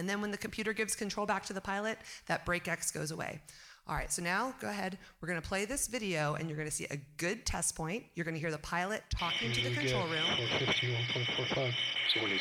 And 0.00 0.08
then 0.08 0.22
when 0.22 0.30
the 0.30 0.38
computer 0.38 0.72
gives 0.72 0.96
control 0.96 1.26
back 1.26 1.44
to 1.44 1.52
the 1.52 1.60
pilot, 1.60 1.98
that 2.26 2.46
break 2.46 2.66
X 2.68 2.90
goes 2.90 3.10
away. 3.10 3.42
All 3.86 3.94
right, 3.94 4.10
so 4.10 4.22
now 4.22 4.54
go 4.58 4.68
ahead. 4.68 4.96
We're 5.20 5.28
going 5.28 5.42
to 5.42 5.46
play 5.46 5.66
this 5.66 5.88
video 5.88 6.36
and 6.36 6.48
you're 6.48 6.56
going 6.56 6.70
to 6.70 6.74
see 6.74 6.86
a 6.90 6.96
good 7.18 7.44
test 7.44 7.76
point. 7.76 8.04
You're 8.14 8.24
going 8.24 8.34
to 8.34 8.40
hear 8.40 8.50
the 8.50 8.56
pilot 8.56 9.02
talking 9.14 9.52
to 9.52 9.62
the 9.62 9.74
control 9.74 10.04
room. 10.04 10.24
451.45. 10.24 11.72
So 12.14 12.20
when. 12.22 12.32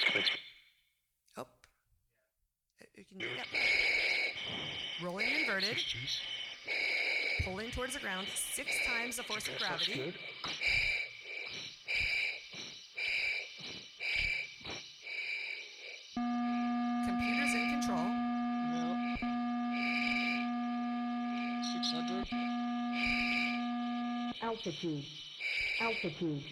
Oh. 1.35 1.45
You 2.95 3.03
can 3.03 3.17
do 3.17 3.25
that. 3.35 3.45
Rolling 5.03 5.27
inverted, 5.41 5.75
pulling 7.43 7.71
towards 7.71 7.93
the 7.93 7.99
ground 7.99 8.27
six 8.33 8.69
times 8.87 9.17
the 9.17 9.23
force 9.23 9.47
of 9.49 9.55
Yes, 9.59 9.69
that's 9.69 9.85
gravity. 9.85 10.11
good. 10.11 10.15
Computer's 17.05 17.53
in 17.53 17.79
control. 17.79 18.07
No. 18.71 18.85
600. 21.73 22.27
Altitude, 24.59 25.05
altitude, 25.79 26.43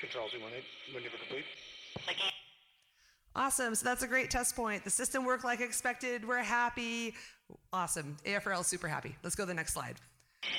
Control 0.00 0.26
Z18. 0.28 0.94
Maneuver 0.94 1.16
complete. 1.18 1.44
Awesome. 3.34 3.74
So 3.74 3.84
that's 3.84 4.02
a 4.02 4.06
great 4.06 4.30
test 4.30 4.56
point. 4.56 4.84
The 4.84 4.90
system 4.90 5.24
worked 5.24 5.44
like 5.44 5.60
expected. 5.60 6.26
We're 6.26 6.38
happy. 6.42 7.14
Awesome. 7.72 8.16
AFRL 8.24 8.64
super 8.64 8.88
happy. 8.88 9.14
Let's 9.22 9.36
go 9.36 9.44
to 9.44 9.48
the 9.48 9.54
next 9.54 9.72
slide. 9.74 9.96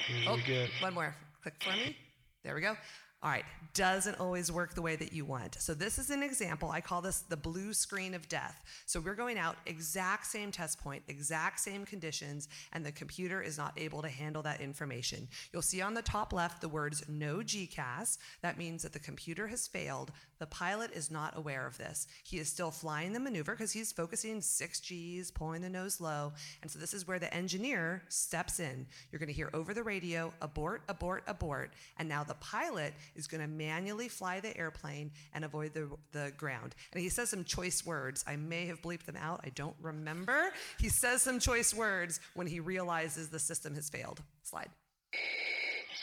Here's 0.08 0.28
Oh, 0.28 0.32
what 0.32 0.38
we 0.40 0.44
get. 0.46 0.70
one 0.82 0.94
more. 0.94 1.16
Click 1.42 1.56
for 1.62 1.72
me. 1.72 1.96
There 2.44 2.56
we 2.56 2.62
go. 2.62 2.76
All 3.24 3.32
right. 3.32 3.46
Doesn't 3.74 4.20
always 4.20 4.52
work 4.52 4.76
the 4.76 4.82
way 4.82 4.96
that 4.96 5.12
you 5.12 5.26
want. 5.26 5.56
So 5.60 5.74
this 5.74 5.98
is 5.98 6.12
an 6.12 6.22
example. 6.22 6.70
I 6.70 6.82
call 6.82 7.02
this 7.02 7.20
the 7.20 7.38
blue 7.38 7.74
screen 7.74 8.14
of 8.14 8.30
death. 8.30 8.64
So 8.86 9.00
we're 9.00 9.16
going 9.16 9.40
out 9.40 9.56
exact 9.66 10.28
same 10.28 10.52
test 10.52 10.80
point, 10.80 11.04
exact 11.08 11.60
same 11.60 11.84
conditions, 11.84 12.48
and 12.74 12.86
the 12.86 12.92
computer 12.92 13.42
is 13.42 13.58
not 13.58 13.74
able 13.76 14.04
to 14.04 14.08
handle 14.08 14.44
that 14.44 14.62
information. 14.62 15.28
You'll 15.52 15.64
see 15.64 15.82
on 15.82 15.96
the 15.96 16.02
top 16.04 16.32
left 16.32 16.62
the 16.62 16.70
words 16.70 17.04
no 17.08 17.38
GCAS. 17.38 18.20
That 18.42 18.58
means 18.58 18.84
that 18.84 18.94
the 18.94 19.00
computer 19.00 19.48
has 19.48 19.68
failed. 19.68 20.12
The 20.40 20.48
pilot 20.48 20.92
is 20.94 21.10
not 21.10 21.36
aware 21.36 21.66
of 21.66 21.78
this. 21.78 22.08
He 22.24 22.38
is 22.38 22.50
still 22.50 22.70
flying 22.70 23.14
the 23.14 23.20
maneuver 23.20 23.54
because 23.54 23.72
he's 23.72 23.92
focusing 23.92 24.42
six 24.42 24.80
G's, 24.80 25.32
pulling 25.32 25.62
the 25.62 25.70
nose 25.70 26.00
low. 26.00 26.34
And 26.62 26.70
so 26.70 26.78
this 26.78 26.94
is 26.94 27.08
where 27.08 27.20
the 27.20 27.34
engineer 27.34 28.04
steps 28.10 28.60
in. 28.60 28.86
You're 29.12 29.20
going 29.20 29.28
to 29.28 29.34
hear 29.34 29.50
over 29.54 29.74
the 29.74 29.84
radio, 29.84 30.32
abort, 30.42 30.84
abort, 30.88 31.24
abort. 31.28 31.74
And 31.98 32.08
now 32.08 32.24
the 32.24 32.36
pilot 32.36 32.94
is 33.16 33.28
going 33.28 33.42
to 33.42 33.48
manually 33.48 34.08
fly 34.08 34.40
the 34.40 34.56
airplane 34.58 35.12
and 35.34 35.46
avoid 35.46 35.74
the, 35.74 35.90
the 36.12 36.32
ground. 36.38 36.76
And 36.94 37.02
he 37.02 37.10
says 37.10 37.30
some 37.30 37.44
choice 37.44 37.86
words. 37.86 38.24
I 38.28 38.36
may 38.36 38.66
have 38.68 38.82
bleeped 38.82 39.06
them 39.06 39.18
out. 39.18 39.42
I 39.44 39.50
don't 39.50 39.76
remember. 39.82 40.52
He 40.80 40.90
says 40.90 41.22
some 41.22 41.40
choice 41.40 41.74
words 41.74 42.20
when 42.34 42.48
he 42.48 42.60
realizes 42.60 43.30
the 43.30 43.40
system 43.40 43.76
has 43.76 43.90
failed. 43.90 44.22
Slide. 44.44 44.70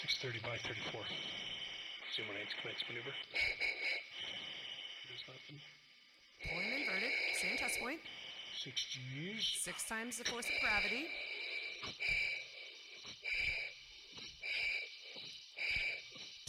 630 0.02 0.40
by 0.44 0.56
34. 0.58 1.00
Z18 1.00 2.62
commence 2.62 2.84
maneuver. 2.88 3.14
There's 5.08 5.24
nothing. 5.26 5.58
Pulling 6.44 6.72
inverted, 6.80 7.10
same 7.40 7.56
test 7.56 7.80
point. 7.80 8.00
6 8.62 8.86
G's. 8.90 9.60
Six 9.62 9.88
times 9.88 10.18
the 10.18 10.24
force 10.24 10.46
of 10.46 10.60
gravity. 10.60 11.06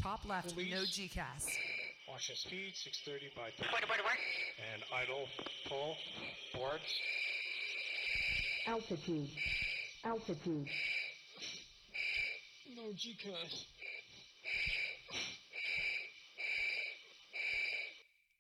Top 0.06 0.22
left, 0.30 0.50
no 0.50 0.54
Police. 0.54 1.00
GCAS. 1.00 1.50
Watch 2.08 2.28
that 2.28 2.38
speed. 2.38 2.74
630 2.76 3.34
by 3.36 3.50
34. 3.58 3.98
And 4.72 4.84
idle. 4.94 5.26
Pull. 5.68 5.98
Boards. 6.54 6.84
altitude, 8.68 9.30
altitude, 10.04 10.68
No 12.76 12.84
GCAS. 12.94 13.66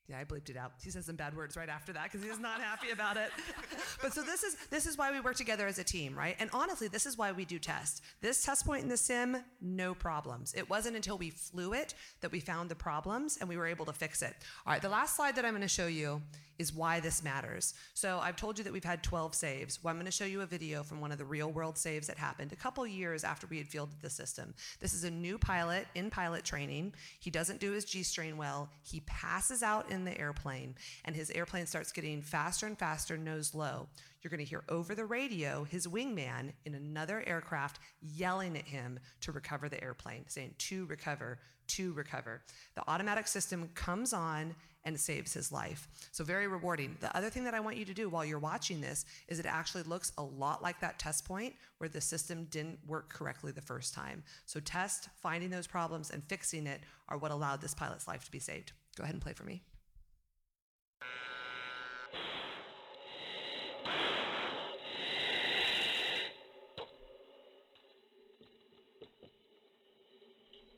Yeah, 0.08 0.20
I 0.20 0.24
bleeped 0.24 0.52
it 0.52 0.58
out. 0.58 0.74
He 0.84 0.92
says 0.92 1.08
some 1.08 1.16
bad 1.16 1.36
words 1.36 1.58
right 1.58 1.68
after 1.68 1.92
that 1.94 2.12
because 2.12 2.24
he's 2.24 2.38
not 2.38 2.62
happy 2.62 2.92
about 2.92 3.18
it. 3.18 3.32
but 4.04 4.14
so 4.14 4.22
this 4.22 4.44
is 4.44 4.56
this 4.70 4.86
is 4.86 5.00
why 5.00 5.12
we 5.12 5.20
work 5.20 5.36
together 5.36 5.66
as 5.66 5.80
a 5.80 5.84
team, 5.84 6.16
right? 6.16 6.36
And 6.40 6.50
honestly, 6.54 6.88
this 6.88 7.08
is 7.08 7.18
why 7.18 7.32
we 7.32 7.44
do 7.44 7.58
tests. 7.58 8.04
This 8.22 8.44
test 8.44 8.68
point 8.68 8.84
in 8.84 8.90
the 8.90 8.98
sim, 8.98 9.38
no 9.62 9.96
problems. 9.96 10.54
It 10.54 10.70
wasn't 10.70 10.96
until 10.96 11.18
we 11.18 11.32
flew 11.32 11.74
it 11.74 11.96
that 12.22 12.32
we 12.32 12.40
found 12.40 12.70
the 12.70 12.76
problems 12.76 13.38
and 13.38 13.50
we 13.50 13.58
were 13.58 13.66
able 13.66 13.86
to 13.86 13.94
fix 13.94 14.22
it. 14.22 14.36
All 14.68 14.74
right, 14.74 14.82
the 14.82 14.90
last 14.90 15.16
slide 15.16 15.36
that 15.38 15.46
I'm 15.46 15.52
going 15.52 15.62
to 15.62 15.68
show 15.68 15.88
you 15.88 16.22
is 16.58 16.74
why 16.74 17.00
this 17.00 17.24
matters. 17.24 17.74
So 17.94 18.20
I've 18.22 18.36
told 18.36 18.58
you 18.58 18.64
that 18.64 18.74
we've 18.74 18.84
had 18.84 19.04
12 19.04 19.36
saves. 19.36 19.84
Well, 19.84 19.92
I'm 19.92 19.98
going 19.98 20.06
to 20.06 20.12
show 20.12 20.26
you 20.26 20.42
a 20.42 20.46
video 20.46 20.84
from 20.84 21.02
one 21.02 21.12
of 21.12 21.18
the 21.18 21.26
real 21.26 21.52
world 21.52 21.78
saves 21.78 22.08
that 22.08 22.18
happened 22.18 22.54
a 22.54 22.56
couple 22.56 22.86
years 22.88 23.24
after 23.24 23.48
we 23.48 23.58
had 23.58 23.68
fielded 23.68 24.02
the 24.02 24.10
system. 24.10 24.54
This 24.80 24.94
is 24.94 25.04
a 25.04 25.12
new 25.12 25.38
pilot 25.38 25.88
in 25.96 26.10
pilot 26.10 26.44
training. 26.44 26.94
He 27.20 27.30
doesn't 27.30 27.60
do 27.60 27.72
his 27.72 27.86
G 27.86 28.04
strain 28.04 28.38
well. 28.38 28.70
He 28.84 29.02
passes 29.02 29.64
out 29.64 29.92
in 29.92 30.06
the 30.06 30.18
airplane 30.20 30.76
and 31.04 31.16
his 31.16 31.32
airplane 31.32 31.66
starts 31.66 31.92
getting 31.92 32.22
faster 32.22 32.66
and 32.66 32.78
faster, 32.78 33.18
nose 33.18 33.54
low, 33.54 33.88
you're 34.26 34.32
going 34.32 34.44
to 34.44 34.50
hear 34.50 34.64
over 34.70 34.96
the 34.96 35.06
radio 35.06 35.66
his 35.66 35.86
wingman 35.86 36.52
in 36.66 36.74
another 36.74 37.24
aircraft 37.28 37.78
yelling 38.02 38.58
at 38.58 38.66
him 38.66 39.00
to 39.22 39.32
recover 39.32 39.70
the 39.70 39.82
airplane, 39.84 40.24
saying, 40.26 40.56
to 40.58 40.88
recover, 40.88 41.38
to 41.68 41.94
recover. 41.94 42.42
The 42.74 42.82
automatic 42.88 43.28
system 43.28 43.70
comes 43.76 44.14
on 44.14 44.56
and 44.86 45.00
saves 45.00 45.34
his 45.34 45.52
life. 45.52 45.88
So, 46.12 46.24
very 46.24 46.48
rewarding. 46.48 46.96
The 47.02 47.16
other 47.16 47.30
thing 47.30 47.44
that 47.44 47.54
I 47.54 47.60
want 47.60 47.78
you 47.78 47.86
to 47.86 47.94
do 47.94 48.08
while 48.08 48.24
you're 48.24 48.40
watching 48.40 48.82
this 48.82 49.06
is 49.28 49.40
it 49.40 49.46
actually 49.46 49.84
looks 49.84 50.12
a 50.18 50.24
lot 50.24 50.62
like 50.64 50.80
that 50.80 51.00
test 51.00 51.26
point 51.26 51.56
where 51.80 51.90
the 51.90 52.02
system 52.02 52.46
didn't 52.52 52.80
work 52.88 53.10
correctly 53.10 53.52
the 53.52 53.62
first 53.62 53.94
time. 53.94 54.24
So, 54.46 54.60
test, 54.60 55.10
finding 55.22 55.50
those 55.50 55.68
problems, 55.68 56.12
and 56.12 56.24
fixing 56.24 56.68
it 56.68 56.82
are 57.10 57.18
what 57.18 57.32
allowed 57.32 57.62
this 57.62 57.74
pilot's 57.74 58.08
life 58.08 58.24
to 58.26 58.32
be 58.32 58.40
saved. 58.40 58.72
Go 58.96 59.04
ahead 59.04 59.16
and 59.16 59.22
play 59.22 59.34
for 59.34 59.44
me. 59.44 59.62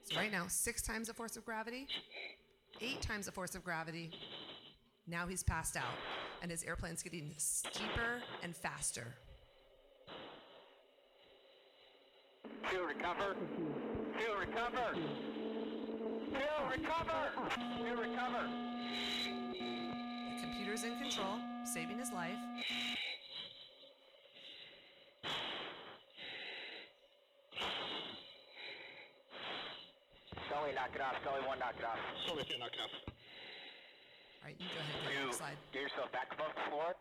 So 0.09 0.15
right 0.15 0.31
now, 0.31 0.45
six 0.47 0.81
times 0.81 1.07
the 1.07 1.13
force 1.13 1.35
of 1.35 1.43
gravity, 1.43 1.85
eight 2.81 3.01
times 3.01 3.25
the 3.25 3.31
force 3.31 3.55
of 3.55 3.63
gravity. 3.63 4.11
Now 5.07 5.27
he's 5.27 5.43
passed 5.43 5.77
out, 5.77 5.95
and 6.41 6.51
his 6.51 6.63
airplane's 6.63 7.01
getting 7.01 7.33
steeper 7.37 8.21
and 8.43 8.55
faster. 8.55 9.15
Fuel 12.69 12.85
recover. 12.85 13.35
Fuel 14.17 14.37
recover. 14.39 14.93
Fuel 16.29 16.69
recover. 16.69 17.31
Fuel 17.77 17.95
recover. 17.95 18.49
The 19.53 20.41
computer's 20.41 20.83
in 20.83 20.99
control, 20.99 21.39
saving 21.63 21.97
his 21.99 22.11
life. 22.11 22.35
Sully, 30.49 30.71
knock 30.87 30.95
it 30.95 31.01
off. 31.03 31.15
Sully, 31.23 31.43
one, 31.47 31.59
knock 31.59 31.75
it 31.77 31.83
off. 31.85 31.99
Sully, 32.25 32.43
two, 32.47 32.57
knock 32.59 32.71
it 32.71 32.79
off. 32.79 32.91
All 33.03 34.47
right, 34.47 34.55
you 34.55 34.67
go 34.71 34.79
ahead 34.79 34.95
and 34.95 35.19
go 35.19 35.27
You 35.27 35.33
slide. 35.35 35.57
get 35.75 35.81
yourself 35.83 36.11
back 36.15 36.31
above 36.31 36.55
the 36.55 36.63
floor. 36.71 36.95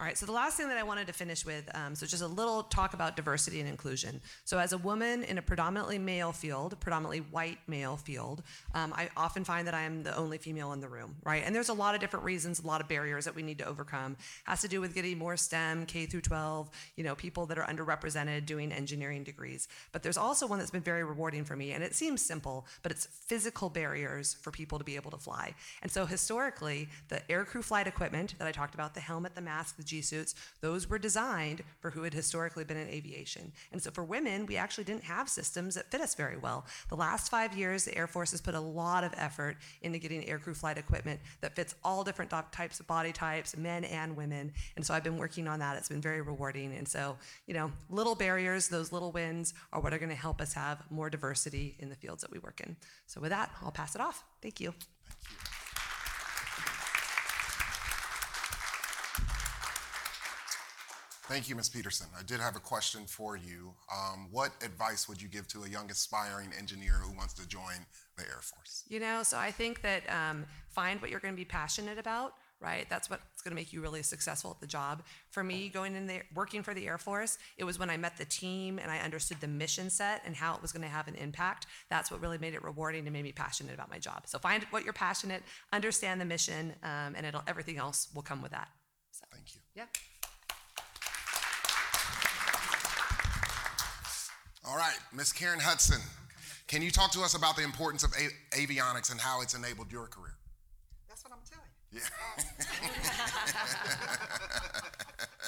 All 0.00 0.06
right, 0.06 0.16
so 0.16 0.24
the 0.24 0.32
last 0.32 0.56
thing 0.56 0.68
that 0.68 0.78
I 0.78 0.82
wanted 0.82 1.08
to 1.08 1.12
finish 1.12 1.44
with, 1.44 1.68
um, 1.74 1.94
so 1.94 2.06
just 2.06 2.22
a 2.22 2.26
little 2.26 2.62
talk 2.62 2.94
about 2.94 3.16
diversity 3.16 3.60
and 3.60 3.68
inclusion. 3.68 4.22
So, 4.46 4.58
as 4.58 4.72
a 4.72 4.78
woman 4.78 5.24
in 5.24 5.36
a 5.36 5.42
predominantly 5.42 5.98
male 5.98 6.32
field, 6.32 6.80
predominantly 6.80 7.18
white 7.18 7.58
male 7.66 7.98
field, 7.98 8.42
um, 8.72 8.94
I 8.96 9.10
often 9.14 9.44
find 9.44 9.66
that 9.66 9.74
I 9.74 9.82
am 9.82 10.02
the 10.02 10.16
only 10.16 10.38
female 10.38 10.72
in 10.72 10.80
the 10.80 10.88
room, 10.88 11.16
right? 11.22 11.42
And 11.44 11.54
there's 11.54 11.68
a 11.68 11.74
lot 11.74 11.94
of 11.94 12.00
different 12.00 12.24
reasons, 12.24 12.60
a 12.60 12.66
lot 12.66 12.80
of 12.80 12.88
barriers 12.88 13.26
that 13.26 13.34
we 13.34 13.42
need 13.42 13.58
to 13.58 13.66
overcome. 13.66 14.16
Has 14.44 14.62
to 14.62 14.68
do 14.68 14.80
with 14.80 14.94
getting 14.94 15.18
more 15.18 15.36
STEM, 15.36 15.84
K 15.84 16.06
through 16.06 16.22
12, 16.22 16.70
you 16.96 17.04
know, 17.04 17.14
people 17.14 17.44
that 17.44 17.58
are 17.58 17.66
underrepresented 17.66 18.46
doing 18.46 18.72
engineering 18.72 19.22
degrees. 19.22 19.68
But 19.92 20.02
there's 20.02 20.16
also 20.16 20.46
one 20.46 20.60
that's 20.60 20.70
been 20.70 20.80
very 20.80 21.04
rewarding 21.04 21.44
for 21.44 21.56
me, 21.56 21.72
and 21.72 21.84
it 21.84 21.94
seems 21.94 22.22
simple, 22.22 22.66
but 22.82 22.90
it's 22.90 23.04
physical 23.04 23.68
barriers 23.68 24.32
for 24.40 24.50
people 24.50 24.78
to 24.78 24.84
be 24.84 24.96
able 24.96 25.10
to 25.10 25.18
fly. 25.18 25.54
And 25.82 25.92
so, 25.92 26.06
historically, 26.06 26.88
the 27.08 27.20
aircrew 27.28 27.62
flight 27.62 27.86
equipment 27.86 28.32
that 28.38 28.48
I 28.48 28.52
talked 28.52 28.72
about, 28.72 28.94
the 28.94 29.00
helmet, 29.00 29.34
the 29.34 29.42
mask, 29.42 29.76
the 29.76 29.89
G 29.90 30.00
suits, 30.02 30.34
those 30.60 30.88
were 30.88 30.98
designed 30.98 31.62
for 31.80 31.90
who 31.90 32.02
had 32.04 32.14
historically 32.14 32.64
been 32.64 32.76
in 32.76 32.88
aviation. 32.88 33.52
And 33.72 33.82
so 33.82 33.90
for 33.90 34.04
women, 34.04 34.46
we 34.46 34.56
actually 34.56 34.84
didn't 34.84 35.04
have 35.04 35.28
systems 35.28 35.74
that 35.74 35.90
fit 35.90 36.00
us 36.00 36.14
very 36.14 36.36
well. 36.36 36.64
The 36.88 36.96
last 36.96 37.30
five 37.30 37.56
years, 37.56 37.84
the 37.84 37.96
Air 37.96 38.06
Force 38.06 38.30
has 38.30 38.40
put 38.40 38.54
a 38.54 38.60
lot 38.60 39.04
of 39.04 39.12
effort 39.16 39.56
into 39.82 39.98
getting 39.98 40.22
aircrew 40.22 40.56
flight 40.56 40.78
equipment 40.78 41.20
that 41.40 41.56
fits 41.56 41.74
all 41.84 42.04
different 42.04 42.30
types 42.52 42.80
of 42.80 42.86
body 42.86 43.12
types, 43.12 43.56
men 43.56 43.84
and 43.84 44.16
women. 44.16 44.52
And 44.76 44.86
so 44.86 44.94
I've 44.94 45.04
been 45.04 45.18
working 45.18 45.48
on 45.48 45.58
that. 45.58 45.76
It's 45.76 45.88
been 45.88 46.00
very 46.00 46.22
rewarding. 46.22 46.74
And 46.74 46.86
so, 46.86 47.16
you 47.46 47.54
know, 47.54 47.72
little 47.88 48.14
barriers, 48.14 48.68
those 48.68 48.92
little 48.92 49.12
wins 49.12 49.54
are 49.72 49.80
what 49.80 49.92
are 49.92 49.98
going 49.98 50.10
to 50.10 50.14
help 50.14 50.40
us 50.40 50.52
have 50.54 50.82
more 50.90 51.10
diversity 51.10 51.76
in 51.80 51.88
the 51.88 51.96
fields 51.96 52.22
that 52.22 52.30
we 52.30 52.38
work 52.38 52.60
in. 52.60 52.76
So 53.06 53.20
with 53.20 53.30
that, 53.30 53.50
I'll 53.62 53.72
pass 53.72 53.94
it 53.94 54.00
off. 54.00 54.24
Thank 54.40 54.60
you. 54.60 54.72
Thank 54.72 55.32
you, 55.32 55.49
Ms. 61.30 61.68
Peterson. 61.68 62.08
I 62.18 62.24
did 62.24 62.40
have 62.40 62.56
a 62.56 62.60
question 62.60 63.02
for 63.06 63.36
you. 63.36 63.72
Um, 63.94 64.26
what 64.32 64.50
advice 64.64 65.08
would 65.08 65.22
you 65.22 65.28
give 65.28 65.46
to 65.48 65.62
a 65.62 65.68
young 65.68 65.88
aspiring 65.88 66.48
engineer 66.58 66.94
who 66.94 67.16
wants 67.16 67.34
to 67.34 67.46
join 67.46 67.86
the 68.16 68.24
Air 68.24 68.40
Force? 68.42 68.82
You 68.88 68.98
know, 68.98 69.22
so 69.22 69.38
I 69.38 69.52
think 69.52 69.80
that 69.82 70.02
um, 70.10 70.44
find 70.70 71.00
what 71.00 71.08
you're 71.08 71.20
going 71.20 71.32
to 71.32 71.36
be 71.36 71.44
passionate 71.44 71.98
about, 71.98 72.34
right? 72.60 72.84
That's 72.90 73.08
what's 73.08 73.42
going 73.42 73.52
to 73.52 73.54
make 73.54 73.72
you 73.72 73.80
really 73.80 74.02
successful 74.02 74.50
at 74.50 74.60
the 74.60 74.66
job. 74.66 75.04
For 75.30 75.44
me, 75.44 75.68
going 75.68 75.94
in 75.94 76.08
there, 76.08 76.24
working 76.34 76.64
for 76.64 76.74
the 76.74 76.84
Air 76.88 76.98
Force, 76.98 77.38
it 77.56 77.62
was 77.62 77.78
when 77.78 77.90
I 77.90 77.96
met 77.96 78.16
the 78.16 78.24
team 78.24 78.80
and 78.80 78.90
I 78.90 78.98
understood 78.98 79.40
the 79.40 79.48
mission 79.48 79.88
set 79.88 80.22
and 80.26 80.34
how 80.34 80.56
it 80.56 80.62
was 80.62 80.72
going 80.72 80.82
to 80.82 80.88
have 80.88 81.06
an 81.06 81.14
impact. 81.14 81.66
That's 81.90 82.10
what 82.10 82.20
really 82.20 82.38
made 82.38 82.54
it 82.54 82.64
rewarding 82.64 83.06
and 83.06 83.12
made 83.12 83.22
me 83.22 83.32
passionate 83.32 83.74
about 83.74 83.88
my 83.88 83.98
job. 83.98 84.24
So 84.26 84.40
find 84.40 84.64
what 84.70 84.82
you're 84.82 84.92
passionate, 84.92 85.44
understand 85.72 86.20
the 86.20 86.24
mission, 86.24 86.74
um, 86.82 87.14
and 87.14 87.24
it'll, 87.24 87.42
everything 87.46 87.76
else 87.76 88.08
will 88.16 88.22
come 88.22 88.42
with 88.42 88.50
that. 88.50 88.68
So, 89.12 89.26
Thank 89.32 89.54
you. 89.54 89.60
yeah. 89.76 89.84
All 94.66 94.76
right, 94.76 94.98
Ms. 95.14 95.32
Karen 95.32 95.58
Hudson, 95.60 96.00
can 96.66 96.82
you 96.82 96.90
talk 96.90 97.10
to 97.12 97.22
us 97.22 97.34
about 97.34 97.56
the 97.56 97.62
importance 97.62 98.04
of 98.04 98.12
a- 98.12 98.56
avionics 98.56 99.10
and 99.10 99.20
how 99.20 99.40
it's 99.40 99.54
enabled 99.54 99.90
your 99.90 100.06
career? 100.06 100.34
That's 101.08 101.24
what 101.24 101.32
I'm 101.32 101.38
telling 101.48 101.64
you. 101.92 102.00
Yeah. 102.00 102.08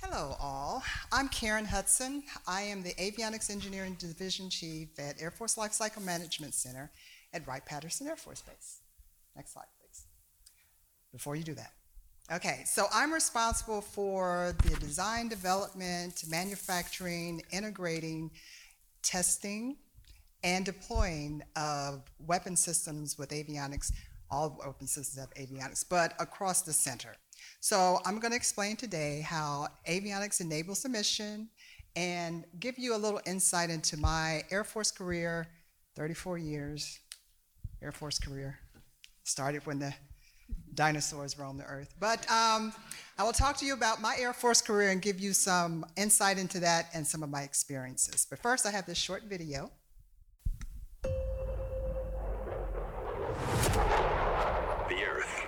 Hello, 0.00 0.36
all. 0.40 0.82
I'm 1.12 1.28
Karen 1.28 1.64
Hudson. 1.66 2.22
I 2.46 2.62
am 2.62 2.82
the 2.82 2.94
Avionics 2.94 3.50
Engineering 3.50 3.96
Division 3.98 4.48
Chief 4.48 4.88
at 4.98 5.20
Air 5.20 5.30
Force 5.32 5.56
Lifecycle 5.56 6.02
Management 6.02 6.54
Center 6.54 6.90
at 7.34 7.46
Wright 7.46 7.64
Patterson 7.66 8.06
Air 8.06 8.16
Force 8.16 8.40
Base. 8.40 8.80
Next 9.36 9.52
slide, 9.52 9.66
please. 9.80 10.06
Before 11.12 11.36
you 11.36 11.42
do 11.44 11.54
that. 11.54 11.72
Okay, 12.30 12.60
so 12.66 12.84
I'm 12.92 13.10
responsible 13.10 13.80
for 13.80 14.54
the 14.62 14.76
design, 14.76 15.28
development, 15.28 16.24
manufacturing, 16.28 17.42
integrating, 17.50 18.30
testing, 19.02 19.76
and 20.44 20.62
deploying 20.62 21.42
of 21.56 22.02
weapon 22.26 22.54
systems 22.54 23.16
with 23.16 23.30
avionics, 23.30 23.92
all 24.30 24.60
weapon 24.62 24.86
systems 24.86 25.18
have 25.18 25.32
avionics, 25.42 25.82
but 25.88 26.12
across 26.20 26.60
the 26.60 26.72
center. 26.72 27.16
So 27.60 27.98
I'm 28.04 28.18
going 28.18 28.32
to 28.32 28.36
explain 28.36 28.76
today 28.76 29.22
how 29.22 29.68
avionics 29.88 30.42
enables 30.42 30.82
the 30.82 30.90
mission 30.90 31.48
and 31.96 32.44
give 32.60 32.78
you 32.78 32.94
a 32.94 32.98
little 32.98 33.22
insight 33.24 33.70
into 33.70 33.96
my 33.96 34.42
Air 34.50 34.64
Force 34.64 34.90
career, 34.90 35.48
34 35.96 36.36
years, 36.36 36.98
Air 37.82 37.90
Force 37.90 38.18
career. 38.18 38.58
Started 39.24 39.64
when 39.64 39.78
the 39.78 39.94
dinosaurs 40.78 41.36
roamed 41.36 41.58
the 41.58 41.64
earth. 41.64 41.92
But 41.98 42.20
um, 42.30 42.72
I 43.18 43.24
will 43.24 43.32
talk 43.32 43.56
to 43.56 43.66
you 43.66 43.74
about 43.74 44.00
my 44.00 44.16
Air 44.16 44.32
Force 44.32 44.62
career 44.62 44.90
and 44.90 45.02
give 45.02 45.18
you 45.18 45.32
some 45.32 45.84
insight 45.96 46.38
into 46.38 46.60
that 46.60 46.86
and 46.94 47.04
some 47.04 47.24
of 47.24 47.30
my 47.30 47.42
experiences. 47.42 48.24
But 48.30 48.38
first, 48.38 48.64
I 48.64 48.70
have 48.70 48.86
this 48.86 48.96
short 48.96 49.24
video. 49.24 49.72
The 54.88 55.02
Earth 55.04 55.46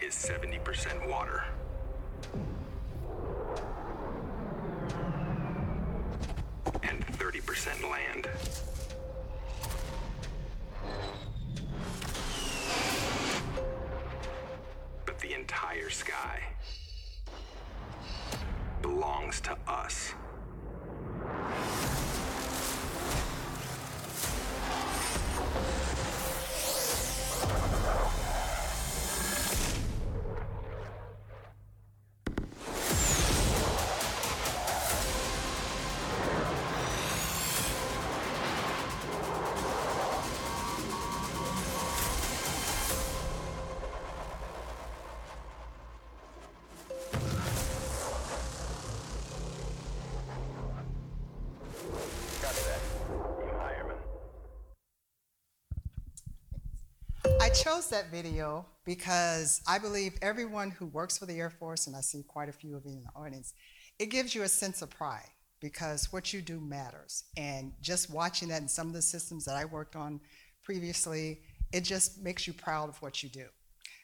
is 0.00 0.14
70% 0.14 1.10
water. 1.10 1.44
Sky 15.94 16.43
chose 57.64 57.88
that 57.88 58.10
video 58.10 58.66
because 58.84 59.62
I 59.66 59.78
believe 59.78 60.18
everyone 60.20 60.70
who 60.70 60.84
works 60.86 61.16
for 61.16 61.24
the 61.24 61.38
Air 61.38 61.48
Force, 61.48 61.86
and 61.86 61.96
I 61.96 62.02
see 62.02 62.22
quite 62.22 62.50
a 62.50 62.52
few 62.52 62.76
of 62.76 62.84
you 62.84 62.92
in 62.92 63.04
the 63.04 63.18
audience, 63.18 63.54
it 63.98 64.06
gives 64.06 64.34
you 64.34 64.42
a 64.42 64.48
sense 64.48 64.82
of 64.82 64.90
pride 64.90 65.30
because 65.60 66.12
what 66.12 66.34
you 66.34 66.42
do 66.42 66.60
matters. 66.60 67.24
And 67.38 67.72
just 67.80 68.12
watching 68.12 68.48
that 68.48 68.60
in 68.60 68.68
some 68.68 68.88
of 68.88 68.92
the 68.92 69.00
systems 69.00 69.46
that 69.46 69.56
I 69.56 69.64
worked 69.64 69.96
on 69.96 70.20
previously, 70.62 71.40
it 71.72 71.84
just 71.84 72.22
makes 72.22 72.46
you 72.46 72.52
proud 72.52 72.90
of 72.90 73.00
what 73.00 73.22
you 73.22 73.30
do. 73.30 73.46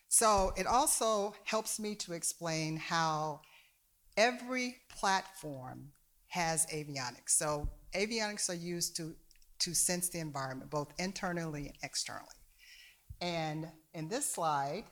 So 0.08 0.54
it 0.56 0.66
also 0.66 1.34
helps 1.44 1.78
me 1.78 1.94
to 1.96 2.14
explain 2.14 2.78
how 2.78 3.42
every 4.16 4.76
platform 4.88 5.88
has 6.28 6.64
avionics. 6.72 7.30
So 7.30 7.68
avionics 7.94 8.48
are 8.48 8.54
used 8.54 8.96
to, 8.96 9.14
to 9.58 9.74
sense 9.74 10.08
the 10.08 10.20
environment, 10.20 10.70
both 10.70 10.94
internally 10.98 11.66
and 11.66 11.76
externally. 11.82 12.39
And 13.20 13.68
in 13.94 14.08
this 14.08 14.30
slide, 14.30 14.84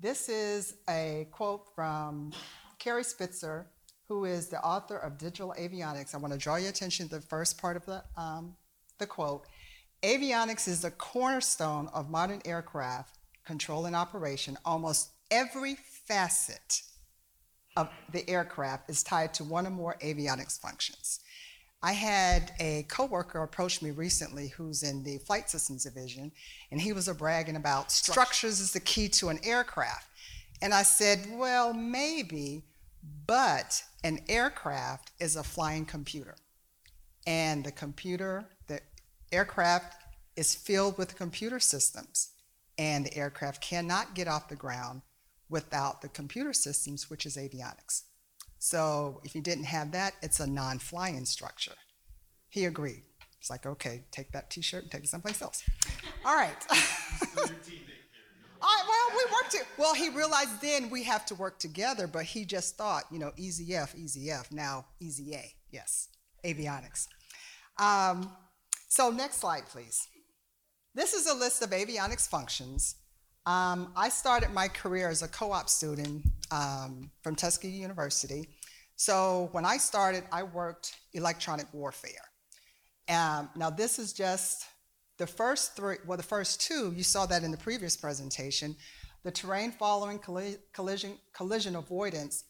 this 0.00 0.28
is 0.28 0.74
a 0.88 1.28
quote 1.30 1.66
from 1.74 2.32
Cary 2.78 3.04
Spitzer, 3.04 3.66
who 4.08 4.24
is 4.24 4.48
the 4.48 4.60
author 4.62 4.96
of 4.96 5.18
Digital 5.18 5.54
Avionics. 5.58 6.14
I 6.14 6.18
want 6.18 6.32
to 6.32 6.38
draw 6.38 6.56
your 6.56 6.70
attention 6.70 7.08
to 7.08 7.16
the 7.16 7.20
first 7.20 7.60
part 7.60 7.76
of 7.76 7.86
the, 7.86 8.02
um, 8.16 8.56
the 8.98 9.06
quote. 9.06 9.46
Avionics 10.02 10.66
is 10.66 10.80
the 10.80 10.90
cornerstone 10.90 11.88
of 11.92 12.10
modern 12.10 12.40
aircraft 12.44 13.18
control 13.44 13.86
and 13.86 13.94
operation. 13.94 14.56
Almost 14.64 15.10
every 15.30 15.76
facet 16.06 16.82
of 17.76 17.88
the 18.12 18.28
aircraft 18.28 18.90
is 18.90 19.02
tied 19.02 19.34
to 19.34 19.44
one 19.44 19.66
or 19.66 19.70
more 19.70 19.96
avionics 20.02 20.58
functions. 20.58 21.20
I 21.82 21.92
had 21.92 22.52
a 22.60 22.84
coworker 22.88 23.42
approach 23.42 23.80
me 23.80 23.90
recently 23.90 24.48
who's 24.48 24.82
in 24.82 25.02
the 25.02 25.18
flight 25.18 25.48
systems 25.48 25.84
division, 25.84 26.30
and 26.70 26.80
he 26.80 26.92
was 26.92 27.08
a 27.08 27.14
bragging 27.14 27.56
about 27.56 27.90
structures 27.90 28.60
is 28.60 28.72
the 28.72 28.80
key 28.80 29.08
to 29.10 29.30
an 29.30 29.38
aircraft. 29.42 30.06
And 30.60 30.74
I 30.74 30.82
said, 30.82 31.26
well, 31.30 31.72
maybe, 31.72 32.64
but 33.26 33.82
an 34.04 34.20
aircraft 34.28 35.12
is 35.20 35.36
a 35.36 35.42
flying 35.42 35.86
computer. 35.86 36.36
And 37.26 37.64
the 37.64 37.72
computer, 37.72 38.44
the 38.66 38.80
aircraft 39.32 40.02
is 40.36 40.54
filled 40.54 40.98
with 40.98 41.16
computer 41.16 41.60
systems, 41.60 42.32
and 42.76 43.06
the 43.06 43.16
aircraft 43.16 43.62
cannot 43.62 44.14
get 44.14 44.28
off 44.28 44.50
the 44.50 44.56
ground 44.56 45.00
without 45.48 46.02
the 46.02 46.08
computer 46.08 46.52
systems, 46.52 47.08
which 47.08 47.24
is 47.24 47.38
avionics. 47.38 48.02
So 48.60 49.20
if 49.24 49.34
you 49.34 49.40
didn't 49.40 49.64
have 49.64 49.90
that, 49.92 50.14
it's 50.22 50.38
a 50.38 50.46
non 50.46 50.78
flying 50.78 51.24
structure. 51.24 51.74
He 52.50 52.66
agreed. 52.66 53.02
It's 53.40 53.48
like, 53.48 53.64
okay, 53.64 54.04
take 54.12 54.32
that 54.32 54.50
t 54.50 54.60
shirt 54.60 54.82
and 54.82 54.92
take 54.92 55.04
it 55.04 55.08
someplace 55.08 55.40
else. 55.40 55.64
All 56.24 56.36
right. 56.36 56.54
All 58.62 58.68
right, 58.68 58.84
well, 58.86 59.16
we 59.16 59.24
worked 59.32 59.54
it. 59.54 59.66
Well, 59.78 59.94
he 59.94 60.10
realized 60.10 60.60
then 60.60 60.90
we 60.90 61.02
have 61.04 61.24
to 61.26 61.34
work 61.34 61.58
together, 61.58 62.06
but 62.06 62.24
he 62.24 62.44
just 62.44 62.76
thought, 62.76 63.04
you 63.10 63.18
know, 63.18 63.32
easy 63.38 63.74
F, 63.74 63.94
easy 63.96 64.30
F, 64.30 64.52
now 64.52 64.84
easy 65.00 65.34
A. 65.34 65.54
Yes, 65.70 66.08
avionics. 66.44 67.08
Um, 67.78 68.30
so, 68.88 69.08
next 69.08 69.36
slide, 69.36 69.62
please. 69.70 70.06
This 70.94 71.14
is 71.14 71.26
a 71.26 71.32
list 71.32 71.62
of 71.62 71.70
avionics 71.70 72.28
functions. 72.28 72.96
Um, 73.46 73.92
I 73.96 74.08
started 74.10 74.50
my 74.50 74.68
career 74.68 75.08
as 75.08 75.22
a 75.22 75.28
co 75.28 75.52
op 75.52 75.68
student 75.68 76.26
um, 76.50 77.10
from 77.22 77.34
Tuskegee 77.34 77.76
University. 77.76 78.48
So, 78.96 79.48
when 79.52 79.64
I 79.64 79.78
started, 79.78 80.24
I 80.30 80.42
worked 80.42 80.94
electronic 81.14 81.66
warfare. 81.72 82.28
Um, 83.08 83.48
now, 83.56 83.70
this 83.70 83.98
is 83.98 84.12
just 84.12 84.66
the 85.18 85.26
first 85.26 85.74
three, 85.74 85.96
well, 86.06 86.16
the 86.16 86.22
first 86.22 86.60
two, 86.60 86.92
you 86.94 87.02
saw 87.02 87.26
that 87.26 87.42
in 87.42 87.50
the 87.50 87.56
previous 87.56 87.96
presentation. 87.96 88.76
The 89.22 89.30
terrain 89.30 89.70
following 89.72 90.18
colli- 90.18 90.56
collision, 90.72 91.18
collision 91.34 91.76
avoidance 91.76 92.44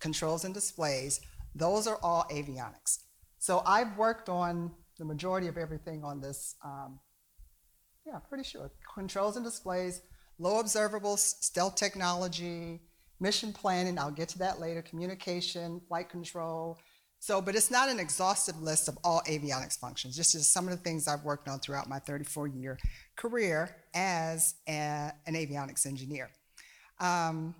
controls 0.00 0.44
and 0.44 0.52
displays, 0.52 1.20
those 1.54 1.86
are 1.86 1.98
all 2.02 2.26
avionics. 2.30 2.98
So 3.38 3.62
I've 3.64 3.96
worked 3.96 4.28
on 4.28 4.72
the 4.98 5.04
majority 5.04 5.48
of 5.48 5.56
everything 5.56 6.04
on 6.04 6.20
this, 6.20 6.56
um, 6.64 7.00
yeah, 8.06 8.18
pretty 8.28 8.44
sure. 8.44 8.70
Controls 8.94 9.36
and 9.36 9.44
displays, 9.44 10.02
low 10.38 10.62
observables, 10.62 11.18
stealth 11.18 11.76
technology, 11.76 12.80
mission 13.20 13.52
planning, 13.52 13.98
I'll 13.98 14.10
get 14.10 14.28
to 14.30 14.38
that 14.38 14.60
later, 14.60 14.82
communication, 14.82 15.80
flight 15.88 16.08
control, 16.08 16.78
so, 17.24 17.40
but 17.40 17.56
it's 17.56 17.70
not 17.70 17.88
an 17.88 17.98
exhaustive 17.98 18.60
list 18.60 18.86
of 18.86 18.98
all 19.02 19.22
avionics 19.26 19.78
functions. 19.78 20.14
Just 20.14 20.34
some 20.52 20.68
of 20.68 20.72
the 20.72 20.76
things 20.76 21.08
I've 21.08 21.24
worked 21.24 21.48
on 21.48 21.58
throughout 21.58 21.88
my 21.88 21.98
34 21.98 22.48
year 22.48 22.78
career 23.16 23.74
as 23.94 24.56
a, 24.68 25.10
an 25.26 25.32
avionics 25.32 25.86
engineer. 25.86 26.28
Um, 27.00 27.54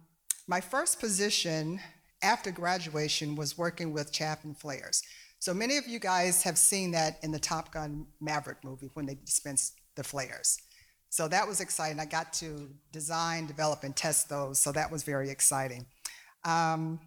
my 0.46 0.60
first 0.60 1.00
position 1.00 1.80
after 2.22 2.50
graduation 2.50 3.36
was 3.36 3.56
working 3.56 3.94
with 3.94 4.12
chaff 4.12 4.44
and 4.44 4.54
flares. 4.54 5.02
So 5.38 5.54
many 5.54 5.78
of 5.78 5.88
you 5.88 5.98
guys 5.98 6.42
have 6.42 6.58
seen 6.58 6.90
that 6.90 7.16
in 7.22 7.32
the 7.32 7.38
Top 7.38 7.72
Gun 7.72 8.06
Maverick 8.20 8.62
movie 8.62 8.90
when 8.92 9.06
they 9.06 9.14
dispense 9.14 9.72
the 9.94 10.04
flares. 10.04 10.58
So 11.14 11.28
that 11.28 11.46
was 11.46 11.60
exciting. 11.60 12.00
I 12.00 12.06
got 12.06 12.32
to 12.32 12.68
design, 12.90 13.46
develop, 13.46 13.84
and 13.84 13.94
test 13.94 14.28
those. 14.28 14.58
So 14.58 14.72
that 14.72 14.90
was 14.90 15.04
very 15.04 15.30
exciting. 15.30 15.86
Um, 16.44 16.98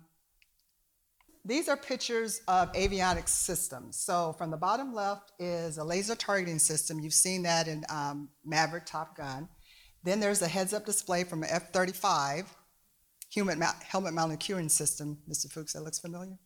these 1.43 1.67
are 1.67 1.75
pictures 1.75 2.39
of 2.47 2.71
avionics 2.71 3.27
systems. 3.27 3.97
So 3.97 4.33
from 4.37 4.49
the 4.49 4.55
bottom 4.55 4.93
left 4.93 5.33
is 5.39 5.77
a 5.77 5.83
laser 5.83 6.15
targeting 6.15 6.57
system. 6.57 7.01
You've 7.01 7.13
seen 7.13 7.43
that 7.43 7.67
in 7.67 7.83
um, 7.89 8.29
Maverick 8.45 8.85
Top 8.85 9.17
Gun. 9.17 9.49
Then 10.05 10.21
there's 10.21 10.41
a 10.41 10.47
heads-up 10.47 10.85
display 10.85 11.25
from 11.25 11.43
an 11.43 11.49
F-35 11.51 12.45
human 13.29 13.59
ma- 13.59 13.73
helmet 13.85 14.13
mounted 14.13 14.39
cueing 14.39 14.71
system. 14.71 15.17
Mr. 15.29 15.51
Fuchs, 15.51 15.73
that 15.73 15.81
looks 15.81 15.99
familiar? 15.99 16.37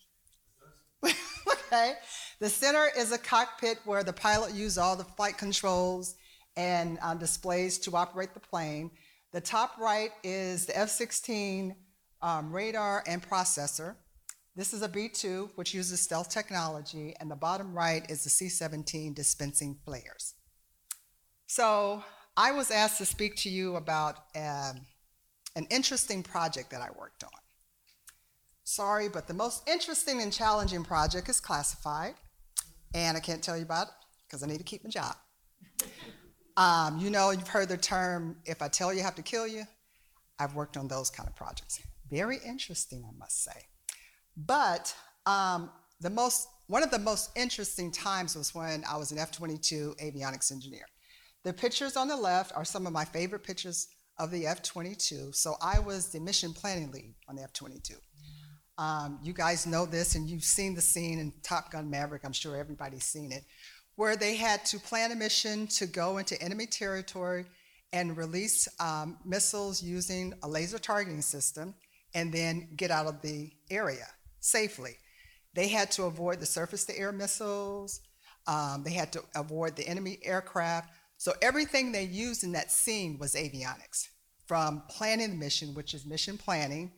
okay. 1.05 1.93
The 2.39 2.49
center 2.49 2.87
is 2.97 3.11
a 3.11 3.19
cockpit 3.19 3.77
where 3.85 4.03
the 4.03 4.13
pilot 4.13 4.51
uses 4.55 4.79
all 4.79 4.95
the 4.95 5.03
flight 5.03 5.37
controls 5.37 6.15
and 6.55 6.99
um, 7.01 7.17
displays 7.17 7.77
to 7.79 7.95
operate 7.95 8.33
the 8.33 8.39
plane. 8.39 8.91
The 9.31 9.41
top 9.41 9.77
right 9.79 10.11
is 10.23 10.65
the 10.65 10.77
F-16 10.77 11.75
um, 12.21 12.51
radar 12.51 13.03
and 13.07 13.21
processor. 13.27 13.95
This 14.55 14.73
is 14.73 14.81
a 14.81 14.89
B2, 14.89 15.51
which 15.55 15.73
uses 15.73 16.01
stealth 16.01 16.29
technology, 16.29 17.15
and 17.19 17.31
the 17.31 17.35
bottom 17.35 17.73
right 17.73 18.09
is 18.09 18.23
the 18.25 18.29
C 18.29 18.49
17 18.49 19.13
dispensing 19.13 19.77
flares. 19.85 20.33
So, 21.47 22.03
I 22.35 22.51
was 22.51 22.71
asked 22.71 22.97
to 22.97 23.05
speak 23.05 23.35
to 23.37 23.49
you 23.49 23.75
about 23.75 24.15
um, 24.35 24.81
an 25.55 25.67
interesting 25.69 26.23
project 26.23 26.71
that 26.71 26.81
I 26.81 26.89
worked 26.97 27.23
on. 27.23 27.29
Sorry, 28.63 29.09
but 29.09 29.27
the 29.27 29.33
most 29.33 29.67
interesting 29.67 30.21
and 30.21 30.31
challenging 30.31 30.83
project 30.83 31.27
is 31.29 31.39
classified, 31.39 32.15
and 32.93 33.17
I 33.17 33.19
can't 33.19 33.43
tell 33.43 33.57
you 33.57 33.63
about 33.63 33.87
it 33.87 33.93
because 34.27 34.43
I 34.43 34.47
need 34.47 34.59
to 34.59 34.63
keep 34.63 34.83
my 34.83 34.89
job. 34.89 35.15
Um, 36.57 36.99
you 36.99 37.09
know, 37.09 37.31
you've 37.31 37.47
heard 37.47 37.69
the 37.69 37.77
term, 37.77 38.37
if 38.45 38.61
I 38.61 38.67
tell 38.67 38.93
you, 38.93 39.01
I 39.01 39.03
have 39.03 39.15
to 39.15 39.21
kill 39.21 39.47
you. 39.47 39.63
I've 40.39 40.55
worked 40.55 40.77
on 40.77 40.87
those 40.87 41.09
kind 41.09 41.29
of 41.29 41.35
projects. 41.35 41.79
Very 42.09 42.39
interesting, 42.45 43.03
I 43.07 43.17
must 43.17 43.43
say. 43.43 43.67
But 44.35 44.93
um, 45.25 45.69
the 45.99 46.09
most, 46.09 46.47
one 46.67 46.83
of 46.83 46.91
the 46.91 46.99
most 46.99 47.31
interesting 47.35 47.91
times 47.91 48.35
was 48.35 48.53
when 48.53 48.83
I 48.89 48.97
was 48.97 49.11
an 49.11 49.17
F 49.17 49.31
22 49.31 49.95
avionics 50.01 50.51
engineer. 50.51 50.85
The 51.43 51.53
pictures 51.53 51.95
on 51.95 52.07
the 52.07 52.15
left 52.15 52.51
are 52.55 52.65
some 52.65 52.85
of 52.85 52.93
my 52.93 53.05
favorite 53.05 53.43
pictures 53.43 53.87
of 54.17 54.31
the 54.31 54.45
F 54.45 54.61
22. 54.61 55.31
So 55.33 55.55
I 55.61 55.79
was 55.79 56.09
the 56.09 56.19
mission 56.19 56.53
planning 56.53 56.91
lead 56.91 57.15
on 57.27 57.35
the 57.35 57.43
F 57.43 57.53
22. 57.53 57.95
Um, 58.77 59.19
you 59.21 59.33
guys 59.33 59.67
know 59.67 59.85
this, 59.85 60.15
and 60.15 60.29
you've 60.29 60.43
seen 60.43 60.73
the 60.73 60.81
scene 60.81 61.19
in 61.19 61.33
Top 61.43 61.71
Gun 61.71 61.89
Maverick. 61.89 62.23
I'm 62.25 62.33
sure 62.33 62.55
everybody's 62.55 63.03
seen 63.03 63.31
it, 63.31 63.43
where 63.95 64.15
they 64.15 64.35
had 64.35 64.65
to 64.65 64.79
plan 64.79 65.11
a 65.11 65.15
mission 65.15 65.67
to 65.67 65.85
go 65.85 66.17
into 66.17 66.41
enemy 66.41 66.65
territory 66.65 67.45
and 67.93 68.17
release 68.17 68.67
um, 68.79 69.17
missiles 69.25 69.83
using 69.83 70.33
a 70.43 70.47
laser 70.47 70.79
targeting 70.79 71.21
system 71.21 71.73
and 72.13 72.33
then 72.33 72.69
get 72.75 72.91
out 72.91 73.05
of 73.05 73.21
the 73.21 73.51
area 73.69 74.07
safely. 74.39 74.97
They 75.53 75.67
had 75.67 75.91
to 75.91 76.03
avoid 76.03 76.39
the 76.39 76.45
surface 76.45 76.85
to 76.85 76.97
air 76.97 77.11
missiles, 77.11 78.01
um, 78.47 78.83
they 78.83 78.93
had 78.93 79.11
to 79.13 79.23
avoid 79.35 79.75
the 79.75 79.87
enemy 79.87 80.19
aircraft. 80.23 80.89
So 81.17 81.33
everything 81.41 81.91
they 81.91 82.05
used 82.05 82.43
in 82.43 82.53
that 82.53 82.71
scene 82.71 83.17
was 83.19 83.35
avionics 83.35 84.07
from 84.47 84.83
planning 84.89 85.29
the 85.29 85.35
mission, 85.35 85.73
which 85.75 85.93
is 85.93 86.05
mission 86.05 86.37
planning, 86.37 86.91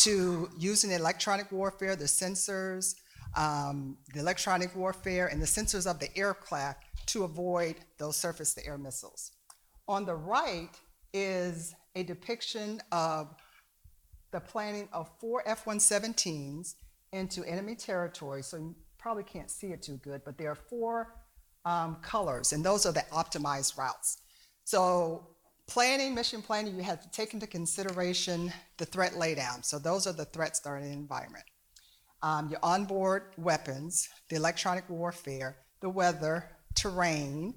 to 0.00 0.50
using 0.58 0.90
electronic 0.90 1.50
warfare, 1.50 1.96
the 1.96 2.04
sensors, 2.04 2.94
um, 3.36 3.96
the 4.14 4.20
electronic 4.20 4.74
warfare, 4.74 5.28
and 5.28 5.40
the 5.40 5.46
sensors 5.46 5.88
of 5.88 6.00
the 6.00 6.16
aircraft 6.16 6.84
to 7.06 7.24
avoid 7.24 7.76
those 7.98 8.16
surface 8.16 8.54
to 8.54 8.66
air 8.66 8.78
missiles. 8.78 9.32
On 9.88 10.04
the 10.04 10.14
right 10.14 10.70
is 11.12 11.74
a 11.94 12.02
depiction 12.02 12.80
of 12.92 13.34
the 14.32 14.40
planning 14.40 14.88
of 14.92 15.08
four 15.20 15.42
F 15.46 15.64
117s 15.64 16.74
into 17.12 17.44
enemy 17.44 17.74
territory. 17.74 18.42
So 18.42 18.56
you 18.56 18.74
probably 18.98 19.24
can't 19.24 19.50
see 19.50 19.68
it 19.68 19.82
too 19.82 19.98
good, 19.98 20.22
but 20.24 20.36
there 20.36 20.50
are 20.50 20.56
four 20.56 21.14
um, 21.64 21.96
colors, 22.02 22.52
and 22.52 22.64
those 22.64 22.86
are 22.86 22.92
the 22.92 23.04
optimized 23.12 23.78
routes. 23.78 24.18
So 24.64 25.28
planning, 25.66 26.14
mission 26.14 26.42
planning, 26.42 26.76
you 26.76 26.82
have 26.82 27.00
to 27.02 27.10
take 27.10 27.34
into 27.34 27.46
consideration 27.46 28.52
the 28.78 28.84
threat 28.84 29.12
laydown. 29.12 29.64
So 29.64 29.78
those 29.78 30.06
are 30.06 30.12
the 30.12 30.24
threats 30.24 30.60
that 30.60 30.70
are 30.70 30.78
in 30.78 30.84
the 30.84 30.92
environment. 30.92 31.44
Um, 32.22 32.48
your 32.48 32.60
onboard 32.62 33.34
weapons, 33.36 34.08
the 34.28 34.36
electronic 34.36 34.88
warfare, 34.88 35.56
the 35.80 35.90
weather, 35.90 36.50
terrain, 36.74 37.54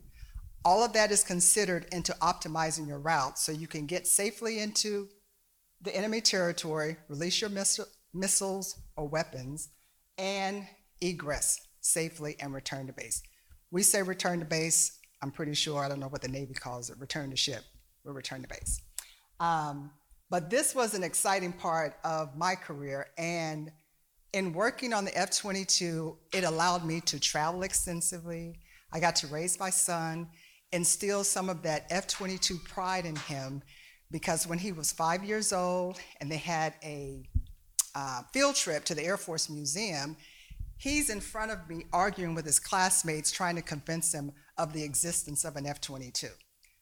all 0.65 0.83
of 0.83 0.93
that 0.93 1.11
is 1.11 1.23
considered 1.23 1.87
into 1.91 2.11
optimizing 2.21 2.87
your 2.87 2.99
route 2.99 3.39
so 3.39 3.51
you 3.51 3.67
can 3.67 3.85
get 3.85 4.07
safely 4.07 4.59
into 4.59 5.07
the 5.81 5.95
enemy 5.95 6.21
territory, 6.21 6.97
release 7.07 7.39
your 7.39 7.49
missi- 7.49 7.83
missiles 8.13 8.79
or 8.97 9.07
weapons, 9.07 9.69
and 10.17 10.67
egress 11.01 11.59
safely 11.79 12.35
and 12.41 12.53
return 12.53 12.87
to 12.87 12.93
base. 12.93 13.23
We 13.71 13.83
say 13.83 14.01
return 14.01 14.39
to 14.39 14.45
base. 14.45 14.99
I'm 15.21 15.31
pretty 15.31 15.53
sure, 15.53 15.83
I 15.83 15.87
don't 15.87 15.99
know 15.99 16.07
what 16.07 16.21
the 16.21 16.27
Navy 16.27 16.53
calls 16.53 16.89
it, 16.89 16.99
return 16.99 17.29
to 17.29 17.37
ship. 17.37 17.63
We 18.03 18.11
return 18.11 18.41
to 18.41 18.47
base. 18.47 18.81
Um, 19.39 19.91
but 20.29 20.49
this 20.49 20.75
was 20.75 20.93
an 20.93 21.03
exciting 21.03 21.53
part 21.53 21.95
of 22.03 22.35
my 22.37 22.55
career. 22.55 23.07
And 23.17 23.71
in 24.33 24.53
working 24.53 24.93
on 24.93 25.05
the 25.05 25.17
F 25.17 25.31
22, 25.31 26.17
it 26.33 26.43
allowed 26.43 26.85
me 26.85 27.01
to 27.01 27.19
travel 27.19 27.63
extensively. 27.63 28.59
I 28.91 28.99
got 28.99 29.15
to 29.17 29.27
raise 29.27 29.59
my 29.59 29.69
son, 29.69 30.27
instill 30.71 31.23
some 31.23 31.49
of 31.49 31.63
that 31.63 31.87
F 31.89 32.07
22 32.07 32.57
pride 32.59 33.05
in 33.05 33.15
him 33.15 33.61
because 34.11 34.47
when 34.47 34.59
he 34.59 34.71
was 34.71 34.91
five 34.91 35.23
years 35.23 35.53
old 35.53 35.99
and 36.19 36.31
they 36.31 36.37
had 36.37 36.73
a 36.83 37.23
uh, 37.95 38.21
field 38.33 38.55
trip 38.55 38.85
to 38.85 38.95
the 38.95 39.03
Air 39.03 39.17
Force 39.17 39.49
Museum, 39.49 40.15
he's 40.77 41.09
in 41.09 41.19
front 41.19 41.51
of 41.51 41.69
me 41.69 41.85
arguing 41.93 42.35
with 42.35 42.45
his 42.45 42.59
classmates, 42.59 43.31
trying 43.31 43.55
to 43.55 43.61
convince 43.61 44.11
them 44.11 44.31
of 44.57 44.73
the 44.73 44.83
existence 44.83 45.43
of 45.45 45.55
an 45.55 45.65
F 45.65 45.79
22. 45.81 46.27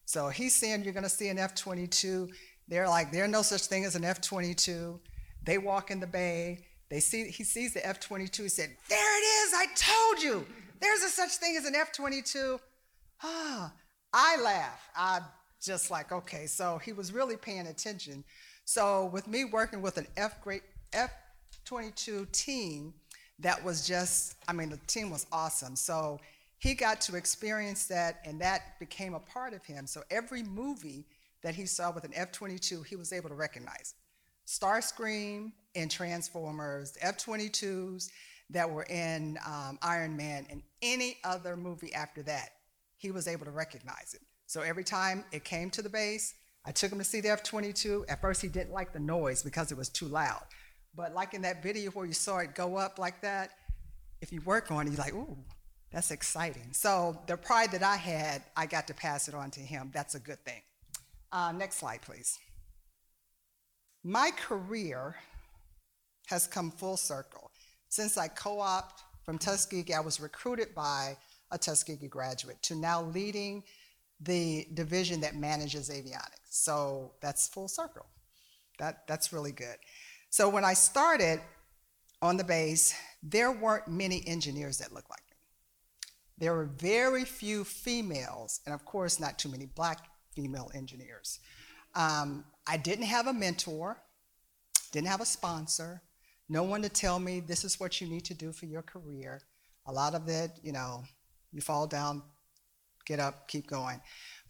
So 0.04 0.28
he's 0.28 0.54
saying 0.54 0.84
you're 0.84 0.94
going 0.94 1.02
to 1.02 1.08
see 1.08 1.28
an 1.28 1.38
F 1.38 1.54
22. 1.54 2.28
They're 2.66 2.88
like, 2.88 3.12
there's 3.12 3.30
no 3.30 3.42
such 3.42 3.66
thing 3.66 3.84
as 3.84 3.94
an 3.94 4.04
F 4.04 4.20
22. 4.20 4.98
They 5.44 5.58
walk 5.58 5.90
in 5.90 6.00
the 6.00 6.06
bay. 6.06 6.64
They 6.90 7.00
see 7.00 7.28
he 7.28 7.44
sees 7.44 7.74
the 7.74 7.86
F 7.86 8.00
22. 8.00 8.42
He 8.44 8.48
said, 8.48 8.70
There 8.88 9.18
it 9.18 9.24
is. 9.24 9.54
I 9.54 9.66
told 9.74 10.22
you. 10.22 10.46
There's 10.80 11.02
a 11.02 11.08
such 11.08 11.32
thing 11.32 11.56
as 11.56 11.64
an 11.64 11.74
F 11.74 11.92
22. 11.92 12.60
Ah, 13.22 13.72
I 14.12 14.40
laugh. 14.40 14.88
I 14.96 15.20
just 15.60 15.90
like, 15.90 16.12
okay. 16.12 16.46
So 16.46 16.78
he 16.78 16.92
was 16.92 17.12
really 17.12 17.36
paying 17.36 17.66
attention. 17.66 18.24
So 18.64 19.06
with 19.06 19.26
me 19.26 19.44
working 19.44 19.82
with 19.82 19.98
an 19.98 20.06
F 20.16 20.40
grade 20.42 20.62
F 20.92 21.10
22 21.64 22.26
team, 22.32 22.94
that 23.40 23.62
was 23.62 23.86
just, 23.86 24.36
I 24.46 24.52
mean, 24.52 24.70
the 24.70 24.78
team 24.86 25.10
was 25.10 25.26
awesome. 25.32 25.76
So 25.76 26.20
he 26.58 26.74
got 26.74 27.00
to 27.02 27.16
experience 27.16 27.86
that, 27.86 28.20
and 28.24 28.40
that 28.40 28.78
became 28.80 29.14
a 29.14 29.20
part 29.20 29.52
of 29.52 29.64
him. 29.64 29.86
So 29.86 30.02
every 30.10 30.42
movie 30.42 31.04
that 31.42 31.54
he 31.54 31.66
saw 31.66 31.92
with 31.92 32.04
an 32.04 32.12
F 32.14 32.32
22, 32.32 32.82
he 32.82 32.96
was 32.96 33.12
able 33.12 33.28
to 33.28 33.34
recognize. 33.34 33.94
Starscream 34.46 35.52
and 35.74 35.90
Transformers, 35.90 36.96
F 37.00 37.18
22s 37.18 38.10
that 38.50 38.70
were 38.70 38.84
in 38.84 39.38
um, 39.46 39.78
Iron 39.82 40.16
Man, 40.16 40.46
and 40.50 40.62
any 40.82 41.18
other 41.24 41.56
movie 41.56 41.92
after 41.92 42.22
that, 42.22 42.50
he 42.96 43.10
was 43.10 43.28
able 43.28 43.44
to 43.44 43.50
recognize 43.50 44.14
it. 44.14 44.22
So 44.46 44.62
every 44.62 44.84
time 44.84 45.24
it 45.32 45.44
came 45.44 45.70
to 45.70 45.82
the 45.82 45.90
base, 45.90 46.34
I 46.64 46.72
took 46.72 46.90
him 46.90 46.98
to 46.98 47.04
see 47.04 47.20
the 47.20 47.30
F 47.30 47.42
22. 47.42 48.06
At 48.08 48.20
first, 48.20 48.42
he 48.42 48.48
didn't 48.48 48.72
like 48.72 48.92
the 48.92 49.00
noise 49.00 49.42
because 49.42 49.70
it 49.70 49.78
was 49.78 49.88
too 49.88 50.06
loud. 50.06 50.42
But 50.94 51.14
like 51.14 51.34
in 51.34 51.42
that 51.42 51.62
video 51.62 51.90
where 51.90 52.06
you 52.06 52.12
saw 52.12 52.38
it 52.38 52.54
go 52.54 52.76
up 52.76 52.98
like 52.98 53.20
that, 53.22 53.50
if 54.20 54.32
you 54.32 54.40
work 54.42 54.70
on 54.70 54.86
it, 54.86 54.90
you're 54.90 54.98
like, 54.98 55.14
ooh, 55.14 55.36
that's 55.92 56.10
exciting. 56.10 56.70
So 56.72 57.18
the 57.26 57.36
pride 57.36 57.72
that 57.72 57.82
I 57.82 57.96
had, 57.96 58.42
I 58.56 58.66
got 58.66 58.86
to 58.88 58.94
pass 58.94 59.28
it 59.28 59.34
on 59.34 59.50
to 59.52 59.60
him. 59.60 59.90
That's 59.94 60.14
a 60.14 60.20
good 60.20 60.44
thing. 60.44 60.62
Uh, 61.30 61.52
next 61.52 61.76
slide, 61.76 62.02
please. 62.02 62.38
My 64.02 64.30
career 64.36 65.16
has 66.28 66.46
come 66.46 66.70
full 66.70 66.96
circle. 66.96 67.50
Since 67.88 68.18
I 68.18 68.28
co 68.28 68.60
opted 68.60 69.04
from 69.24 69.38
Tuskegee, 69.38 69.94
I 69.94 70.00
was 70.00 70.20
recruited 70.20 70.74
by 70.74 71.16
a 71.50 71.58
Tuskegee 71.58 72.08
graduate 72.08 72.62
to 72.62 72.74
now 72.74 73.02
leading 73.02 73.64
the 74.20 74.66
division 74.74 75.20
that 75.22 75.36
manages 75.36 75.88
avionics. 75.90 76.50
So 76.50 77.12
that's 77.20 77.48
full 77.48 77.68
circle. 77.68 78.06
That, 78.78 79.06
that's 79.06 79.32
really 79.32 79.52
good. 79.52 79.76
So 80.30 80.48
when 80.48 80.64
I 80.64 80.74
started 80.74 81.40
on 82.20 82.36
the 82.36 82.44
base, 82.44 82.94
there 83.22 83.50
weren't 83.50 83.88
many 83.88 84.22
engineers 84.26 84.78
that 84.78 84.92
looked 84.92 85.10
like 85.10 85.22
me. 85.30 85.36
There 86.38 86.54
were 86.54 86.66
very 86.66 87.24
few 87.24 87.64
females, 87.64 88.60
and 88.66 88.74
of 88.74 88.84
course, 88.84 89.18
not 89.18 89.38
too 89.38 89.48
many 89.48 89.66
black 89.66 90.06
female 90.34 90.70
engineers. 90.74 91.40
Um, 91.94 92.44
I 92.66 92.76
didn't 92.76 93.06
have 93.06 93.26
a 93.26 93.32
mentor, 93.32 94.02
didn't 94.92 95.08
have 95.08 95.20
a 95.20 95.26
sponsor, 95.26 96.02
no 96.48 96.62
one 96.62 96.82
to 96.82 96.88
tell 96.88 97.18
me 97.18 97.40
this 97.40 97.64
is 97.64 97.78
what 97.78 98.00
you 98.00 98.08
need 98.08 98.24
to 98.26 98.34
do 98.34 98.52
for 98.52 98.66
your 98.66 98.82
career. 98.82 99.42
A 99.86 99.92
lot 99.92 100.14
of 100.14 100.28
it, 100.28 100.52
you 100.62 100.72
know, 100.72 101.04
you 101.52 101.60
fall 101.60 101.86
down, 101.86 102.22
get 103.06 103.20
up, 103.20 103.48
keep 103.48 103.66
going. 103.66 104.00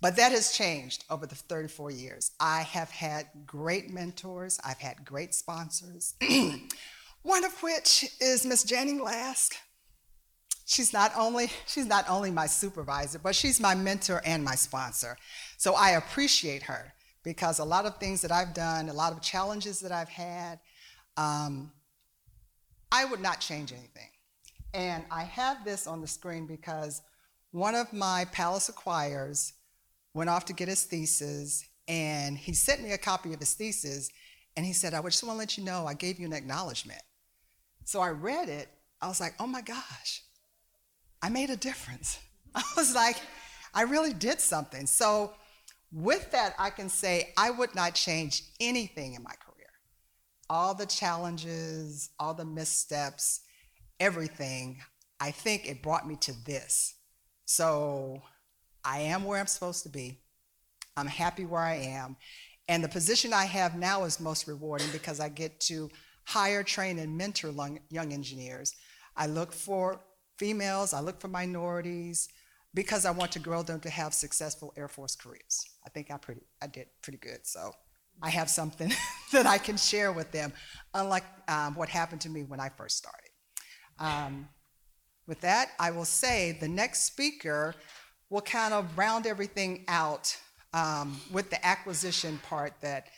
But 0.00 0.16
that 0.16 0.32
has 0.32 0.52
changed 0.52 1.04
over 1.10 1.26
the 1.26 1.34
34 1.34 1.90
years. 1.90 2.32
I 2.38 2.62
have 2.62 2.90
had 2.90 3.26
great 3.46 3.90
mentors, 3.90 4.60
I've 4.64 4.78
had 4.78 5.04
great 5.04 5.34
sponsors, 5.34 6.14
one 7.22 7.44
of 7.44 7.62
which 7.62 8.06
is 8.20 8.46
Miss 8.46 8.64
Janning 8.64 9.00
Lask. 9.02 9.54
She's 10.66 10.92
not 10.92 11.12
only 11.16 11.50
she's 11.66 11.86
not 11.86 12.04
only 12.10 12.30
my 12.30 12.46
supervisor, 12.46 13.18
but 13.18 13.34
she's 13.34 13.58
my 13.58 13.74
mentor 13.74 14.20
and 14.24 14.44
my 14.44 14.54
sponsor. 14.54 15.16
So 15.56 15.74
I 15.74 15.90
appreciate 15.92 16.64
her 16.64 16.92
because 17.24 17.58
a 17.58 17.64
lot 17.64 17.86
of 17.86 17.96
things 17.96 18.20
that 18.20 18.30
I've 18.30 18.54
done, 18.54 18.88
a 18.88 18.92
lot 18.92 19.12
of 19.12 19.22
challenges 19.22 19.80
that 19.80 19.92
I've 19.92 20.10
had, 20.10 20.60
um, 21.16 21.72
I 22.90 23.04
would 23.04 23.20
not 23.20 23.40
change 23.40 23.72
anything. 23.72 24.08
And 24.74 25.04
I 25.10 25.24
have 25.24 25.64
this 25.64 25.86
on 25.86 26.00
the 26.00 26.06
screen 26.06 26.46
because 26.46 27.02
one 27.50 27.74
of 27.74 27.92
my 27.92 28.26
Palace 28.32 28.68
Acquires 28.68 29.54
went 30.14 30.30
off 30.30 30.44
to 30.46 30.52
get 30.52 30.68
his 30.68 30.84
thesis, 30.84 31.64
and 31.86 32.36
he 32.36 32.52
sent 32.52 32.82
me 32.82 32.92
a 32.92 32.98
copy 32.98 33.32
of 33.32 33.40
his 33.40 33.54
thesis, 33.54 34.10
and 34.56 34.66
he 34.66 34.72
said, 34.72 34.92
I 34.92 35.02
just 35.02 35.22
want 35.24 35.36
to 35.36 35.38
let 35.38 35.56
you 35.56 35.64
know 35.64 35.86
I 35.86 35.94
gave 35.94 36.18
you 36.18 36.26
an 36.26 36.32
acknowledgement. 36.32 37.02
So 37.84 38.00
I 38.00 38.10
read 38.10 38.48
it. 38.48 38.68
I 39.00 39.08
was 39.08 39.20
like, 39.20 39.34
oh 39.38 39.46
my 39.46 39.62
gosh, 39.62 40.22
I 41.22 41.28
made 41.28 41.50
a 41.50 41.56
difference. 41.56 42.18
I 42.54 42.62
was 42.76 42.94
like, 42.94 43.16
I 43.72 43.82
really 43.82 44.12
did 44.12 44.40
something. 44.40 44.86
So 44.86 45.32
with 45.92 46.30
that, 46.32 46.54
I 46.58 46.70
can 46.70 46.88
say 46.88 47.32
I 47.36 47.50
would 47.50 47.74
not 47.74 47.94
change 47.94 48.42
anything 48.60 49.14
in 49.14 49.22
my 49.22 49.30
career. 49.30 49.47
All 50.50 50.74
the 50.74 50.86
challenges, 50.86 52.10
all 52.18 52.34
the 52.34 52.44
missteps, 52.44 53.40
everything, 54.00 54.80
I 55.20 55.30
think 55.30 55.68
it 55.68 55.82
brought 55.82 56.06
me 56.06 56.16
to 56.16 56.32
this. 56.44 56.94
So 57.44 58.22
I 58.84 59.00
am 59.00 59.24
where 59.24 59.40
I'm 59.40 59.46
supposed 59.46 59.82
to 59.82 59.88
be. 59.88 60.20
I'm 60.96 61.06
happy 61.06 61.44
where 61.44 61.60
I 61.60 61.76
am. 61.76 62.16
And 62.68 62.84
the 62.84 62.88
position 62.88 63.32
I 63.32 63.46
have 63.46 63.76
now 63.76 64.04
is 64.04 64.20
most 64.20 64.46
rewarding 64.46 64.88
because 64.92 65.20
I 65.20 65.28
get 65.28 65.58
to 65.60 65.90
hire, 66.24 66.62
train, 66.62 66.98
and 66.98 67.16
mentor 67.16 67.52
young 67.88 68.12
engineers. 68.12 68.74
I 69.16 69.26
look 69.26 69.52
for 69.52 70.00
females, 70.36 70.92
I 70.92 71.00
look 71.00 71.20
for 71.20 71.28
minorities 71.28 72.28
because 72.74 73.06
I 73.06 73.10
want 73.10 73.32
to 73.32 73.38
grow 73.38 73.62
them 73.62 73.80
to 73.80 73.90
have 73.90 74.12
successful 74.12 74.72
Air 74.76 74.88
Force 74.88 75.16
careers. 75.16 75.64
I 75.86 75.90
think 75.90 76.10
I 76.10 76.18
pretty 76.18 76.42
I 76.62 76.66
did 76.66 76.86
pretty 77.02 77.18
good. 77.18 77.46
So 77.46 77.72
I 78.22 78.30
have 78.30 78.50
something 78.50 78.92
that 79.32 79.46
I 79.46 79.58
can 79.58 79.76
share 79.76 80.12
with 80.12 80.32
them, 80.32 80.52
unlike 80.94 81.24
um, 81.48 81.74
what 81.74 81.88
happened 81.88 82.20
to 82.22 82.30
me 82.30 82.42
when 82.42 82.60
I 82.60 82.68
first 82.68 82.96
started. 82.96 83.30
Um, 83.98 84.48
with 85.26 85.40
that, 85.42 85.70
I 85.78 85.90
will 85.90 86.04
say 86.04 86.56
the 86.60 86.68
next 86.68 87.04
speaker 87.04 87.74
will 88.30 88.40
kind 88.40 88.74
of 88.74 88.96
round 88.96 89.26
everything 89.26 89.84
out 89.88 90.36
um, 90.72 91.20
with 91.32 91.50
the 91.50 91.64
acquisition 91.66 92.38
part 92.48 92.74
that 92.80 93.08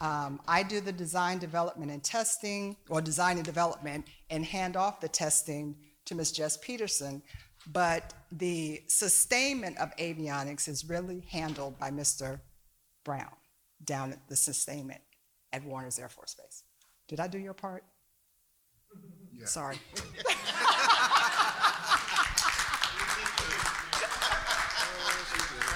um, 0.00 0.40
I 0.46 0.62
do 0.62 0.80
the 0.80 0.92
design, 0.92 1.38
development, 1.38 1.90
and 1.90 2.02
testing, 2.02 2.76
or 2.88 3.00
design 3.00 3.36
and 3.36 3.44
development, 3.44 4.06
and 4.30 4.44
hand 4.44 4.76
off 4.76 5.00
the 5.00 5.08
testing 5.08 5.76
to 6.04 6.14
Ms. 6.14 6.32
Jess 6.32 6.56
Peterson. 6.56 7.22
But 7.72 8.14
the 8.30 8.82
sustainment 8.86 9.76
of 9.78 9.94
avionics 9.96 10.68
is 10.68 10.88
really 10.88 11.26
handled 11.28 11.78
by 11.78 11.90
Mr. 11.90 12.40
Brown 13.04 13.32
down 13.84 14.12
at 14.12 14.28
the 14.28 14.36
sustainment 14.36 15.00
at 15.52 15.64
Warner's 15.64 15.98
Air 15.98 16.08
Force 16.08 16.34
Base. 16.34 16.62
Did 17.08 17.20
I 17.20 17.26
do 17.26 17.38
your 17.38 17.54
part? 17.54 17.84
Yeah. 19.32 19.46
Sorry. 19.46 19.76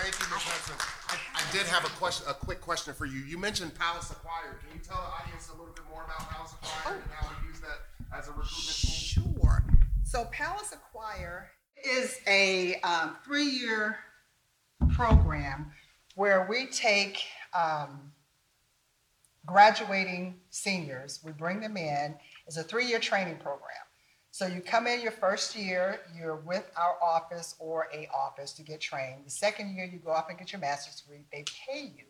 Thank 0.02 0.18
you, 0.18 0.26
Ms. 0.34 0.42
Hudson. 0.42 0.76
I, 1.08 1.16
I 1.38 1.52
did 1.52 1.66
have 1.66 1.84
a 1.84 1.90
question, 1.90 2.26
a 2.28 2.34
quick 2.34 2.60
question 2.60 2.92
for 2.92 3.06
you. 3.06 3.20
You 3.20 3.38
mentioned 3.38 3.74
Palace 3.74 4.10
Acquire. 4.10 4.58
Can 4.60 4.76
you 4.76 4.82
tell 4.82 4.96
the 4.96 5.22
audience 5.22 5.48
a 5.48 5.52
little 5.52 5.72
bit 5.74 5.84
more 5.90 6.04
about 6.04 6.28
Palace 6.28 6.52
Acquire 6.60 6.96
and 6.96 7.12
how 7.12 7.28
we 7.28 7.48
use 7.48 7.60
that 7.60 7.86
as 8.16 8.26
a 8.28 8.32
recruitment 8.32 8.78
tool? 9.14 9.40
Sure. 9.40 9.64
So 10.04 10.24
Palace 10.32 10.72
Acquire 10.72 11.50
is 11.84 12.18
a 12.26 12.80
um, 12.80 13.16
three-year 13.24 13.96
program 14.92 15.70
where 16.14 16.46
we 16.50 16.66
take 16.66 17.18
um, 17.54 18.12
graduating 19.46 20.40
seniors, 20.50 21.20
we 21.24 21.32
bring 21.32 21.60
them 21.60 21.76
in. 21.76 22.14
It's 22.46 22.56
a 22.56 22.62
three 22.62 22.86
year 22.86 22.98
training 22.98 23.36
program. 23.36 23.70
So 24.30 24.46
you 24.46 24.62
come 24.62 24.86
in 24.86 25.02
your 25.02 25.12
first 25.12 25.54
year, 25.54 26.00
you're 26.16 26.36
with 26.36 26.70
our 26.76 26.96
office 27.02 27.54
or 27.58 27.88
a 27.92 28.08
office 28.14 28.52
to 28.54 28.62
get 28.62 28.80
trained. 28.80 29.26
The 29.26 29.30
second 29.30 29.76
year, 29.76 29.84
you 29.84 29.98
go 29.98 30.10
off 30.10 30.30
and 30.30 30.38
get 30.38 30.52
your 30.52 30.60
master's 30.60 31.02
degree. 31.02 31.24
They 31.30 31.44
pay 31.66 31.82
you 31.82 32.04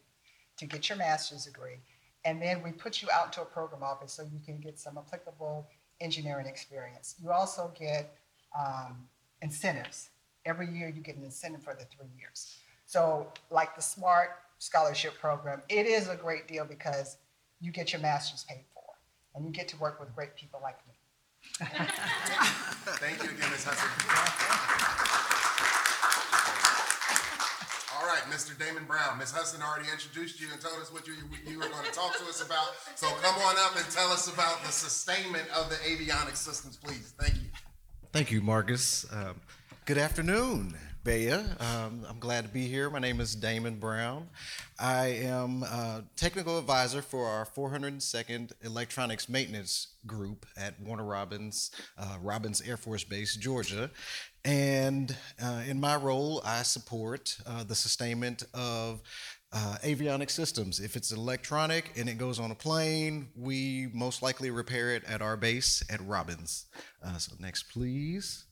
to 0.59 0.66
get 0.66 0.88
your 0.88 0.99
master's 0.99 1.47
degree. 1.47 1.80
And 2.24 2.40
then 2.40 2.62
we 2.62 2.70
put 2.70 3.03
you 3.03 3.09
out 3.12 3.32
to 3.32 3.43
a 3.43 3.45
program 3.45 3.82
office 3.82 4.12
so 4.12 4.22
you 4.22 4.38
can 4.45 4.61
get 4.61 4.78
some 4.78 4.97
applicable 4.97 5.66
engineering 6.01 6.47
experience. 6.47 7.16
You 7.20 7.32
also 7.32 7.72
get 7.76 8.16
um, 8.57 9.09
incentives. 9.40 10.11
Every 10.45 10.68
year, 10.68 10.88
you 10.88 11.03
get 11.03 11.16
an 11.16 11.24
incentive 11.24 11.62
for 11.64 11.74
the 11.74 11.86
three 11.86 12.11
years. 12.16 12.57
So, 12.86 13.32
like 13.51 13.74
the 13.74 13.82
SMART 13.82 14.30
scholarship 14.62 15.18
program, 15.18 15.60
it 15.68 15.86
is 15.86 16.08
a 16.08 16.14
great 16.14 16.46
deal 16.46 16.64
because 16.64 17.16
you 17.60 17.72
get 17.72 17.92
your 17.92 18.00
master's 18.00 18.44
paid 18.48 18.64
for 18.72 18.84
and 19.34 19.44
you 19.44 19.50
get 19.50 19.66
to 19.66 19.76
work 19.78 19.98
with 19.98 20.14
great 20.14 20.36
people 20.36 20.60
like 20.62 20.78
me. 20.86 20.94
Thank 23.02 23.18
you 23.24 23.30
again, 23.30 23.50
Ms. 23.50 23.64
Hudson. 23.66 23.90
All 27.98 28.06
right, 28.06 28.22
Mr. 28.30 28.56
Damon 28.56 28.84
Brown. 28.84 29.18
Ms. 29.18 29.32
Hudson 29.32 29.60
already 29.62 29.88
introduced 29.90 30.40
you 30.40 30.46
and 30.52 30.60
told 30.60 30.80
us 30.80 30.92
what 30.92 31.08
you, 31.08 31.14
you 31.44 31.58
were 31.58 31.68
going 31.68 31.84
to 31.84 31.90
talk 31.90 32.16
to 32.18 32.24
us 32.26 32.46
about. 32.46 32.68
So 32.94 33.08
come 33.20 33.34
on 33.42 33.56
up 33.58 33.74
and 33.76 33.84
tell 33.90 34.12
us 34.12 34.32
about 34.32 34.62
the 34.62 34.70
sustainment 34.70 35.48
of 35.56 35.70
the 35.70 35.76
avionics 35.76 36.36
systems, 36.36 36.76
please. 36.76 37.14
Thank 37.18 37.34
you. 37.34 37.48
Thank 38.12 38.30
you, 38.30 38.40
Marcus. 38.40 39.06
Um, 39.12 39.40
good 39.86 39.98
afternoon, 39.98 40.76
BEYA. 41.05 41.61
Um, 41.61 42.07
I'm 42.09 42.20
glad 42.20 42.44
to 42.44 42.50
be 42.50 42.68
here. 42.68 42.88
My 42.88 43.00
name 43.00 43.20
is 43.20 43.34
Damon 43.34 43.76
Brown. 43.76 44.28
I 44.78 45.07
am 45.07 45.64
uh, 45.64 46.03
technical 46.14 46.59
advisor 46.59 47.03
for 47.03 47.26
our 47.26 47.44
402nd 47.44 48.53
Electronics 48.62 49.28
Maintenance 49.28 49.94
Group 50.07 50.46
at 50.57 50.80
Warner 50.80 51.05
Robins, 51.05 51.72
uh, 51.98 52.18
Robins 52.22 52.61
Air 52.61 52.76
Force 52.76 53.03
Base, 53.03 53.34
Georgia. 53.34 53.90
And 54.44 55.16
uh, 55.42 55.62
in 55.66 55.80
my 55.80 55.96
role, 55.96 56.40
I 56.44 56.62
support 56.62 57.36
uh, 57.46 57.64
the 57.64 57.74
sustainment 57.74 58.44
of 58.55 59.03
uh, 59.53 59.78
avionic 59.82 60.30
systems. 60.30 60.78
If 60.78 60.94
it's 60.94 61.11
electronic 61.11 61.90
and 61.96 62.09
it 62.09 62.16
goes 62.16 62.38
on 62.38 62.53
a 62.53 62.57
plane, 62.57 63.28
we 63.36 63.88
most 63.92 64.22
likely 64.22 64.50
repair 64.50 64.94
it 64.94 65.03
at 65.05 65.20
our 65.20 65.36
base 65.36 65.82
at 65.90 66.00
Robins. 66.07 66.66
Uh, 67.05 67.18
so 67.18 67.34
next, 67.40 67.64
please. 67.64 68.44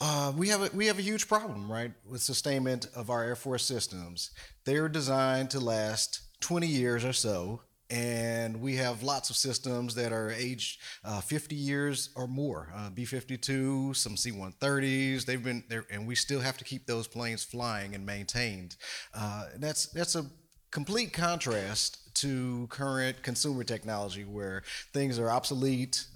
Uh, 0.00 0.32
we 0.34 0.48
have 0.48 0.62
a, 0.62 0.70
we 0.74 0.86
have 0.86 0.98
a 0.98 1.02
huge 1.02 1.28
problem, 1.28 1.70
right, 1.70 1.92
with 2.08 2.22
sustainment 2.22 2.86
of 2.96 3.10
our 3.10 3.22
Air 3.22 3.36
Force 3.36 3.64
systems. 3.64 4.30
They're 4.64 4.88
designed 4.88 5.50
to 5.50 5.60
last 5.60 6.22
20 6.40 6.66
years 6.66 7.04
or 7.04 7.12
so, 7.12 7.60
and 7.90 8.62
we 8.62 8.76
have 8.76 9.02
lots 9.02 9.28
of 9.28 9.36
systems 9.36 9.94
that 9.96 10.10
are 10.10 10.30
aged 10.30 10.80
uh, 11.04 11.20
50 11.20 11.54
years 11.54 12.10
or 12.16 12.26
more. 12.26 12.72
Uh, 12.74 12.88
B-52, 12.88 13.94
some 13.94 14.16
C-130s. 14.16 15.26
They've 15.26 15.42
been 15.42 15.64
there, 15.68 15.84
and 15.90 16.06
we 16.06 16.14
still 16.14 16.40
have 16.40 16.56
to 16.58 16.64
keep 16.64 16.86
those 16.86 17.06
planes 17.06 17.44
flying 17.44 17.94
and 17.94 18.06
maintained. 18.06 18.76
Uh, 19.12 19.46
that's 19.58 19.86
that's 19.86 20.14
a 20.14 20.24
complete 20.70 21.12
contrast 21.12 22.14
to 22.14 22.68
current 22.70 23.22
consumer 23.22 23.64
technology, 23.64 24.24
where 24.24 24.62
things 24.94 25.18
are 25.18 25.30
obsolete. 25.30 26.06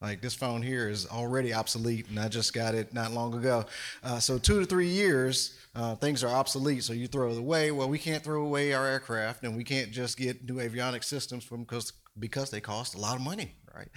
Like 0.00 0.20
this 0.20 0.34
phone 0.34 0.62
here 0.62 0.88
is 0.88 1.08
already 1.08 1.52
obsolete, 1.52 2.08
and 2.08 2.20
I 2.20 2.28
just 2.28 2.52
got 2.52 2.74
it 2.74 2.94
not 2.94 3.12
long 3.12 3.34
ago. 3.34 3.64
Uh, 4.04 4.20
so 4.20 4.38
two 4.38 4.60
to 4.60 4.66
three 4.66 4.88
years, 4.88 5.58
uh, 5.74 5.96
things 5.96 6.22
are 6.22 6.28
obsolete. 6.28 6.84
So 6.84 6.92
you 6.92 7.08
throw 7.08 7.30
it 7.32 7.38
away. 7.38 7.72
Well, 7.72 7.88
we 7.88 7.98
can't 7.98 8.22
throw 8.22 8.42
away 8.42 8.72
our 8.72 8.86
aircraft, 8.86 9.42
and 9.42 9.56
we 9.56 9.64
can't 9.64 9.90
just 9.90 10.16
get 10.16 10.48
new 10.48 10.56
avionics 10.56 11.04
systems 11.04 11.42
from 11.42 11.60
because 11.60 11.92
because 12.18 12.50
they 12.50 12.60
cost 12.60 12.94
a 12.94 12.98
lot 12.98 13.16
of 13.16 13.22
money, 13.22 13.54
right? 13.74 13.88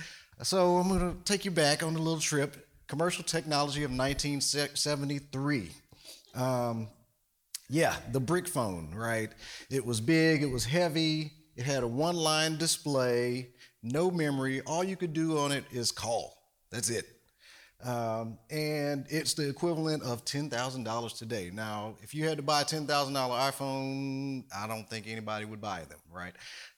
So 0.43 0.77
I'm 0.77 0.87
going 0.87 0.99
to 0.99 1.23
take 1.23 1.45
you 1.45 1.51
back 1.51 1.83
on 1.83 1.95
a 1.95 1.99
little 1.99 2.19
trip. 2.19 2.67
Commercial 2.87 3.23
technology 3.23 3.83
of 3.83 3.91
1973. 3.91 5.69
Um, 6.33 6.87
yeah, 7.69 7.95
the 8.11 8.19
brick 8.19 8.47
phone, 8.47 8.93
right? 8.93 9.29
It 9.69 9.85
was 9.85 10.01
big, 10.01 10.43
it 10.43 10.51
was 10.51 10.65
heavy, 10.65 11.31
it 11.55 11.63
had 11.63 11.83
a 11.83 11.87
one 11.87 12.15
line 12.15 12.57
display, 12.57 13.49
no 13.83 14.11
memory. 14.11 14.61
All 14.61 14.83
you 14.83 14.95
could 14.95 15.13
do 15.13 15.37
on 15.37 15.51
it 15.51 15.65
is 15.71 15.91
call. 15.91 16.37
That's 16.71 16.89
it. 16.89 17.05
Um, 17.83 18.37
and 18.51 19.05
it's 19.09 19.33
the 19.33 19.49
equivalent 19.49 20.03
of 20.03 20.23
$10,000 20.23 21.17
today. 21.17 21.49
Now, 21.51 21.95
if 22.01 22.13
you 22.13 22.27
had 22.27 22.37
to 22.37 22.43
buy 22.43 22.61
a 22.61 22.65
$10,000 22.65 22.85
iPhone, 22.87 24.43
I 24.55 24.67
don't 24.67 24.87
think 24.87 25.07
anybody 25.07 25.45
would 25.45 25.61
buy 25.61 25.79
them, 25.89 25.99
right? 26.11 26.33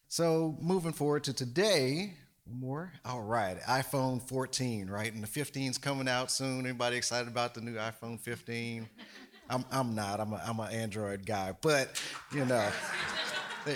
So, 0.07 0.57
moving 0.61 0.93
forward 0.93 1.25
to 1.25 1.33
today, 1.33 2.13
more? 2.49 2.93
All 3.03 3.21
right, 3.21 3.59
iPhone 3.61 4.21
14, 4.21 4.89
right? 4.89 5.11
And 5.11 5.23
the 5.23 5.27
15's 5.27 5.77
coming 5.77 6.07
out 6.07 6.31
soon. 6.31 6.65
Anybody 6.65 6.97
excited 6.97 7.27
about 7.27 7.53
the 7.53 7.61
new 7.61 7.75
iPhone 7.75 8.19
15? 8.19 8.87
I'm, 9.49 9.65
I'm 9.71 9.95
not. 9.95 10.19
I'm 10.19 10.33
I'm 10.33 10.59
an 10.59 10.71
Android 10.71 11.25
guy, 11.25 11.53
but 11.61 12.01
you 12.33 12.45
know, 12.45 12.69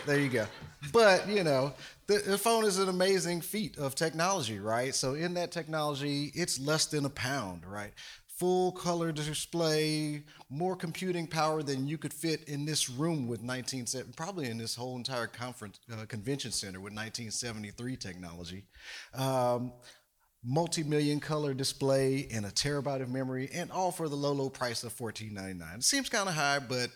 there, 0.06 0.20
you 0.20 0.30
go. 0.30 0.46
But 0.92 1.28
you 1.28 1.44
know, 1.44 1.74
the, 2.08 2.20
the 2.20 2.38
phone 2.38 2.66
is 2.66 2.80
an 2.80 2.90
amazing 2.90 3.42
feat 3.42 3.78
of 3.78 3.96
technology, 3.96 4.60
right? 4.60 4.94
So 4.94 5.14
in 5.14 5.34
that 5.36 5.52
technology, 5.52 6.32
it's 6.36 6.60
less 6.60 6.86
than 6.86 7.06
a 7.06 7.10
pound, 7.10 7.66
right? 7.66 7.92
Full 8.38 8.72
color 8.74 9.12
display, 9.12 10.24
more 10.50 10.76
computing 10.76 11.26
power 11.26 11.64
than 11.64 11.88
you 11.88 11.98
could 11.98 12.14
fit 12.14 12.44
in 12.48 12.66
this 12.66 12.90
room 12.90 13.28
with 13.28 13.42
1970, 13.42 14.14
probably 14.16 14.50
in 14.50 14.58
this 14.58 14.76
whole 14.76 14.96
entire 14.96 15.26
conference 15.26 15.80
uh, 15.92 16.06
convention 16.06 16.52
center 16.52 16.80
with 16.80 16.94
1973 16.94 17.96
technology. 17.96 18.64
Um, 19.16 19.74
multi-million 20.46 21.20
color 21.20 21.54
display 21.54 22.28
and 22.32 22.46
a 22.46 22.50
terabyte 22.50 23.02
of 23.02 23.10
memory, 23.10 23.50
and 23.54 23.72
all 23.72 23.92
for 23.92 24.08
the 24.08 24.16
low, 24.16 24.34
low 24.34 24.50
price 24.50 24.84
of 24.84 24.96
$14.99. 24.96 25.78
It 25.78 25.84
seems 25.84 26.08
kind 26.08 26.30
of 26.30 26.36
high, 26.36 26.60
but 26.60 26.90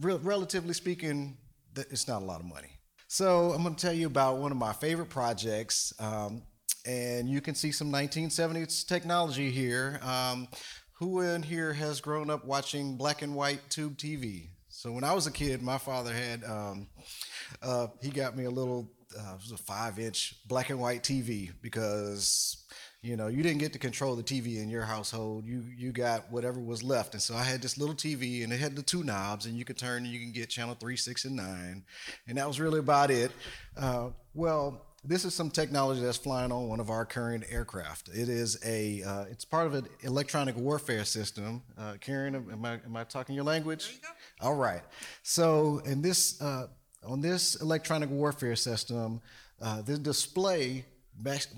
re- 0.00 0.18
relatively 0.20 0.74
speaking, 0.74 1.36
it's 1.76 2.08
not 2.08 2.22
a 2.22 2.24
lot 2.24 2.40
of 2.40 2.46
money. 2.46 2.78
So 3.08 3.52
I'm 3.52 3.62
going 3.62 3.74
to 3.74 3.80
tell 3.80 3.92
you 3.92 4.06
about 4.06 4.38
one 4.38 4.52
of 4.52 4.58
my 4.58 4.72
favorite 4.72 5.10
projects, 5.10 5.92
um, 5.98 6.42
and 6.86 7.28
you 7.28 7.40
can 7.40 7.54
see 7.54 7.70
some 7.70 7.92
1970s 7.92 8.86
technology 8.86 9.50
here. 9.50 10.00
Um, 10.02 10.48
who 10.94 11.20
in 11.20 11.42
here 11.42 11.72
has 11.72 12.00
grown 12.00 12.30
up 12.30 12.44
watching 12.44 12.96
black 12.96 13.22
and 13.22 13.34
white 13.34 13.68
tube 13.68 13.98
TV? 13.98 14.48
So 14.68 14.92
when 14.92 15.04
I 15.04 15.12
was 15.12 15.26
a 15.26 15.32
kid, 15.32 15.60
my 15.60 15.78
father 15.78 16.12
had 16.12 16.44
um, 16.44 16.86
uh, 17.60 17.88
he 18.00 18.10
got 18.10 18.36
me 18.36 18.44
a 18.44 18.50
little 18.50 18.90
uh, 19.18 19.34
it 19.34 19.42
was 19.42 19.52
a 19.52 19.56
five 19.56 19.98
inch 19.98 20.34
black 20.46 20.70
and 20.70 20.80
white 20.80 21.02
TV 21.02 21.50
because 21.60 22.64
you 23.02 23.16
know 23.16 23.26
you 23.26 23.42
didn't 23.42 23.58
get 23.58 23.72
to 23.72 23.78
control 23.78 24.14
the 24.14 24.22
TV 24.22 24.62
in 24.62 24.70
your 24.70 24.84
household. 24.84 25.44
You 25.44 25.64
you 25.76 25.90
got 25.92 26.30
whatever 26.30 26.60
was 26.60 26.82
left, 26.82 27.14
and 27.14 27.22
so 27.22 27.34
I 27.34 27.42
had 27.42 27.60
this 27.60 27.76
little 27.76 27.94
TV, 27.94 28.44
and 28.44 28.52
it 28.52 28.60
had 28.60 28.76
the 28.76 28.82
two 28.82 29.02
knobs, 29.02 29.46
and 29.46 29.56
you 29.56 29.64
could 29.64 29.76
turn, 29.76 30.04
and 30.04 30.12
you 30.12 30.20
can 30.20 30.30
get 30.32 30.48
channel 30.48 30.76
three, 30.78 30.96
six, 30.96 31.24
and 31.24 31.36
nine, 31.36 31.84
and 32.28 32.38
that 32.38 32.46
was 32.46 32.60
really 32.60 32.78
about 32.78 33.10
it. 33.10 33.32
Uh, 33.76 34.10
well. 34.34 34.86
This 35.04 35.24
is 35.24 35.34
some 35.34 35.50
technology 35.50 36.00
that's 36.00 36.16
flying 36.16 36.52
on 36.52 36.68
one 36.68 36.78
of 36.78 36.88
our 36.88 37.04
current 37.04 37.42
aircraft. 37.50 38.08
It 38.10 38.28
is 38.28 38.56
a, 38.64 39.02
uh, 39.02 39.24
it's 39.32 39.44
part 39.44 39.66
of 39.66 39.74
an 39.74 39.88
electronic 40.02 40.56
warfare 40.56 41.04
system. 41.04 41.60
Uh, 41.76 41.94
Karen, 42.00 42.36
am 42.36 42.64
I, 42.64 42.74
am 42.74 42.96
I 42.96 43.02
talking 43.02 43.34
your 43.34 43.42
language? 43.42 43.98
You 44.00 44.08
All 44.40 44.54
right. 44.54 44.82
So, 45.24 45.82
in 45.86 46.02
this, 46.02 46.40
uh, 46.40 46.68
on 47.04 47.20
this 47.20 47.60
electronic 47.60 48.10
warfare 48.10 48.54
system, 48.54 49.20
uh, 49.60 49.82
the 49.82 49.98
display 49.98 50.84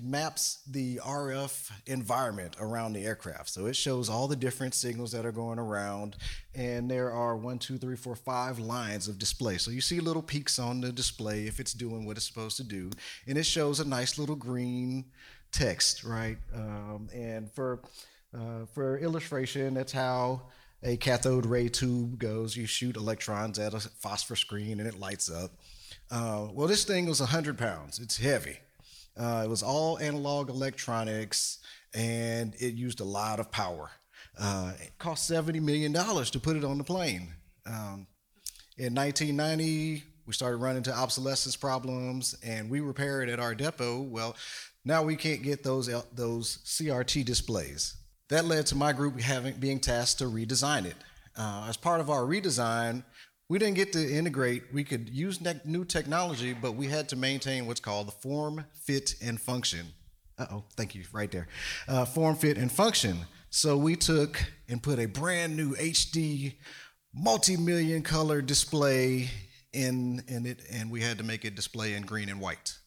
maps 0.01 0.59
the 0.69 0.97
RF 0.97 1.71
environment 1.87 2.55
around 2.59 2.93
the 2.93 3.05
aircraft. 3.05 3.49
So 3.49 3.65
it 3.65 3.75
shows 3.75 4.09
all 4.09 4.27
the 4.27 4.35
different 4.35 4.73
signals 4.73 5.11
that 5.13 5.25
are 5.25 5.31
going 5.31 5.59
around, 5.59 6.17
and 6.53 6.89
there 6.89 7.11
are 7.11 7.35
one, 7.35 7.59
two, 7.59 7.77
three, 7.77 7.95
four, 7.95 8.15
five 8.15 8.59
lines 8.59 9.07
of 9.07 9.17
display. 9.17 9.57
So 9.57 9.71
you 9.71 9.81
see 9.81 9.99
little 9.99 10.21
peaks 10.21 10.59
on 10.59 10.81
the 10.81 10.91
display 10.91 11.47
if 11.47 11.59
it's 11.59 11.73
doing 11.73 12.05
what 12.05 12.17
it's 12.17 12.27
supposed 12.27 12.57
to 12.57 12.63
do, 12.63 12.91
and 13.27 13.37
it 13.37 13.45
shows 13.45 13.79
a 13.79 13.87
nice 13.87 14.17
little 14.17 14.35
green 14.35 15.05
text, 15.51 16.03
right? 16.03 16.37
Um, 16.53 17.09
and 17.13 17.51
for 17.51 17.81
uh, 18.35 18.65
for 18.73 18.97
illustration, 18.99 19.73
that's 19.73 19.93
how 19.93 20.41
a 20.83 20.97
cathode 20.97 21.45
ray 21.45 21.69
tube 21.69 22.19
goes. 22.19 22.55
You 22.55 22.65
shoot 22.65 22.97
electrons 22.97 23.57
at 23.57 23.73
a 23.73 23.79
phosphor 23.79 24.35
screen, 24.35 24.79
and 24.79 24.87
it 24.87 24.99
lights 24.99 25.31
up. 25.31 25.51
Uh, 26.11 26.47
well, 26.51 26.67
this 26.67 26.83
thing 26.83 27.07
was 27.07 27.19
100 27.19 27.57
pounds. 27.57 27.99
It's 27.99 28.17
heavy. 28.17 28.59
Uh, 29.17 29.43
it 29.45 29.49
was 29.49 29.63
all 29.63 29.97
analog 29.99 30.49
electronics 30.49 31.59
and 31.93 32.53
it 32.59 32.73
used 32.73 32.99
a 32.99 33.05
lot 33.05 33.39
of 33.39 33.51
power. 33.51 33.89
Uh, 34.37 34.73
it 34.81 34.97
cost 34.97 35.29
$70 35.29 35.61
million 35.61 35.93
to 35.93 36.39
put 36.39 36.57
it 36.57 36.63
on 36.65 36.77
the 36.77 36.83
plane. 36.83 37.33
Um, 37.65 38.07
in 38.77 38.93
1990, 38.93 40.03
we 40.25 40.33
started 40.33 40.57
running 40.57 40.77
into 40.77 40.93
obsolescence 40.93 41.55
problems 41.55 42.35
and 42.43 42.69
we 42.69 42.81
repair 42.81 43.21
it 43.21 43.29
at 43.29 43.39
our 43.39 43.55
depot. 43.55 44.01
Well, 44.01 44.35
now 44.83 45.03
we 45.03 45.15
can't 45.15 45.41
get 45.41 45.63
those, 45.63 45.87
those 46.13 46.57
CRT 46.65 47.23
displays. 47.23 47.95
That 48.29 48.45
led 48.45 48.65
to 48.67 48.75
my 48.75 48.91
group 48.91 49.19
having, 49.19 49.55
being 49.55 49.79
tasked 49.79 50.19
to 50.19 50.25
redesign 50.25 50.85
it. 50.85 50.95
Uh, 51.37 51.65
as 51.67 51.77
part 51.77 52.01
of 52.01 52.09
our 52.09 52.21
redesign, 52.21 53.03
we 53.47 53.59
didn't 53.59 53.75
get 53.75 53.93
to 53.93 54.13
integrate. 54.13 54.63
We 54.73 54.83
could 54.83 55.09
use 55.09 55.39
ne- 55.39 55.61
new 55.65 55.85
technology, 55.85 56.53
but 56.53 56.73
we 56.73 56.87
had 56.87 57.09
to 57.09 57.15
maintain 57.15 57.67
what's 57.67 57.79
called 57.79 58.07
the 58.07 58.11
form, 58.11 58.65
fit, 58.73 59.15
and 59.21 59.39
function. 59.39 59.87
Uh 60.37 60.47
oh, 60.51 60.63
thank 60.75 60.95
you, 60.95 61.03
right 61.13 61.31
there. 61.31 61.47
Uh, 61.87 62.05
form, 62.05 62.35
fit, 62.35 62.57
and 62.57 62.71
function. 62.71 63.17
So 63.49 63.77
we 63.77 63.95
took 63.95 64.43
and 64.67 64.81
put 64.81 64.99
a 64.99 65.05
brand 65.05 65.55
new 65.55 65.75
HD, 65.75 66.55
multi-million 67.13 68.01
color 68.01 68.41
display 68.41 69.29
in 69.71 70.23
in 70.27 70.45
it, 70.45 70.61
and 70.71 70.89
we 70.91 71.01
had 71.01 71.17
to 71.19 71.23
make 71.23 71.45
it 71.45 71.55
display 71.55 71.93
in 71.93 72.03
green 72.03 72.29
and 72.29 72.41
white. 72.41 72.77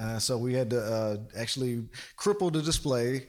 Uh, 0.00 0.18
so 0.18 0.38
we 0.38 0.54
had 0.54 0.70
to 0.70 0.80
uh, 0.80 1.16
actually 1.36 1.84
cripple 2.16 2.52
the 2.52 2.62
display. 2.62 3.28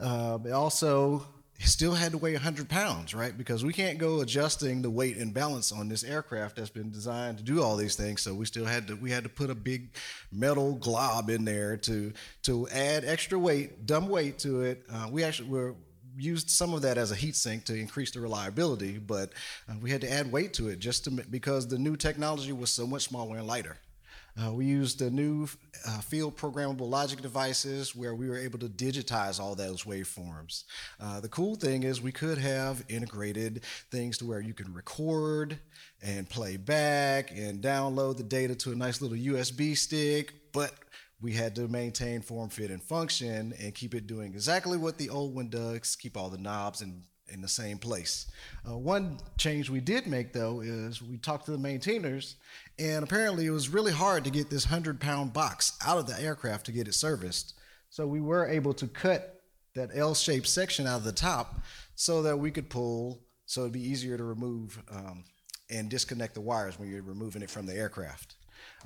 Uh, 0.00 0.38
also 0.52 1.24
still 1.66 1.94
had 1.94 2.12
to 2.12 2.18
weigh 2.18 2.34
100 2.34 2.68
pounds, 2.68 3.14
right? 3.14 3.36
Because 3.36 3.64
we 3.64 3.72
can't 3.72 3.98
go 3.98 4.20
adjusting 4.20 4.80
the 4.80 4.90
weight 4.90 5.16
and 5.16 5.34
balance 5.34 5.72
on 5.72 5.88
this 5.88 6.04
aircraft 6.04 6.56
that's 6.56 6.70
been 6.70 6.90
designed 6.90 7.38
to 7.38 7.44
do 7.44 7.62
all 7.62 7.76
these 7.76 7.96
things. 7.96 8.22
So 8.22 8.32
we 8.32 8.46
still 8.46 8.64
had 8.64 8.86
to 8.88 8.94
we 8.94 9.10
had 9.10 9.24
to 9.24 9.28
put 9.28 9.50
a 9.50 9.54
big 9.54 9.90
metal 10.30 10.74
glob 10.74 11.30
in 11.30 11.44
there 11.44 11.76
to 11.78 12.12
to 12.42 12.68
add 12.68 13.04
extra 13.04 13.38
weight, 13.38 13.86
dumb 13.86 14.08
weight 14.08 14.38
to 14.40 14.62
it. 14.62 14.84
Uh, 14.92 15.08
we 15.10 15.24
actually 15.24 15.48
were 15.48 15.74
used 16.16 16.50
some 16.50 16.74
of 16.74 16.82
that 16.82 16.98
as 16.98 17.10
a 17.10 17.14
heat 17.14 17.36
sink 17.36 17.64
to 17.64 17.74
increase 17.74 18.10
the 18.10 18.20
reliability, 18.20 18.98
but 18.98 19.32
uh, 19.68 19.74
we 19.80 19.90
had 19.90 20.00
to 20.00 20.12
add 20.12 20.30
weight 20.30 20.52
to 20.54 20.68
it 20.68 20.78
just 20.78 21.04
to 21.04 21.10
because 21.10 21.66
the 21.68 21.78
new 21.78 21.96
technology 21.96 22.52
was 22.52 22.70
so 22.70 22.86
much 22.86 23.02
smaller 23.02 23.38
and 23.38 23.46
lighter. 23.46 23.76
Uh, 24.40 24.52
we 24.52 24.66
used 24.66 25.00
the 25.00 25.10
new 25.10 25.48
uh, 25.86 25.98
field 26.00 26.36
programmable 26.36 26.88
logic 26.88 27.20
devices 27.20 27.96
where 27.96 28.14
we 28.14 28.28
were 28.28 28.38
able 28.38 28.58
to 28.58 28.68
digitize 28.68 29.40
all 29.40 29.54
those 29.54 29.82
waveforms. 29.82 30.64
Uh, 31.00 31.18
the 31.20 31.28
cool 31.28 31.56
thing 31.56 31.82
is 31.82 32.00
we 32.00 32.12
could 32.12 32.38
have 32.38 32.84
integrated 32.88 33.62
things 33.90 34.18
to 34.18 34.24
where 34.26 34.40
you 34.40 34.54
can 34.54 34.72
record 34.72 35.58
and 36.02 36.28
play 36.28 36.56
back 36.56 37.32
and 37.32 37.60
download 37.60 38.16
the 38.16 38.22
data 38.22 38.54
to 38.54 38.70
a 38.70 38.76
nice 38.76 39.00
little 39.00 39.16
USB 39.16 39.76
stick, 39.76 40.52
but 40.52 40.72
we 41.20 41.32
had 41.32 41.56
to 41.56 41.66
maintain 41.66 42.20
form, 42.20 42.48
fit, 42.48 42.70
and 42.70 42.82
function 42.82 43.52
and 43.60 43.74
keep 43.74 43.92
it 43.92 44.06
doing 44.06 44.32
exactly 44.32 44.78
what 44.78 44.98
the 44.98 45.10
old 45.10 45.34
one 45.34 45.48
does, 45.48 45.96
keep 45.96 46.16
all 46.16 46.28
the 46.28 46.38
knobs 46.38 46.80
and 46.80 47.02
in 47.30 47.40
the 47.40 47.48
same 47.48 47.78
place. 47.78 48.26
Uh, 48.68 48.76
one 48.76 49.18
change 49.36 49.70
we 49.70 49.80
did 49.80 50.06
make 50.06 50.32
though 50.32 50.60
is 50.60 51.02
we 51.02 51.16
talked 51.18 51.46
to 51.46 51.52
the 51.52 51.58
maintainers, 51.58 52.36
and 52.78 53.02
apparently 53.04 53.46
it 53.46 53.50
was 53.50 53.68
really 53.68 53.92
hard 53.92 54.24
to 54.24 54.30
get 54.30 54.50
this 54.50 54.66
100 54.66 55.00
pound 55.00 55.32
box 55.32 55.76
out 55.84 55.98
of 55.98 56.06
the 56.06 56.20
aircraft 56.20 56.66
to 56.66 56.72
get 56.72 56.88
it 56.88 56.94
serviced. 56.94 57.54
So 57.90 58.06
we 58.06 58.20
were 58.20 58.46
able 58.46 58.74
to 58.74 58.86
cut 58.86 59.42
that 59.74 59.90
L 59.94 60.14
shaped 60.14 60.46
section 60.46 60.86
out 60.86 60.98
of 60.98 61.04
the 61.04 61.12
top 61.12 61.60
so 61.94 62.22
that 62.22 62.38
we 62.38 62.50
could 62.50 62.68
pull, 62.68 63.22
so 63.46 63.62
it'd 63.62 63.72
be 63.72 63.88
easier 63.88 64.16
to 64.16 64.24
remove 64.24 64.82
um, 64.90 65.24
and 65.70 65.88
disconnect 65.88 66.34
the 66.34 66.40
wires 66.40 66.78
when 66.78 66.90
you're 66.90 67.02
removing 67.02 67.42
it 67.42 67.50
from 67.50 67.66
the 67.66 67.74
aircraft. 67.74 68.36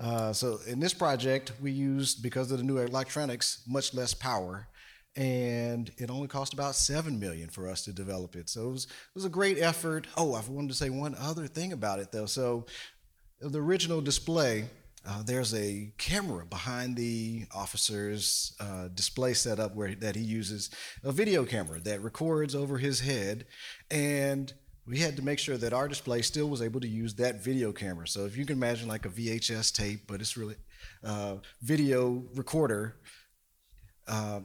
Uh, 0.01 0.33
so 0.33 0.59
in 0.67 0.81
this 0.81 0.95
project, 0.95 1.53
we 1.61 1.71
used, 1.71 2.23
because 2.23 2.51
of 2.51 2.59
the 2.59 2.65
new 2.65 2.79
electronics, 2.79 3.63
much 3.67 3.95
less 3.95 4.15
power 4.15 4.69
and 5.17 5.91
it 5.99 6.11
only 6.11 6.29
cost 6.29 6.55
about 6.55 6.75
seven 6.75 7.19
million 7.19 7.49
for 7.49 7.69
us 7.69 7.83
to 7.85 7.93
develop 7.93 8.35
it. 8.35 8.49
So 8.49 8.69
it 8.69 8.73
was, 8.73 8.85
it 8.85 9.15
was 9.15 9.25
a 9.25 9.31
great 9.31 9.59
effort. 9.59 10.07
Oh, 10.17 10.35
I 10.35 10.41
wanted 10.49 10.69
to 10.69 10.75
say 10.75 10.91
one 10.91 11.15
other 11.19 11.47
thing 11.47 11.73
about 11.73 11.99
it 11.99 12.13
though. 12.13 12.27
So 12.27 12.67
the 13.41 13.61
original 13.61 14.01
display, 14.01 14.65
uh, 15.07 15.23
there's 15.23 15.53
a 15.55 15.93
camera 15.99 16.47
behind 16.47 16.97
the 16.97 17.45
officer's 17.55 18.55
uh, 18.61 18.89
display 18.95 19.35
setup 19.35 19.75
where 19.75 19.95
that 19.97 20.17
he 20.17 20.23
uses 20.23 20.71
a 21.03 21.13
video 21.13 21.45
camera 21.45 21.81
that 21.81 22.03
records 22.03 22.55
over 22.55 22.79
his 22.79 23.01
head, 23.01 23.45
and 23.91 24.53
we 24.87 24.99
had 24.99 25.17
to 25.17 25.23
make 25.23 25.39
sure 25.39 25.57
that 25.57 25.73
our 25.73 25.89
display 25.89 26.23
still 26.23 26.49
was 26.49 26.63
able 26.63 26.81
to 26.81 26.89
use 26.89 27.15
that 27.15 27.43
video 27.43 27.73
camera. 27.73 28.07
So 28.07 28.25
if 28.27 28.37
you 28.37 28.47
can 28.47 28.57
imagine 28.57 28.89
like 28.89 29.05
a 29.05 29.09
VHS 29.09 29.75
tape, 29.75 30.07
but 30.07 30.21
it's 30.21 30.37
really 30.37 30.57
uh, 31.05 31.37
video 31.61 32.25
recorder. 32.35 32.97
Uh, 34.07 34.41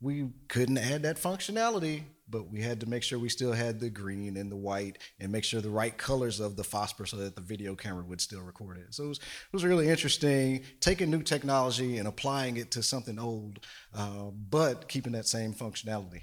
we 0.00 0.28
couldn't 0.48 0.78
add 0.78 1.02
that 1.02 1.16
functionality, 1.16 2.02
but 2.28 2.50
we 2.50 2.60
had 2.60 2.80
to 2.80 2.86
make 2.86 3.02
sure 3.02 3.18
we 3.18 3.28
still 3.28 3.52
had 3.52 3.80
the 3.80 3.88
green 3.88 4.36
and 4.36 4.50
the 4.50 4.56
white 4.56 4.98
and 5.20 5.30
make 5.30 5.44
sure 5.44 5.60
the 5.60 5.70
right 5.70 5.96
colors 5.96 6.40
of 6.40 6.56
the 6.56 6.64
phosphor 6.64 7.06
so 7.06 7.16
that 7.16 7.36
the 7.36 7.42
video 7.42 7.74
camera 7.74 8.04
would 8.04 8.20
still 8.20 8.42
record 8.42 8.78
it. 8.78 8.92
So 8.94 9.04
it 9.04 9.08
was, 9.08 9.18
it 9.18 9.52
was 9.52 9.64
really 9.64 9.88
interesting 9.88 10.62
taking 10.80 11.10
new 11.10 11.22
technology 11.22 11.98
and 11.98 12.08
applying 12.08 12.56
it 12.56 12.70
to 12.72 12.82
something 12.82 13.18
old, 13.18 13.60
uh, 13.94 14.30
but 14.50 14.88
keeping 14.88 15.12
that 15.12 15.26
same 15.26 15.54
functionality. 15.54 16.22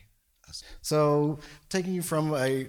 So 0.82 1.40
taking 1.70 1.94
you 1.94 2.04
from 2.04 2.36
a 2.36 2.68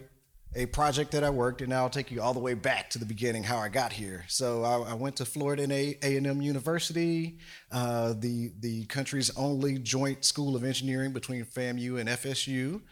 a 0.57 0.67
project 0.67 1.11
that 1.13 1.25
I 1.25 1.31
worked, 1.31 1.63
and 1.63 1.75
I'll 1.75 1.91
take 1.91 2.11
you 2.11 2.23
all 2.23 2.33
the 2.33 2.41
way 2.41 2.55
back 2.55 2.91
to 2.91 2.99
the 2.99 3.05
beginning, 3.05 3.43
how 3.43 3.59
I 3.59 3.69
got 3.69 3.93
here. 3.93 4.25
So 4.29 4.63
I, 4.63 4.91
I 4.91 4.95
went 4.95 5.17
to 5.17 5.25
Florida 5.25 5.67
A 5.71 5.99
and 6.03 6.27
M 6.27 6.41
University, 6.41 7.39
uh, 7.73 8.15
the 8.17 8.53
the 8.61 8.85
country's 8.87 9.37
only 9.37 9.79
joint 9.79 10.25
school 10.25 10.55
of 10.55 10.65
engineering 10.65 11.13
between 11.13 11.45
FAMU 11.45 11.99
and 11.99 12.09
FSU, 12.09 12.83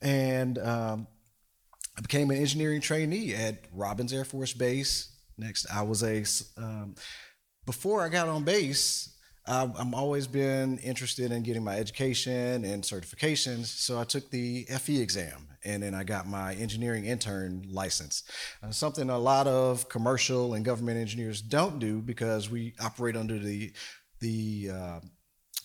and 0.00 0.58
um, 0.58 1.06
I 1.96 2.00
became 2.00 2.30
an 2.30 2.38
engineering 2.38 2.80
trainee 2.80 3.34
at 3.34 3.64
Robins 3.72 4.12
Air 4.12 4.24
Force 4.24 4.52
Base. 4.52 5.12
Next, 5.38 5.66
I 5.72 5.82
was 5.82 6.02
a 6.02 6.24
um, 6.56 6.94
before 7.66 8.02
I 8.02 8.08
got 8.08 8.28
on 8.28 8.44
base. 8.44 9.11
I've, 9.46 9.76
I'm 9.78 9.94
always 9.94 10.26
been 10.26 10.78
interested 10.78 11.32
in 11.32 11.42
getting 11.42 11.64
my 11.64 11.76
education 11.76 12.64
and 12.64 12.82
certifications, 12.82 13.66
so 13.66 13.98
I 13.98 14.04
took 14.04 14.30
the 14.30 14.64
FE 14.64 15.00
exam 15.00 15.48
and 15.64 15.82
then 15.82 15.94
I 15.94 16.04
got 16.04 16.26
my 16.26 16.54
engineering 16.54 17.04
intern 17.06 17.66
license. 17.70 18.24
Uh, 18.62 18.70
something 18.70 19.10
a 19.10 19.18
lot 19.18 19.46
of 19.46 19.88
commercial 19.88 20.54
and 20.54 20.64
government 20.64 20.98
engineers 20.98 21.40
don't 21.40 21.78
do 21.78 22.00
because 22.00 22.50
we 22.50 22.74
operate 22.80 23.16
under 23.16 23.38
the 23.38 23.72
the 24.20 24.70
uh, 24.72 25.00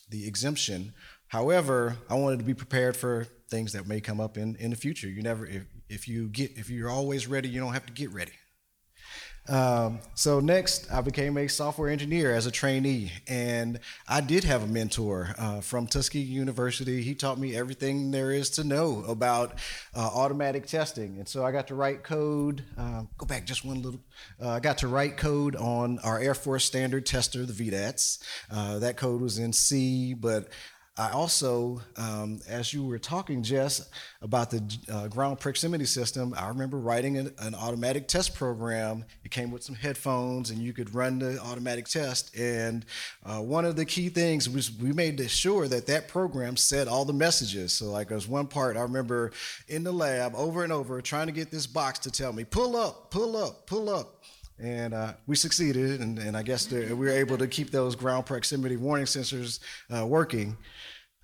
the 0.10 0.28
exemption. 0.28 0.94
However, 1.28 1.98
I 2.10 2.16
wanted 2.16 2.40
to 2.40 2.46
be 2.46 2.54
prepared 2.54 2.96
for 2.96 3.28
things 3.50 3.74
that 3.74 3.88
may 3.88 4.02
come 4.02 4.20
up 4.20 4.38
in, 4.38 4.56
in 4.56 4.72
the 4.72 4.76
future. 4.76 5.08
You 5.08 5.22
never 5.22 5.46
if, 5.46 5.66
if 5.90 6.08
you 6.08 6.30
get 6.30 6.58
if 6.58 6.70
you're 6.70 6.90
always 6.90 7.28
ready, 7.28 7.50
you 7.50 7.60
don't 7.60 7.74
have 7.74 7.86
to 7.86 7.94
get 7.94 8.12
ready. 8.14 8.34
Um, 9.50 10.00
so 10.14 10.40
next, 10.40 10.92
I 10.92 11.02
became 11.02 11.38
a 11.38 11.48
software 11.48 11.90
engineer 11.90 12.34
as 12.34 12.46
a 12.46 12.52
trainee, 12.52 13.12
and 13.28 13.80
I 14.08 14.22
did 14.22 14.44
have 14.44 14.64
a 14.64 14.68
mentor 14.68 15.34
uh, 15.38 15.62
from 15.62 15.88
Tuskegee 15.88 16.20
University. 16.20 17.02
He 17.02 17.16
taught 17.16 17.40
me 17.40 17.56
everything 17.56 18.12
there 18.12 18.32
is 18.32 18.50
to 18.52 18.64
know 18.64 19.04
about 19.08 19.54
uh, 19.96 20.00
automatic 20.00 20.68
testing, 20.68 21.18
and 21.18 21.28
so 21.28 21.46
I 21.46 21.52
got 21.52 21.68
to 21.68 21.76
write 21.76 22.04
code. 22.04 22.64
Uh, 22.78 23.04
go 23.18 23.26
back 23.26 23.46
just 23.46 23.64
one 23.64 23.82
little. 23.82 24.02
Uh, 24.42 24.50
I 24.50 24.60
got 24.60 24.80
to 24.80 24.88
write 24.88 25.18
code 25.18 25.56
on 25.56 26.00
our 26.00 26.20
Air 26.20 26.36
Force 26.36 26.66
Standard 26.66 27.06
Tester, 27.06 27.46
the 27.46 27.54
VDATS. 27.54 28.20
Uh, 28.52 28.80
that 28.80 28.98
code 28.98 29.22
was 29.22 29.40
in 29.40 29.54
C, 29.54 30.14
but 30.14 30.50
I 31.00 31.12
also, 31.12 31.80
um, 31.96 32.40
as 32.50 32.74
you 32.74 32.84
were 32.84 32.98
talking, 32.98 33.44
Jess, 33.44 33.88
about 34.24 34.50
the 34.50 34.64
uh, 34.92 35.08
ground 35.08 35.40
proximity 35.40 35.86
system, 35.86 36.34
I 36.36 36.48
remember 36.48 36.80
writing 36.80 37.18
an, 37.18 37.34
an, 37.38 37.54
automatic 37.54 38.08
test 38.08 38.34
program. 38.34 39.06
It 39.24 39.30
came 39.30 39.52
with 39.52 39.62
some 39.62 39.76
headphones, 39.76 40.50
and 40.50 40.60
you 40.60 40.74
could 40.74 40.96
run 40.96 41.20
the 41.20 41.40
automatic 41.40 41.88
test. 41.88 42.36
And 42.36 42.84
uh, 43.24 43.42
one 43.42 43.64
of 43.64 43.76
the 43.76 43.86
key 43.86 44.10
things 44.10 44.50
was 44.50 44.72
we 44.72 44.92
made 44.92 45.30
sure 45.30 45.68
that 45.68 45.86
that 45.86 46.08
program 46.08 46.58
set 46.58 46.88
all 46.88 47.06
the 47.06 47.14
messages. 47.14 47.74
So, 47.74 47.92
like, 47.92 48.08
there's 48.08 48.28
one 48.28 48.48
part 48.48 48.76
I 48.76 48.82
remember 48.82 49.32
in 49.68 49.84
the 49.84 49.92
lab 49.92 50.34
over 50.36 50.64
and 50.64 50.74
over 50.74 51.00
trying 51.02 51.28
to 51.28 51.34
get 51.34 51.52
this 51.52 51.68
box 51.68 52.00
to 52.00 52.12
tell 52.12 52.34
me, 52.34 52.44
pull 52.44 52.76
up, 52.76 53.12
pull 53.12 53.38
up, 53.38 53.68
pull 53.68 53.92
up 53.92 54.18
and 54.60 54.94
uh, 54.94 55.14
we 55.28 55.36
succeeded 55.36 56.02
and, 56.02 56.18
and 56.18 56.36
i 56.36 56.42
guess 56.42 56.72
we 56.72 56.92
were 56.94 57.10
able 57.10 57.38
to 57.38 57.48
keep 57.48 57.70
those 57.70 57.96
ground 57.96 58.26
proximity 58.26 58.76
warning 58.76 59.06
sensors 59.06 59.60
uh, 59.96 60.06
working 60.06 60.58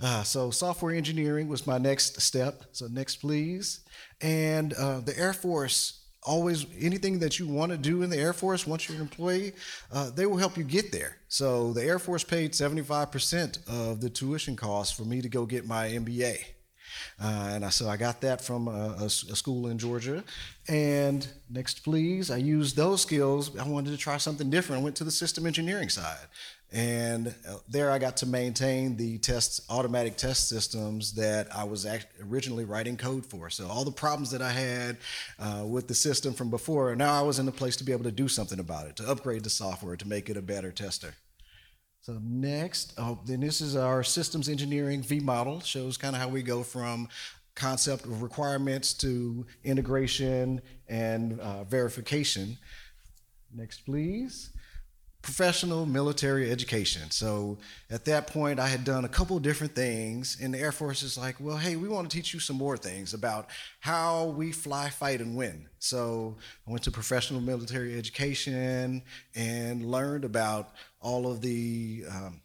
uh, 0.04 0.22
so 0.24 0.52
software 0.52 0.94
engineering 0.94 1.48
was 1.48 1.66
my 1.66 1.78
next 1.78 2.20
step. 2.22 2.66
So 2.74 2.88
next, 2.88 3.18
please. 3.18 3.80
And 4.22 4.74
uh, 4.74 5.00
the 5.00 5.18
Air 5.18 5.34
Force 5.34 6.02
always 6.26 6.66
anything 6.80 7.20
that 7.20 7.40
you 7.40 7.48
want 7.48 7.72
to 7.72 7.78
do 7.78 8.02
in 8.02 8.10
the 8.10 8.18
Air 8.18 8.34
Force 8.34 8.66
once 8.66 8.88
you're 8.88 8.96
an 8.96 9.02
employee, 9.02 9.54
uh, 9.92 10.10
they 10.10 10.26
will 10.26 10.38
help 10.38 10.58
you 10.58 10.64
get 10.64 10.92
there. 10.92 11.18
So 11.28 11.74
the 11.74 11.84
Air 11.84 12.00
Force 12.00 12.24
paid 12.24 12.52
75% 12.52 13.68
of 13.68 14.02
the 14.02 14.10
tuition 14.10 14.56
costs 14.56 14.96
for 14.96 15.04
me 15.04 15.22
to 15.22 15.30
go 15.30 15.46
get 15.46 15.68
my 15.68 15.88
MBA. 15.88 16.38
Uh, 17.22 17.52
and 17.54 17.66
I, 17.66 17.70
so 17.70 17.90
I 17.90 17.98
got 17.98 18.22
that 18.22 18.42
from 18.42 18.68
a, 18.68 18.96
a, 19.00 19.06
a, 19.06 19.10
school 19.10 19.68
in 19.68 19.78
Georgia. 19.78 20.24
And 20.68 21.28
next, 21.50 21.84
please, 21.84 22.30
I 22.30 22.38
used 22.38 22.76
those 22.76 23.02
skills. 23.02 23.58
I 23.58 23.68
wanted 23.68 23.92
to 23.92 23.98
try 23.98 24.18
something 24.18 24.50
different. 24.50 24.82
I 24.82 24.84
went 24.84 24.96
to 24.98 25.04
the 25.04 25.12
system 25.12 25.46
engineering 25.46 25.90
side. 25.90 26.28
And 26.74 27.28
uh, 27.48 27.58
there 27.70 27.92
I 27.92 28.00
got 28.00 28.18
to 28.18 28.26
maintain 28.26 28.98
the 28.98 29.20
test, 29.20 29.62
automatic 29.70 30.18
test 30.18 30.50
systems 30.50 31.14
that 31.14 31.56
I 31.56 31.66
was 31.66 31.86
originally 32.20 32.66
writing 32.66 32.98
code 32.98 33.28
for. 33.28 33.52
So 33.52 33.68
all 33.68 33.86
the 33.86 33.92
problems 33.92 34.32
that 34.32 34.42
I 34.42 34.50
had 34.50 34.98
uh, 35.38 35.66
with 35.68 35.88
the 35.88 35.94
system 35.94 36.34
from 36.34 36.50
before, 36.50 36.96
now 36.96 37.14
I 37.14 37.22
was 37.22 37.38
in 37.38 37.48
a 37.48 37.52
place 37.52 37.76
to 37.76 37.84
be 37.84 37.92
able 37.92 38.06
to 38.06 38.12
do 38.12 38.28
something 38.28 38.60
about 38.60 38.88
it, 38.88 38.96
to 38.96 39.10
upgrade 39.10 39.44
the 39.44 39.52
software, 39.52 39.96
to 39.96 40.08
make 40.08 40.32
it 40.32 40.38
a 40.38 40.42
better 40.42 40.72
tester. 40.72 41.14
So 42.02 42.20
next, 42.24 42.94
oh, 42.98 43.20
then 43.24 43.40
this 43.40 43.62
is 43.62 43.76
our 43.76 44.04
systems 44.04 44.50
engineering 44.50 45.04
V 45.04 45.20
model. 45.20 45.62
Shows 45.62 45.96
kind 45.96 46.16
of 46.16 46.22
how 46.22 46.28
we 46.28 46.42
go 46.42 46.64
from 46.64 47.08
concept 47.54 48.06
of 48.06 48.24
requirements 48.24 48.94
to 48.96 49.46
integration 49.64 50.60
and 50.90 51.40
uh, 51.40 51.66
verification. 51.66 52.58
next, 53.54 53.86
please. 53.86 54.50
Professional 55.24 55.86
military 55.88 56.52
education. 56.52 57.10
So 57.10 57.58
at 57.90 58.06
that 58.06 58.28
point, 58.28 58.60
I 58.60 58.68
had 58.68 58.84
done 58.84 59.06
a 59.06 59.10
couple 59.10 59.40
different 59.40 59.74
things, 59.74 60.38
and 60.40 60.54
the 60.54 60.60
Air 60.60 60.72
Force 60.72 61.02
is 61.02 61.18
like, 61.18 61.38
well, 61.40 61.58
hey, 61.58 61.76
we 61.76 61.88
want 61.88 62.10
to 62.10 62.16
teach 62.16 62.34
you 62.34 62.40
some 62.40 62.58
more 62.58 62.78
things 62.78 63.14
about 63.16 63.48
how 63.80 64.26
we 64.26 64.52
fly, 64.52 64.90
fight, 64.90 65.22
and 65.22 65.36
win. 65.36 65.70
So 65.80 66.36
I 66.68 66.72
went 66.72 66.84
to 66.84 66.92
professional 66.92 67.42
military 67.42 67.98
education 67.98 69.02
and 69.34 69.86
learned 69.86 70.26
about 70.26 70.70
all 71.02 71.32
of 71.32 71.42
the 71.42 72.04
um, 72.08 72.42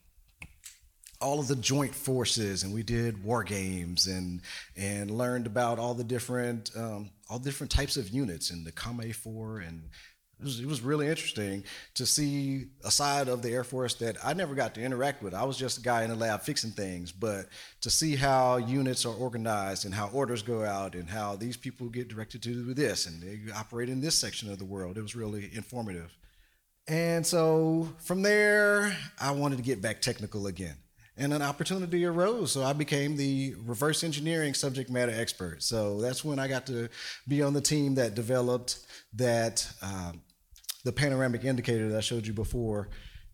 all 1.20 1.40
of 1.40 1.48
the 1.48 1.56
joint 1.56 1.94
forces 1.94 2.62
and 2.62 2.72
we 2.72 2.82
did 2.82 3.24
war 3.24 3.42
games 3.42 4.06
and 4.06 4.40
and 4.76 5.10
learned 5.10 5.46
about 5.46 5.78
all 5.78 5.94
the 5.94 6.04
different 6.04 6.70
um, 6.76 7.10
all 7.28 7.38
different 7.38 7.70
types 7.70 7.96
of 7.96 8.08
units 8.10 8.50
and 8.50 8.64
the 8.64 8.72
COM 8.72 9.00
4 9.00 9.58
and 9.58 9.82
it 10.40 10.44
was, 10.44 10.60
it 10.60 10.66
was 10.66 10.80
really 10.82 11.08
interesting 11.08 11.64
to 11.94 12.06
see 12.06 12.66
a 12.84 12.90
side 12.90 13.28
of 13.28 13.42
the 13.42 13.50
Air 13.50 13.64
Force 13.64 13.94
that 13.94 14.16
I 14.24 14.34
never 14.34 14.54
got 14.54 14.74
to 14.74 14.82
interact 14.82 15.22
with. 15.22 15.34
I 15.34 15.44
was 15.44 15.56
just 15.56 15.78
a 15.78 15.82
guy 15.82 16.04
in 16.04 16.10
the 16.10 16.16
lab 16.16 16.42
fixing 16.42 16.70
things, 16.70 17.10
but 17.10 17.46
to 17.80 17.90
see 17.90 18.14
how 18.14 18.56
units 18.56 19.04
are 19.04 19.14
organized 19.14 19.84
and 19.84 19.92
how 19.92 20.08
orders 20.08 20.42
go 20.42 20.64
out 20.64 20.94
and 20.94 21.08
how 21.08 21.34
these 21.34 21.56
people 21.56 21.88
get 21.88 22.08
directed 22.08 22.42
to 22.44 22.50
do 22.50 22.74
this 22.74 23.06
and 23.06 23.20
they 23.20 23.52
operate 23.52 23.88
in 23.88 24.00
this 24.00 24.14
section 24.14 24.50
of 24.50 24.58
the 24.58 24.64
world, 24.64 24.96
it 24.96 25.02
was 25.02 25.16
really 25.16 25.50
informative. 25.52 26.16
And 26.86 27.26
so 27.26 27.88
from 27.98 28.22
there, 28.22 28.96
I 29.20 29.32
wanted 29.32 29.56
to 29.56 29.62
get 29.62 29.82
back 29.82 30.00
technical 30.00 30.46
again 30.46 30.76
and 31.18 31.34
an 31.34 31.42
opportunity 31.42 32.04
arose. 32.04 32.52
So 32.52 32.62
I 32.62 32.72
became 32.72 33.16
the 33.16 33.54
reverse 33.66 34.04
engineering 34.04 34.54
subject 34.54 34.88
matter 34.88 35.12
expert. 35.14 35.62
So 35.62 36.00
that's 36.00 36.24
when 36.24 36.38
I 36.38 36.48
got 36.48 36.66
to 36.68 36.88
be 37.26 37.42
on 37.42 37.52
the 37.52 37.60
team 37.60 37.96
that 37.96 38.14
developed 38.14 38.78
that 39.14 39.68
um, 39.82 40.22
the 40.84 40.92
panoramic 40.92 41.44
indicator 41.44 41.88
that 41.88 41.98
I 41.98 42.00
showed 42.00 42.26
you 42.26 42.32
before. 42.32 42.88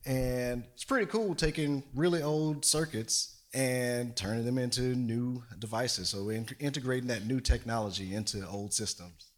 And 0.07 0.65
it's 0.75 0.85
pretty 0.85 1.07
cool 1.07 1.35
taking 1.35 1.83
really 1.95 2.23
old 2.23 2.65
circuits 2.65 3.41
and 3.55 4.17
turning 4.17 4.45
them 4.45 4.59
into 4.59 4.83
new 4.83 5.43
devices. 5.59 6.09
So 6.09 6.29
in- 6.29 6.49
integrating 6.59 7.09
that 7.09 7.27
new 7.27 7.41
technology 7.41 8.15
into 8.15 8.47
old 8.47 8.75
systems. 8.75 9.31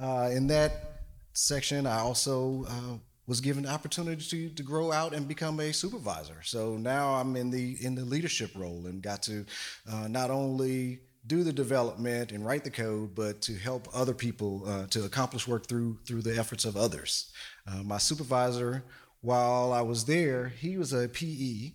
Uh, 0.00 0.30
in 0.32 0.46
that 0.48 1.02
section, 1.32 1.86
I 1.86 1.98
also 1.98 2.64
uh, 2.68 2.96
was 3.26 3.40
given 3.40 3.64
the 3.64 3.68
opportunity 3.68 4.24
to, 4.24 4.54
to 4.54 4.62
grow 4.62 4.90
out 4.90 5.12
and 5.12 5.28
become 5.28 5.60
a 5.60 5.72
supervisor. 5.72 6.40
So 6.42 6.76
now 6.76 7.14
I'm 7.14 7.36
in 7.36 7.50
the 7.50 7.76
in 7.84 7.94
the 7.94 8.04
leadership 8.04 8.50
role 8.56 8.86
and 8.86 9.02
got 9.02 9.22
to 9.24 9.44
uh, 9.90 10.08
not 10.08 10.30
only 10.30 11.00
do 11.28 11.44
the 11.44 11.52
development 11.52 12.32
and 12.32 12.44
write 12.44 12.64
the 12.64 12.70
code, 12.70 13.14
but 13.14 13.40
to 13.42 13.54
help 13.54 13.86
other 13.94 14.14
people 14.14 14.62
uh, 14.66 14.86
to 14.88 15.04
accomplish 15.04 15.46
work 15.46 15.66
through 15.66 15.98
through 16.06 16.22
the 16.22 16.36
efforts 16.36 16.64
of 16.64 16.76
others. 16.76 17.32
Uh, 17.66 17.82
my 17.84 17.98
supervisor, 17.98 18.82
while 19.20 19.72
I 19.72 19.82
was 19.82 20.06
there, 20.06 20.48
he 20.48 20.78
was 20.78 20.92
a 20.92 21.08
PE, 21.08 21.72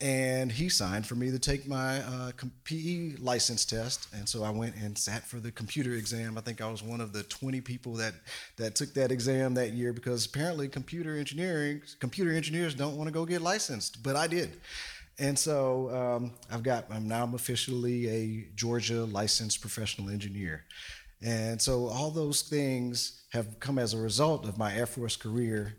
and 0.00 0.52
he 0.52 0.68
signed 0.68 1.06
for 1.06 1.14
me 1.14 1.30
to 1.30 1.38
take 1.38 1.66
my 1.66 2.00
uh, 2.00 2.32
PE 2.64 3.12
license 3.18 3.64
test. 3.64 4.08
And 4.12 4.28
so 4.28 4.42
I 4.44 4.50
went 4.50 4.76
and 4.76 4.98
sat 4.98 5.26
for 5.26 5.40
the 5.40 5.50
computer 5.50 5.92
exam. 5.92 6.36
I 6.36 6.42
think 6.42 6.60
I 6.60 6.68
was 6.68 6.82
one 6.82 7.00
of 7.00 7.12
the 7.12 7.22
20 7.22 7.60
people 7.62 7.94
that 7.94 8.14
that 8.56 8.74
took 8.74 8.92
that 8.94 9.10
exam 9.10 9.54
that 9.54 9.72
year 9.72 9.92
because 9.92 10.26
apparently 10.26 10.68
computer 10.68 11.16
engineering 11.16 11.80
computer 12.00 12.32
engineers 12.32 12.74
don't 12.74 12.96
want 12.96 13.08
to 13.08 13.12
go 13.12 13.24
get 13.24 13.40
licensed, 13.40 14.02
but 14.02 14.16
I 14.16 14.26
did. 14.26 14.58
And 15.18 15.38
so 15.38 15.90
um, 15.90 16.32
I've 16.50 16.62
got, 16.62 16.86
I'm 16.90 17.08
now 17.08 17.24
I'm 17.24 17.34
officially 17.34 18.08
a 18.08 18.48
Georgia 18.54 19.04
licensed 19.04 19.60
professional 19.60 20.10
engineer. 20.10 20.64
And 21.22 21.60
so 21.60 21.86
all 21.86 22.10
those 22.10 22.42
things 22.42 23.24
have 23.32 23.58
come 23.58 23.78
as 23.78 23.94
a 23.94 23.98
result 23.98 24.46
of 24.46 24.58
my 24.58 24.74
Air 24.74 24.86
Force 24.86 25.16
career. 25.16 25.76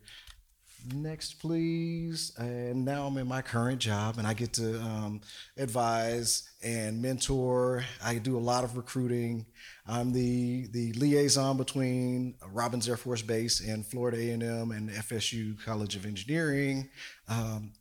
Next, 0.94 1.40
please. 1.40 2.32
And 2.38 2.86
now 2.86 3.06
I'm 3.06 3.18
in 3.18 3.28
my 3.28 3.42
current 3.42 3.80
job 3.80 4.18
and 4.18 4.28
I 4.28 4.34
get 4.34 4.54
to 4.54 4.80
um, 4.80 5.22
advise 5.58 6.50
and 6.64 7.02
mentor. 7.02 7.84
I 8.04 8.18
do 8.18 8.38
a 8.38 8.40
lot 8.40 8.64
of 8.64 8.78
recruiting. 8.78 9.46
I'm 9.86 10.14
the, 10.14 10.68
the 10.72 10.94
liaison 10.94 11.58
between 11.58 12.36
Robins 12.52 12.88
Air 12.88 12.98
Force 12.98 13.22
Base 13.22 13.60
and 13.60 13.86
Florida 13.86 14.18
A&M 14.18 14.72
and 14.72 14.90
FSU 14.90 15.64
College 15.64 15.96
of 15.96 16.06
Engineering. 16.06 16.90
Um, 17.28 17.74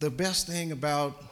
the 0.00 0.10
best 0.10 0.46
thing 0.46 0.72
about 0.72 1.22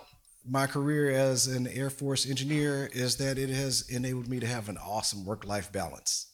my 0.49 0.67
career 0.67 1.11
as 1.11 1.47
an 1.47 1.67
Air 1.67 1.91
Force 1.91 2.29
engineer 2.29 2.89
is 2.93 3.17
that 3.17 3.39
it 3.39 3.51
has 3.51 3.89
enabled 3.89 4.29
me 4.29 4.41
to 4.41 4.47
have 4.47 4.69
an 4.69 4.77
awesome 4.79 5.25
work 5.25 5.47
life 5.47 5.73
balance. 5.73 6.27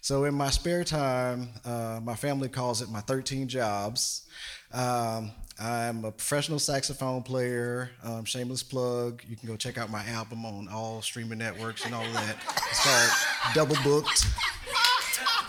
So, 0.00 0.24
in 0.24 0.34
my 0.34 0.50
spare 0.50 0.84
time, 0.84 1.48
uh, 1.64 2.00
my 2.02 2.14
family 2.14 2.48
calls 2.48 2.82
it 2.82 2.90
my 2.90 3.00
13 3.00 3.48
jobs. 3.48 4.26
Um, 4.72 5.32
I'm 5.58 6.04
a 6.04 6.12
professional 6.12 6.58
saxophone 6.58 7.22
player. 7.22 7.90
Um, 8.04 8.24
shameless 8.24 8.62
plug. 8.62 9.22
You 9.26 9.36
can 9.36 9.48
go 9.48 9.56
check 9.56 9.78
out 9.78 9.90
my 9.90 10.04
album 10.06 10.44
on 10.44 10.68
all 10.68 11.02
streaming 11.02 11.38
networks 11.38 11.84
and 11.86 11.94
all 11.94 12.04
of 12.04 12.12
that. 12.12 12.36
It's 12.70 12.84
called 12.84 13.54
Double 13.54 13.76
Booked. 13.82 14.26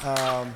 Um, 0.04 0.54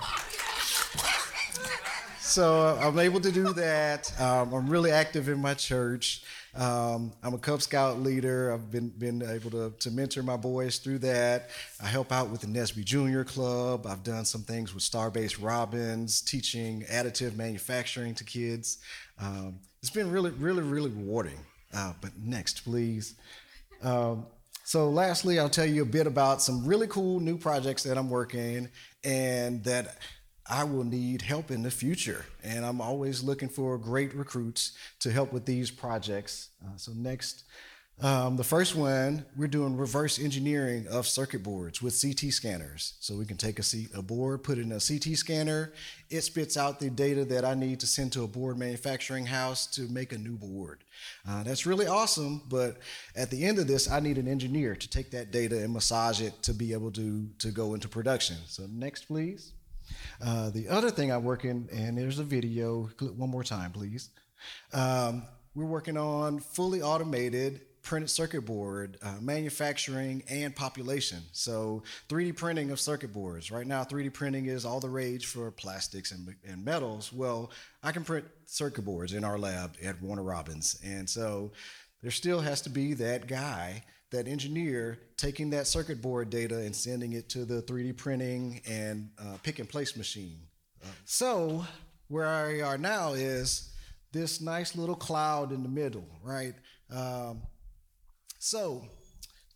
so 2.32 2.78
I'm 2.82 2.98
able 2.98 3.20
to 3.20 3.32
do 3.32 3.52
that. 3.54 4.12
Um, 4.20 4.54
I'm 4.54 4.70
really 4.70 4.92
active 4.92 5.28
in 5.28 5.40
my 5.40 5.54
church. 5.54 6.24
Um, 6.56 7.12
I'm 7.22 7.34
a 7.34 7.38
Cub 7.38 7.62
Scout 7.62 8.00
leader. 8.00 8.54
I've 8.54 8.72
been 8.72 8.90
been 8.90 9.22
able 9.22 9.52
to, 9.52 9.74
to 9.80 9.92
mentor 9.92 10.24
my 10.24 10.38
boys 10.38 10.78
through 10.78 11.00
that. 11.00 11.50
I 11.82 11.88
help 11.88 12.12
out 12.12 12.30
with 12.30 12.42
the 12.42 12.48
NSBE 12.48 12.86
Junior 12.86 13.26
Club. 13.26 13.86
I've 13.86 14.04
done 14.04 14.24
some 14.24 14.44
things 14.44 14.74
with 14.74 14.84
Starbase 14.84 15.44
Robins, 15.44 16.22
teaching 16.22 16.84
additive 16.90 17.36
manufacturing 17.36 18.16
to 18.16 18.24
kids. 18.24 18.78
Um, 19.20 19.60
it's 19.82 19.92
been 19.92 20.10
really, 20.10 20.32
really, 20.32 20.64
really 20.64 20.90
rewarding. 20.90 21.40
Uh, 21.74 21.94
but 22.02 22.12
next, 22.18 22.64
please. 22.64 23.16
Um, 23.84 24.26
so, 24.64 24.90
lastly, 24.90 25.38
I'll 25.38 25.50
tell 25.50 25.66
you 25.66 25.82
a 25.82 25.86
bit 25.86 26.08
about 26.08 26.42
some 26.42 26.66
really 26.66 26.88
cool 26.88 27.20
new 27.20 27.38
projects 27.38 27.84
that 27.84 27.98
I'm 27.98 28.10
working 28.10 28.70
and 29.04 29.64
that 29.66 29.98
I 30.52 30.66
will 30.66 30.84
need 30.84 31.22
help 31.22 31.50
in 31.50 31.64
the 31.64 31.72
future. 31.72 32.26
And 32.44 32.66
I'm 32.66 32.82
always 32.82 33.24
looking 33.24 33.48
for 33.48 33.78
great 33.78 34.14
recruits 34.14 34.74
to 35.00 35.10
help 35.10 35.32
with 35.32 35.46
these 35.46 35.72
projects. 35.72 36.50
Uh, 36.62 36.76
so, 36.76 36.92
next, 36.94 37.46
um, 38.02 38.36
the 38.36 38.44
first 38.44 38.76
one, 38.76 39.26
we're 39.38 39.48
doing 39.48 39.78
reverse 39.78 40.20
engineering 40.20 40.88
of 40.90 41.08
circuit 41.08 41.42
boards 41.42 41.82
with 41.82 42.00
CT 42.00 42.34
scanners. 42.34 42.96
So, 43.00 43.16
we 43.16 43.26
can 43.26 43.38
take 43.38 43.60
a, 43.60 43.64
C- 43.64 43.88
a 43.96 44.02
board, 44.02 44.44
put 44.44 44.58
it 44.58 44.64
in 44.64 44.74
a 44.74 44.82
CT 44.82 45.18
scanner, 45.18 45.72
it 46.10 46.20
spits 46.20 46.58
out 46.58 46.82
the 46.82 46.90
data 46.90 47.24
that 47.24 47.46
I 47.46 47.54
need 47.54 47.80
to 47.80 47.88
send 47.88 48.12
to 48.14 48.24
a 48.24 48.28
board 48.28 48.58
manufacturing 48.58 49.28
house 49.28 49.66
to 49.68 49.84
make 49.84 50.12
a 50.12 50.18
new 50.18 50.36
board. 50.36 50.84
Uh, 51.26 51.44
that's 51.44 51.66
really 51.66 51.88
awesome, 51.88 52.42
but 52.50 52.80
at 53.16 53.30
the 53.30 53.46
end 53.46 53.58
of 53.58 53.68
this, 53.68 53.90
I 53.90 54.02
need 54.02 54.18
an 54.18 54.28
engineer 54.28 54.76
to 54.76 54.90
take 54.90 55.12
that 55.12 55.32
data 55.32 55.64
and 55.64 55.72
massage 55.72 56.20
it 56.20 56.44
to 56.44 56.54
be 56.54 56.74
able 56.74 56.92
to, 56.92 57.30
to 57.40 57.52
go 57.52 57.74
into 57.74 57.88
production. 57.88 58.36
So, 58.48 58.66
next, 58.70 59.06
please. 59.06 59.54
Uh, 60.24 60.50
the 60.50 60.70
other 60.70 60.90
thing 60.90 61.12
I 61.12 61.18
work 61.18 61.46
in, 61.46 61.68
and 61.72 61.98
there's 61.98 62.20
a 62.20 62.24
video, 62.24 62.90
one 63.00 63.30
more 63.30 63.44
time, 63.44 63.72
please. 63.72 64.10
Um, 64.74 65.24
we're 65.56 65.66
working 65.66 65.98
on 65.98 66.40
fully 66.40 66.82
automated 66.82 67.62
printed 67.82 68.10
circuit 68.10 68.42
board 68.42 68.98
uh, 69.02 69.16
manufacturing 69.22 70.24
and 70.30 70.56
population. 70.56 71.20
So 71.32 71.84
3D 72.10 72.36
printing 72.38 72.72
of 72.72 72.80
circuit 72.80 73.12
boards. 73.12 73.52
Right 73.52 73.66
now, 73.66 73.84
3D 73.84 74.14
printing 74.14 74.46
is 74.46 74.66
all 74.66 74.80
the 74.80 74.90
rage 74.90 75.26
for 75.26 75.50
plastics 75.52 76.12
and, 76.12 76.36
and 76.48 76.64
metals. 76.64 77.12
Well, 77.12 77.52
I 77.84 77.92
can 77.92 78.04
print 78.04 78.26
circuit 78.46 78.86
boards 78.86 79.14
in 79.14 79.24
our 79.24 79.38
lab 79.38 79.76
at 79.84 80.02
Warner 80.02 80.24
Robins. 80.24 80.80
And 80.84 81.10
so 81.10 81.52
there 82.02 82.12
still 82.12 82.40
has 82.40 82.62
to 82.62 82.70
be 82.70 82.94
that 82.96 83.28
guy 83.28 83.84
that 84.12 84.28
engineer 84.28 85.00
taking 85.18 85.50
that 85.52 85.68
circuit 85.68 86.02
board 86.02 86.30
data 86.30 86.58
and 86.60 86.76
sending 86.76 87.14
it 87.14 87.30
to 87.30 87.46
the 87.46 87.62
3D 87.62 87.96
printing 87.98 88.62
and 88.68 89.10
uh, 89.20 89.38
pick 89.44 89.60
and 89.60 89.70
place 89.70 89.96
machine. 89.96 90.40
So 91.06 91.66
where 92.08 92.50
we 92.50 92.62
are 92.62 92.78
now 92.78 93.14
is 93.14 93.74
this 94.12 94.42
nice 94.42 94.76
little 94.76 94.96
cloud 94.96 95.52
in 95.52 95.64
the 95.64 95.70
middle, 95.70 96.08
right? 96.24 96.54
Um, 96.94 97.44
so 98.40 98.86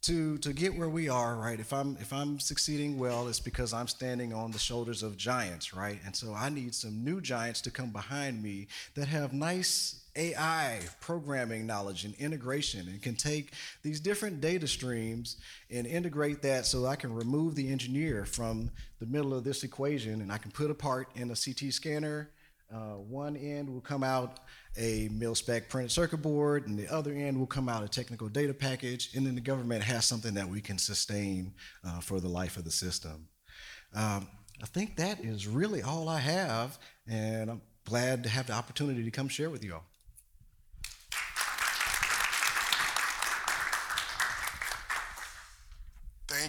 to 0.03 0.37
to 0.37 0.53
get 0.53 0.77
where 0.77 0.89
we 0.89 1.09
are, 1.09 1.35
right? 1.35 1.59
If 1.59 1.73
I'm 1.73 1.97
if 1.99 2.13
I'm 2.13 2.39
succeeding 2.39 2.97
well, 2.97 3.27
it's 3.27 3.39
because 3.39 3.73
I'm 3.73 3.87
standing 3.87 4.33
on 4.33 4.51
the 4.51 4.59
shoulders 4.59 5.03
of 5.03 5.17
giants, 5.17 5.73
right? 5.73 5.99
And 6.05 6.15
so 6.15 6.33
I 6.33 6.49
need 6.49 6.75
some 6.75 7.03
new 7.03 7.19
giants 7.19 7.61
to 7.61 7.71
come 7.71 7.89
behind 7.89 8.41
me 8.41 8.67
that 8.93 9.07
have 9.07 9.33
nice 9.33 10.04
AI 10.15 10.79
programming 11.01 11.65
knowledge 11.65 12.05
and 12.05 12.13
integration 12.15 12.87
and 12.87 13.01
can 13.01 13.15
take 13.15 13.53
these 13.83 13.99
different 13.99 14.41
data 14.41 14.67
streams 14.67 15.37
and 15.69 15.85
integrate 15.85 16.41
that 16.41 16.65
so 16.65 16.85
I 16.85 16.95
can 16.95 17.13
remove 17.13 17.55
the 17.55 17.71
engineer 17.71 18.25
from 18.25 18.71
the 18.99 19.05
middle 19.05 19.33
of 19.33 19.43
this 19.43 19.63
equation 19.63 20.21
and 20.21 20.31
I 20.31 20.37
can 20.37 20.51
put 20.51 20.71
a 20.71 20.75
part 20.75 21.09
in 21.15 21.31
a 21.31 21.35
CT 21.35 21.73
scanner. 21.73 22.29
Uh, 22.73 22.95
one 22.95 23.35
end 23.37 23.69
will 23.69 23.81
come 23.81 24.03
out 24.03 24.39
a 24.77 25.07
mil 25.09 25.35
spec 25.35 25.69
printed 25.69 25.91
circuit 25.91 26.17
board, 26.17 26.67
and 26.67 26.77
the 26.77 26.91
other 26.91 27.13
end 27.13 27.37
will 27.37 27.47
come 27.47 27.69
out 27.69 27.83
a 27.83 27.87
technical 27.87 28.27
data 28.27 28.53
package, 28.53 29.15
and 29.15 29.25
then 29.25 29.35
the 29.35 29.41
government 29.41 29.83
has 29.83 30.05
something 30.05 30.33
that 30.33 30.47
we 30.47 30.61
can 30.61 30.77
sustain 30.77 31.53
uh, 31.85 31.99
for 31.99 32.19
the 32.19 32.27
life 32.27 32.57
of 32.57 32.63
the 32.65 32.71
system. 32.71 33.27
Um, 33.93 34.27
I 34.61 34.65
think 34.65 34.97
that 34.97 35.23
is 35.23 35.47
really 35.47 35.81
all 35.81 36.09
I 36.09 36.19
have, 36.19 36.77
and 37.07 37.49
I'm 37.51 37.61
glad 37.85 38.23
to 38.23 38.29
have 38.29 38.47
the 38.47 38.53
opportunity 38.53 39.03
to 39.03 39.11
come 39.11 39.27
share 39.27 39.49
with 39.49 39.63
you 39.63 39.75
all. 39.75 39.85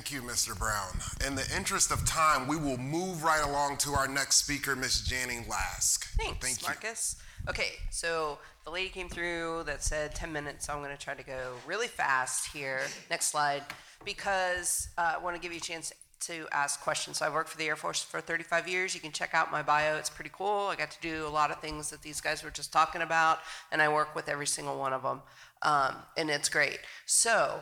Thank 0.06 0.22
you, 0.22 0.30
Mr. 0.30 0.56
Brown. 0.56 1.00
In 1.26 1.34
the 1.34 1.44
interest 1.56 1.90
of 1.90 2.06
time, 2.06 2.46
we 2.46 2.54
will 2.54 2.78
move 2.78 3.24
right 3.24 3.42
along 3.44 3.78
to 3.78 3.90
our 3.90 4.06
next 4.06 4.36
speaker, 4.36 4.76
Ms. 4.76 5.02
Janning 5.04 5.48
Lask. 5.48 6.06
Thanks, 6.16 6.46
Thank 6.46 6.62
you. 6.62 6.68
Marcus. 6.68 7.16
Okay, 7.48 7.70
so 7.90 8.38
the 8.64 8.70
lady 8.70 8.88
came 8.88 9.08
through 9.08 9.64
that 9.66 9.82
said 9.82 10.14
10 10.14 10.32
minutes, 10.32 10.66
so 10.66 10.72
I'm 10.72 10.78
going 10.80 10.96
to 10.96 11.04
try 11.04 11.14
to 11.14 11.24
go 11.24 11.54
really 11.66 11.88
fast 11.88 12.52
here. 12.52 12.82
Next 13.10 13.32
slide, 13.32 13.64
because 14.04 14.90
uh, 14.96 15.14
I 15.16 15.18
want 15.18 15.34
to 15.34 15.42
give 15.42 15.50
you 15.50 15.58
a 15.58 15.60
chance 15.60 15.92
to 16.20 16.46
ask 16.52 16.80
questions. 16.80 17.18
So 17.18 17.26
I've 17.26 17.34
worked 17.34 17.48
for 17.48 17.58
the 17.58 17.66
Air 17.66 17.74
Force 17.74 18.00
for 18.00 18.20
35 18.20 18.68
years. 18.68 18.94
You 18.94 19.00
can 19.00 19.10
check 19.10 19.34
out 19.34 19.50
my 19.50 19.64
bio, 19.64 19.96
it's 19.96 20.08
pretty 20.08 20.30
cool. 20.32 20.68
I 20.68 20.76
got 20.76 20.92
to 20.92 21.00
do 21.00 21.26
a 21.26 21.30
lot 21.30 21.50
of 21.50 21.60
things 21.60 21.90
that 21.90 22.02
these 22.02 22.20
guys 22.20 22.44
were 22.44 22.52
just 22.52 22.72
talking 22.72 23.02
about, 23.02 23.40
and 23.72 23.82
I 23.82 23.88
work 23.88 24.14
with 24.14 24.28
every 24.28 24.46
single 24.46 24.78
one 24.78 24.92
of 24.92 25.02
them, 25.02 25.22
um, 25.62 25.96
and 26.16 26.30
it's 26.30 26.48
great. 26.48 26.78
So, 27.06 27.60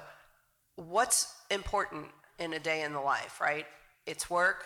what's 0.77 1.33
important 1.51 2.09
in 2.39 2.53
a 2.53 2.59
day 2.59 2.83
in 2.83 2.93
the 2.93 3.01
life, 3.01 3.41
right? 3.41 3.67
It's 4.07 4.29
work, 4.29 4.65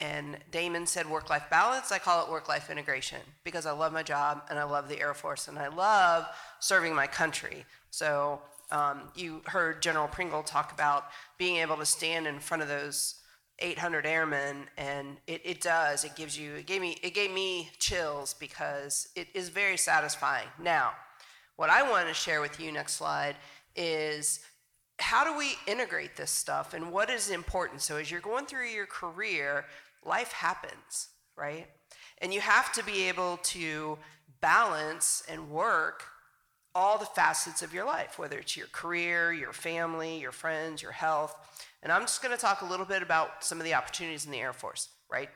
and 0.00 0.38
Damon 0.50 0.86
said 0.86 1.08
work 1.08 1.28
life 1.28 1.44
balance. 1.50 1.92
I 1.92 1.98
call 1.98 2.24
it 2.24 2.30
work 2.30 2.48
life 2.48 2.70
integration 2.70 3.20
because 3.44 3.66
I 3.66 3.72
love 3.72 3.92
my 3.92 4.02
job 4.02 4.42
and 4.48 4.58
I 4.58 4.64
love 4.64 4.88
the 4.88 4.98
Air 4.98 5.12
Force 5.12 5.46
and 5.48 5.58
I 5.58 5.68
love 5.68 6.26
serving 6.58 6.94
my 6.94 7.06
country. 7.06 7.66
So, 7.90 8.40
um, 8.70 9.10
you 9.14 9.42
heard 9.46 9.82
General 9.82 10.08
Pringle 10.08 10.42
talk 10.42 10.72
about 10.72 11.06
being 11.38 11.56
able 11.56 11.76
to 11.76 11.86
stand 11.86 12.26
in 12.26 12.38
front 12.38 12.62
of 12.62 12.68
those 12.68 13.16
800 13.60 14.06
airmen 14.06 14.68
and 14.78 15.18
it, 15.26 15.42
it 15.44 15.60
does 15.60 16.04
it 16.04 16.16
gives 16.16 16.38
you 16.38 16.54
it 16.54 16.66
gave 16.66 16.80
me 16.80 16.96
it 17.02 17.12
gave 17.12 17.30
me 17.30 17.68
chills 17.78 18.34
because 18.34 19.08
it 19.14 19.28
is 19.34 19.50
very 19.50 19.76
satisfying 19.76 20.48
now 20.58 20.92
what 21.56 21.68
i 21.68 21.82
want 21.82 22.08
to 22.08 22.14
share 22.14 22.40
with 22.40 22.58
you 22.58 22.72
next 22.72 22.94
slide 22.94 23.36
is 23.76 24.40
how 25.00 25.24
do 25.24 25.36
we 25.36 25.56
integrate 25.66 26.16
this 26.16 26.30
stuff 26.30 26.74
and 26.74 26.92
what 26.92 27.10
is 27.10 27.30
important? 27.30 27.82
So 27.82 27.96
as 27.96 28.10
you're 28.10 28.20
going 28.20 28.46
through 28.46 28.66
your 28.66 28.86
career 28.86 29.64
life 30.04 30.32
happens 30.32 31.08
right? 31.40 31.66
And 32.18 32.34
you 32.34 32.40
have 32.40 32.70
to 32.74 32.84
be 32.84 33.08
able 33.08 33.38
to 33.44 33.98
balance 34.40 35.22
and 35.28 35.50
work 35.50 36.04
all 36.74 36.98
the 36.98 37.06
facets 37.06 37.62
of 37.62 37.74
your 37.74 37.84
life 37.84 38.16
whether 38.16 38.38
it's 38.38 38.56
your 38.56 38.68
career 38.68 39.32
your 39.32 39.52
family 39.52 40.20
your 40.20 40.30
friends 40.30 40.80
your 40.80 40.92
health. 40.92 41.34
And 41.82 41.90
i'm 41.90 42.02
just 42.02 42.22
going 42.22 42.34
to 42.34 42.40
talk 42.40 42.62
a 42.62 42.64
little 42.64 42.86
bit 42.86 43.02
about 43.02 43.42
some 43.44 43.58
of 43.58 43.64
the 43.64 43.74
opportunities 43.74 44.24
in 44.24 44.30
the 44.30 44.38
air 44.38 44.52
force 44.52 44.88
right 45.10 45.28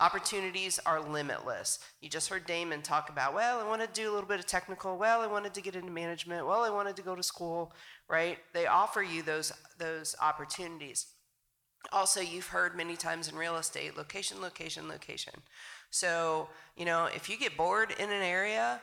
opportunities 0.00 0.80
are 0.86 1.00
limitless. 1.00 1.78
You 2.00 2.08
just 2.08 2.28
heard 2.28 2.46
damon 2.46 2.82
talk 2.82 3.10
about 3.10 3.34
well 3.34 3.60
i 3.60 3.66
wanted 3.66 3.94
to 3.94 4.00
do 4.00 4.10
a 4.10 4.12
little 4.12 4.28
bit 4.28 4.40
of 4.40 4.46
technical. 4.46 4.96
Well 4.96 5.20
i 5.20 5.26
wanted 5.26 5.54
to 5.54 5.60
get 5.60 5.76
into 5.76 5.90
management. 5.90 6.46
Well 6.46 6.62
i 6.62 6.70
wanted 6.70 6.96
to 6.96 7.02
go 7.02 7.14
to 7.14 7.22
school 7.22 7.72
right? 8.08 8.38
They 8.52 8.66
offer 8.66 9.02
you 9.02 9.22
those 9.22 9.52
those 9.78 10.16
opportunities. 10.20 11.06
Also 11.92 12.20
you've 12.20 12.48
heard 12.48 12.76
many 12.76 12.96
times 12.96 13.28
in 13.28 13.36
real 13.36 13.56
estate 13.56 13.96
location 13.96 14.40
location 14.40 14.88
location. 14.88 15.34
So 15.90 16.48
you 16.76 16.84
know 16.84 17.06
if 17.06 17.28
you 17.28 17.38
get 17.38 17.56
bored 17.56 17.94
in 17.98 18.10
an 18.10 18.22
area 18.22 18.80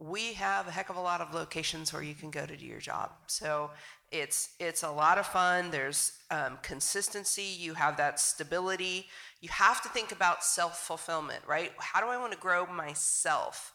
we 0.00 0.32
have 0.34 0.66
a 0.66 0.70
heck 0.70 0.90
of 0.90 0.96
a 0.96 1.00
lot 1.00 1.20
of 1.20 1.32
locations 1.32 1.92
where 1.92 2.02
you 2.02 2.14
can 2.14 2.30
go 2.30 2.44
to 2.44 2.56
do 2.56 2.66
your 2.66 2.80
job. 2.80 3.10
So 3.26 3.70
it's 4.14 4.54
it's 4.60 4.84
a 4.84 4.90
lot 4.90 5.18
of 5.18 5.26
fun 5.26 5.70
there's 5.70 6.12
um, 6.30 6.56
consistency 6.62 7.42
you 7.42 7.74
have 7.74 7.96
that 7.96 8.20
stability 8.20 9.06
you 9.40 9.48
have 9.48 9.82
to 9.82 9.88
think 9.88 10.12
about 10.12 10.44
self-fulfillment 10.44 11.42
right 11.46 11.72
how 11.78 12.00
do 12.00 12.06
i 12.06 12.16
want 12.16 12.32
to 12.32 12.38
grow 12.38 12.64
myself 12.66 13.72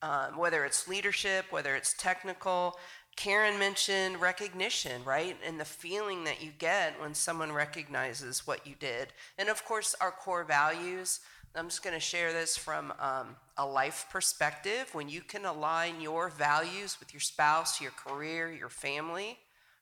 um, 0.00 0.36
whether 0.36 0.64
it's 0.64 0.88
leadership 0.88 1.44
whether 1.50 1.76
it's 1.76 1.94
technical 1.98 2.76
Karen 3.14 3.58
mentioned 3.58 4.22
recognition, 4.22 5.04
right? 5.04 5.36
And 5.46 5.60
the 5.60 5.66
feeling 5.66 6.24
that 6.24 6.42
you 6.42 6.50
get 6.58 6.98
when 6.98 7.12
someone 7.12 7.52
recognizes 7.52 8.46
what 8.46 8.66
you 8.66 8.74
did. 8.80 9.12
And 9.36 9.50
of 9.50 9.64
course, 9.66 9.94
our 10.00 10.10
core 10.10 10.44
values. 10.44 11.20
I'm 11.54 11.68
just 11.68 11.84
going 11.84 11.92
to 11.92 12.00
share 12.00 12.32
this 12.32 12.56
from 12.56 12.94
um, 12.98 13.36
a 13.58 13.66
life 13.66 14.06
perspective. 14.10 14.88
When 14.94 15.10
you 15.10 15.20
can 15.20 15.44
align 15.44 16.00
your 16.00 16.30
values 16.30 16.98
with 16.98 17.12
your 17.12 17.20
spouse, 17.20 17.82
your 17.82 17.90
career, 17.90 18.50
your 18.50 18.70
family, 18.70 19.36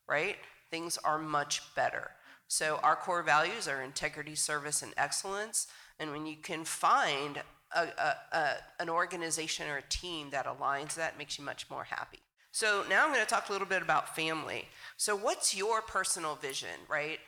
right? 0.09 0.37
Things 0.71 0.99
are 1.05 1.19
much 1.19 1.63
better. 1.75 2.11
So, 2.49 2.81
our 2.83 2.97
core 2.97 3.23
values 3.23 3.69
are 3.69 3.83
integrity, 3.83 4.35
service, 4.35 4.83
and 4.83 4.93
excellence. 4.97 5.69
And 5.99 6.11
when 6.11 6.27
you 6.27 6.37
can 6.37 6.65
find 6.65 7.41
a, 7.75 7.83
a, 7.83 8.17
a, 8.37 8.51
an 8.81 8.89
organization 8.89 9.69
or 9.69 9.77
a 9.77 9.83
team 9.83 10.31
that 10.31 10.47
aligns 10.47 10.95
that, 10.95 11.19
makes 11.19 11.39
you 11.39 11.45
much 11.45 11.71
more 11.71 11.85
happy. 11.85 12.21
So 12.53 12.85
now 12.89 13.05
I'm 13.05 13.13
going 13.13 13.25
to 13.25 13.31
talk 13.31 13.49
a 13.49 13.53
little 13.53 13.67
bit 13.67 13.83
about 13.83 14.17
family. 14.17 14.67
So 14.97 15.15
what's 15.15 15.55
your 15.55 15.83
personal 15.83 16.35
vision, 16.35 16.69
right? 16.89 17.19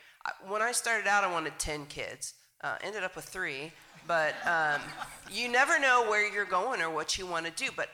When 0.49 0.63
I 0.63 0.73
started 0.73 1.07
out, 1.07 1.25
I 1.25 1.33
wanted 1.33 1.59
10 1.59 1.87
kids. 1.87 2.35
Uh, 2.65 2.77
ended 2.83 3.03
up 3.03 3.17
with 3.17 3.25
three, 3.25 3.73
but 4.07 4.35
um, 4.47 4.81
you 5.33 5.51
never 5.51 5.81
know 5.81 6.07
where 6.09 6.33
you're 6.33 6.45
going 6.45 6.81
or 6.81 6.91
what 6.91 7.19
you 7.19 7.27
want 7.27 7.45
to 7.45 7.53
do. 7.53 7.71
But 7.77 7.89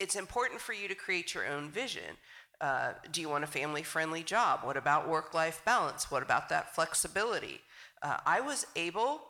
it's 0.00 0.16
important 0.16 0.60
for 0.60 0.72
you 0.72 0.88
to 0.88 0.94
create 0.94 1.34
your 1.34 1.46
own 1.46 1.70
vision. 1.70 2.16
Uh, 2.60 2.92
do 3.12 3.20
you 3.20 3.28
want 3.28 3.44
a 3.44 3.46
family 3.46 3.82
friendly 3.82 4.22
job? 4.22 4.60
What 4.62 4.76
about 4.76 5.08
work 5.08 5.34
life 5.34 5.62
balance? 5.64 6.10
What 6.10 6.22
about 6.22 6.48
that 6.48 6.74
flexibility? 6.74 7.60
Uh, 8.02 8.16
I 8.24 8.40
was 8.40 8.66
able 8.76 9.22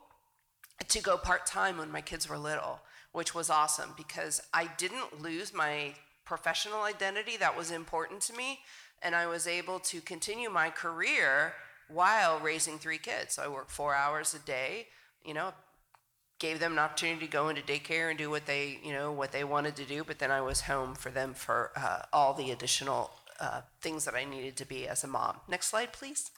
to 0.87 1.01
go 1.01 1.17
part 1.17 1.47
time 1.47 1.79
when 1.79 1.91
my 1.91 2.01
kids 2.01 2.29
were 2.29 2.39
little, 2.39 2.81
which 3.13 3.35
was 3.35 3.51
awesome 3.51 3.95
because 3.97 4.41
I 4.55 4.71
didn't 4.77 5.23
lose 5.23 5.53
my 5.53 5.95
professional 6.27 6.83
identity 6.83 7.37
that 7.39 7.57
was 7.57 7.71
important 7.71 8.21
to 8.21 8.35
me 8.35 8.59
and 9.03 9.15
i 9.15 9.27
was 9.27 9.47
able 9.47 9.79
to 9.79 10.01
continue 10.01 10.51
my 10.51 10.69
career 10.69 11.55
while 11.89 12.39
raising 12.41 12.79
three 12.79 12.99
kids 12.99 13.35
so 13.35 13.43
i 13.43 13.49
worked 13.49 13.71
four 13.71 13.95
hours 13.95 14.35
a 14.35 14.39
day 14.41 14.89
you 15.25 15.33
know 15.33 15.53
gave 16.39 16.61
them 16.61 16.73
an 16.73 16.79
opportunity 16.79 17.27
to 17.27 17.33
go 17.33 17.49
into 17.49 17.63
daycare 17.63 18.11
and 18.11 18.19
do 18.19 18.31
what 18.31 18.47
they 18.47 18.79
you 18.85 18.93
know 18.93 19.13
what 19.13 19.33
they 19.33 19.45
wanted 19.45 19.77
to 19.77 19.85
do 19.85 20.05
but 20.05 20.19
then 20.19 20.31
i 20.31 20.41
was 20.41 20.63
home 20.63 20.95
for 20.95 21.11
them 21.11 21.35
for 21.35 21.71
uh, 21.77 22.03
all 22.13 22.35
the 22.35 22.51
additional 22.51 23.11
uh, 23.41 23.61
things 23.81 24.05
that 24.05 24.15
i 24.15 24.25
needed 24.25 24.57
to 24.57 24.67
be 24.67 24.87
as 24.87 25.05
a 25.05 25.07
mom 25.07 25.37
next 25.49 25.69
slide 25.69 25.93
please 25.93 26.31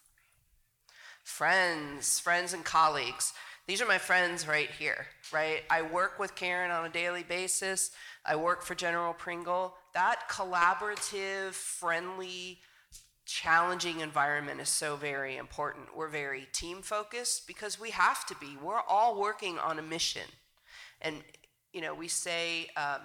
friends 1.22 2.20
friends 2.20 2.52
and 2.52 2.64
colleagues 2.64 3.32
these 3.68 3.82
are 3.82 3.86
my 3.86 3.98
friends 3.98 4.48
right 4.48 4.70
here, 4.70 5.06
right? 5.30 5.60
I 5.68 5.82
work 5.82 6.18
with 6.18 6.34
Karen 6.34 6.70
on 6.70 6.86
a 6.86 6.88
daily 6.88 7.22
basis. 7.22 7.90
I 8.24 8.34
work 8.34 8.62
for 8.62 8.74
General 8.74 9.12
Pringle. 9.12 9.74
That 9.92 10.26
collaborative, 10.30 11.52
friendly, 11.52 12.60
challenging 13.28 14.00
environment 14.00 14.58
is 14.58 14.70
so 14.70 14.96
very 14.96 15.36
important. 15.36 15.94
We're 15.94 16.08
very 16.08 16.48
team 16.52 16.80
focused 16.80 17.46
because 17.46 17.78
we 17.78 17.90
have 17.90 18.24
to 18.26 18.34
be. 18.36 18.56
We're 18.60 18.80
all 18.88 19.20
working 19.20 19.58
on 19.58 19.78
a 19.78 19.82
mission. 19.82 20.22
And, 21.02 21.22
you 21.74 21.82
know, 21.82 21.94
we 21.94 22.08
say 22.08 22.68
um, 22.74 23.02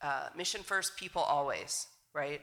uh, 0.00 0.28
mission 0.36 0.62
first, 0.62 0.96
people 0.96 1.20
always, 1.20 1.88
right? 2.14 2.40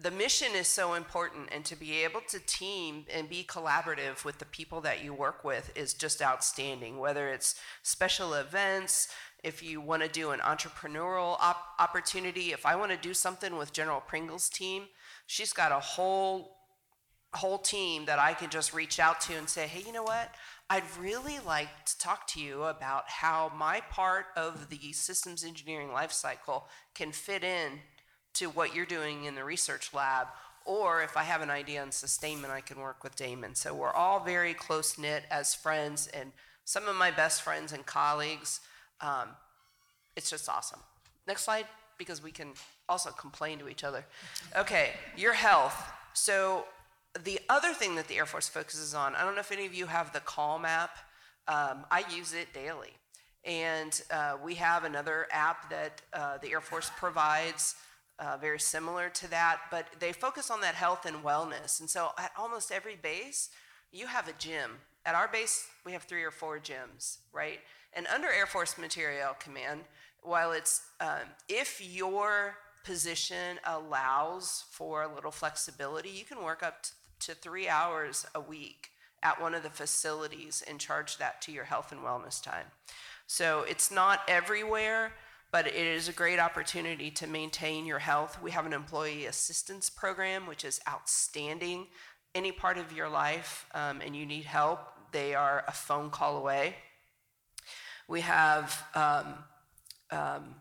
the 0.00 0.10
mission 0.10 0.48
is 0.54 0.66
so 0.66 0.94
important 0.94 1.48
and 1.52 1.64
to 1.64 1.76
be 1.76 2.02
able 2.02 2.20
to 2.28 2.40
team 2.40 3.06
and 3.12 3.28
be 3.28 3.44
collaborative 3.44 4.24
with 4.24 4.38
the 4.38 4.44
people 4.46 4.80
that 4.80 5.04
you 5.04 5.14
work 5.14 5.44
with 5.44 5.70
is 5.76 5.94
just 5.94 6.20
outstanding 6.20 6.98
whether 6.98 7.28
it's 7.28 7.54
special 7.82 8.34
events 8.34 9.08
if 9.44 9.62
you 9.62 9.80
want 9.80 10.02
to 10.02 10.08
do 10.08 10.30
an 10.30 10.40
entrepreneurial 10.40 11.36
op- 11.40 11.74
opportunity 11.78 12.52
if 12.52 12.66
i 12.66 12.74
want 12.74 12.90
to 12.90 12.96
do 12.96 13.14
something 13.14 13.56
with 13.56 13.72
general 13.72 14.00
pringle's 14.00 14.48
team 14.48 14.84
she's 15.26 15.52
got 15.52 15.72
a 15.72 15.80
whole 15.80 16.56
whole 17.32 17.58
team 17.58 18.04
that 18.04 18.18
i 18.18 18.32
can 18.32 18.48
just 18.48 18.72
reach 18.72 19.00
out 19.00 19.20
to 19.20 19.34
and 19.34 19.48
say 19.48 19.66
hey 19.66 19.82
you 19.84 19.92
know 19.92 20.04
what 20.04 20.32
i'd 20.70 20.84
really 21.00 21.38
like 21.44 21.84
to 21.84 21.98
talk 21.98 22.26
to 22.28 22.40
you 22.40 22.62
about 22.62 23.02
how 23.08 23.50
my 23.56 23.80
part 23.90 24.26
of 24.36 24.68
the 24.70 24.92
systems 24.92 25.42
engineering 25.44 25.92
life 25.92 26.12
cycle 26.12 26.68
can 26.94 27.10
fit 27.10 27.42
in 27.42 27.80
to 28.34 28.46
what 28.46 28.74
you're 28.74 28.84
doing 28.84 29.24
in 29.24 29.34
the 29.34 29.44
research 29.44 29.94
lab, 29.94 30.26
or 30.66 31.02
if 31.02 31.16
I 31.16 31.22
have 31.22 31.40
an 31.40 31.50
idea 31.50 31.80
on 31.82 31.92
sustainment, 31.92 32.52
I 32.52 32.60
can 32.60 32.78
work 32.78 33.02
with 33.02 33.16
Damon. 33.16 33.54
So 33.54 33.74
we're 33.74 33.92
all 33.92 34.20
very 34.20 34.54
close 34.54 34.98
knit 34.98 35.24
as 35.30 35.54
friends, 35.54 36.08
and 36.08 36.32
some 36.64 36.86
of 36.88 36.96
my 36.96 37.10
best 37.10 37.42
friends 37.42 37.72
and 37.72 37.86
colleagues. 37.86 38.60
Um, 39.00 39.28
it's 40.16 40.30
just 40.30 40.48
awesome. 40.48 40.80
Next 41.26 41.44
slide, 41.44 41.66
because 41.98 42.22
we 42.22 42.30
can 42.30 42.52
also 42.88 43.10
complain 43.10 43.58
to 43.58 43.68
each 43.68 43.84
other. 43.84 44.04
Okay, 44.56 44.92
your 45.16 45.32
health. 45.32 45.92
So 46.12 46.66
the 47.22 47.40
other 47.48 47.72
thing 47.72 47.94
that 47.96 48.08
the 48.08 48.16
Air 48.16 48.26
Force 48.26 48.48
focuses 48.48 48.94
on, 48.94 49.14
I 49.14 49.24
don't 49.24 49.34
know 49.34 49.40
if 49.40 49.52
any 49.52 49.66
of 49.66 49.74
you 49.74 49.86
have 49.86 50.12
the 50.12 50.20
Calm 50.20 50.64
app. 50.64 50.98
Um, 51.46 51.84
I 51.90 52.04
use 52.14 52.32
it 52.34 52.52
daily. 52.52 52.92
And 53.44 54.00
uh, 54.10 54.36
we 54.42 54.54
have 54.54 54.84
another 54.84 55.26
app 55.30 55.70
that 55.70 56.00
uh, 56.12 56.38
the 56.38 56.52
Air 56.52 56.60
Force 56.62 56.90
provides 56.96 57.76
uh, 58.18 58.38
very 58.40 58.60
similar 58.60 59.10
to 59.10 59.30
that, 59.30 59.60
but 59.70 59.86
they 59.98 60.12
focus 60.12 60.50
on 60.50 60.60
that 60.62 60.74
health 60.74 61.04
and 61.04 61.16
wellness. 61.22 61.80
And 61.80 61.90
so 61.90 62.10
at 62.18 62.32
almost 62.38 62.72
every 62.72 62.96
base, 62.96 63.50
you 63.92 64.06
have 64.06 64.28
a 64.28 64.32
gym 64.38 64.70
at 65.06 65.14
our 65.14 65.28
base, 65.28 65.68
we 65.84 65.92
have 65.92 66.04
three 66.04 66.22
or 66.22 66.30
four 66.30 66.58
gyms, 66.58 67.18
right? 67.32 67.60
And 67.92 68.06
under 68.06 68.28
Air 68.28 68.46
Force 68.46 68.78
Materiel 68.78 69.36
Command, 69.38 69.82
while 70.22 70.52
it's, 70.52 70.82
um, 71.00 71.28
if 71.48 71.82
your 71.84 72.56
position 72.84 73.58
allows 73.64 74.64
for 74.70 75.02
a 75.02 75.14
little 75.14 75.30
flexibility, 75.30 76.10
you 76.10 76.24
can 76.24 76.42
work 76.42 76.62
up 76.62 76.84
to 77.20 77.34
three 77.34 77.68
hours 77.68 78.26
a 78.34 78.40
week 78.40 78.90
at 79.22 79.40
one 79.40 79.54
of 79.54 79.62
the 79.62 79.70
facilities 79.70 80.62
and 80.68 80.78
charge 80.78 81.16
that 81.16 81.40
to 81.42 81.52
your 81.52 81.64
health 81.64 81.90
and 81.92 82.02
wellness 82.02 82.42
time. 82.42 82.66
So 83.26 83.64
it's 83.68 83.90
not 83.90 84.20
everywhere, 84.28 85.12
but 85.50 85.66
it 85.66 85.74
is 85.74 86.08
a 86.08 86.12
great 86.12 86.38
opportunity 86.38 87.10
to 87.12 87.26
maintain 87.26 87.86
your 87.86 88.00
health. 88.00 88.42
We 88.42 88.50
have 88.50 88.66
an 88.66 88.72
employee 88.72 89.24
assistance 89.26 89.88
program, 89.88 90.46
which 90.46 90.64
is 90.64 90.80
outstanding. 90.88 91.86
Any 92.34 92.52
part 92.52 92.76
of 92.76 92.92
your 92.92 93.08
life 93.08 93.66
um, 93.74 94.00
and 94.04 94.14
you 94.14 94.26
need 94.26 94.44
help, 94.44 94.80
they 95.12 95.34
are 95.34 95.64
a 95.66 95.72
phone 95.72 96.10
call 96.10 96.36
away. 96.36 96.74
We 98.08 98.20
have 98.20 98.84
um, 98.94 99.34
um, 100.10 100.54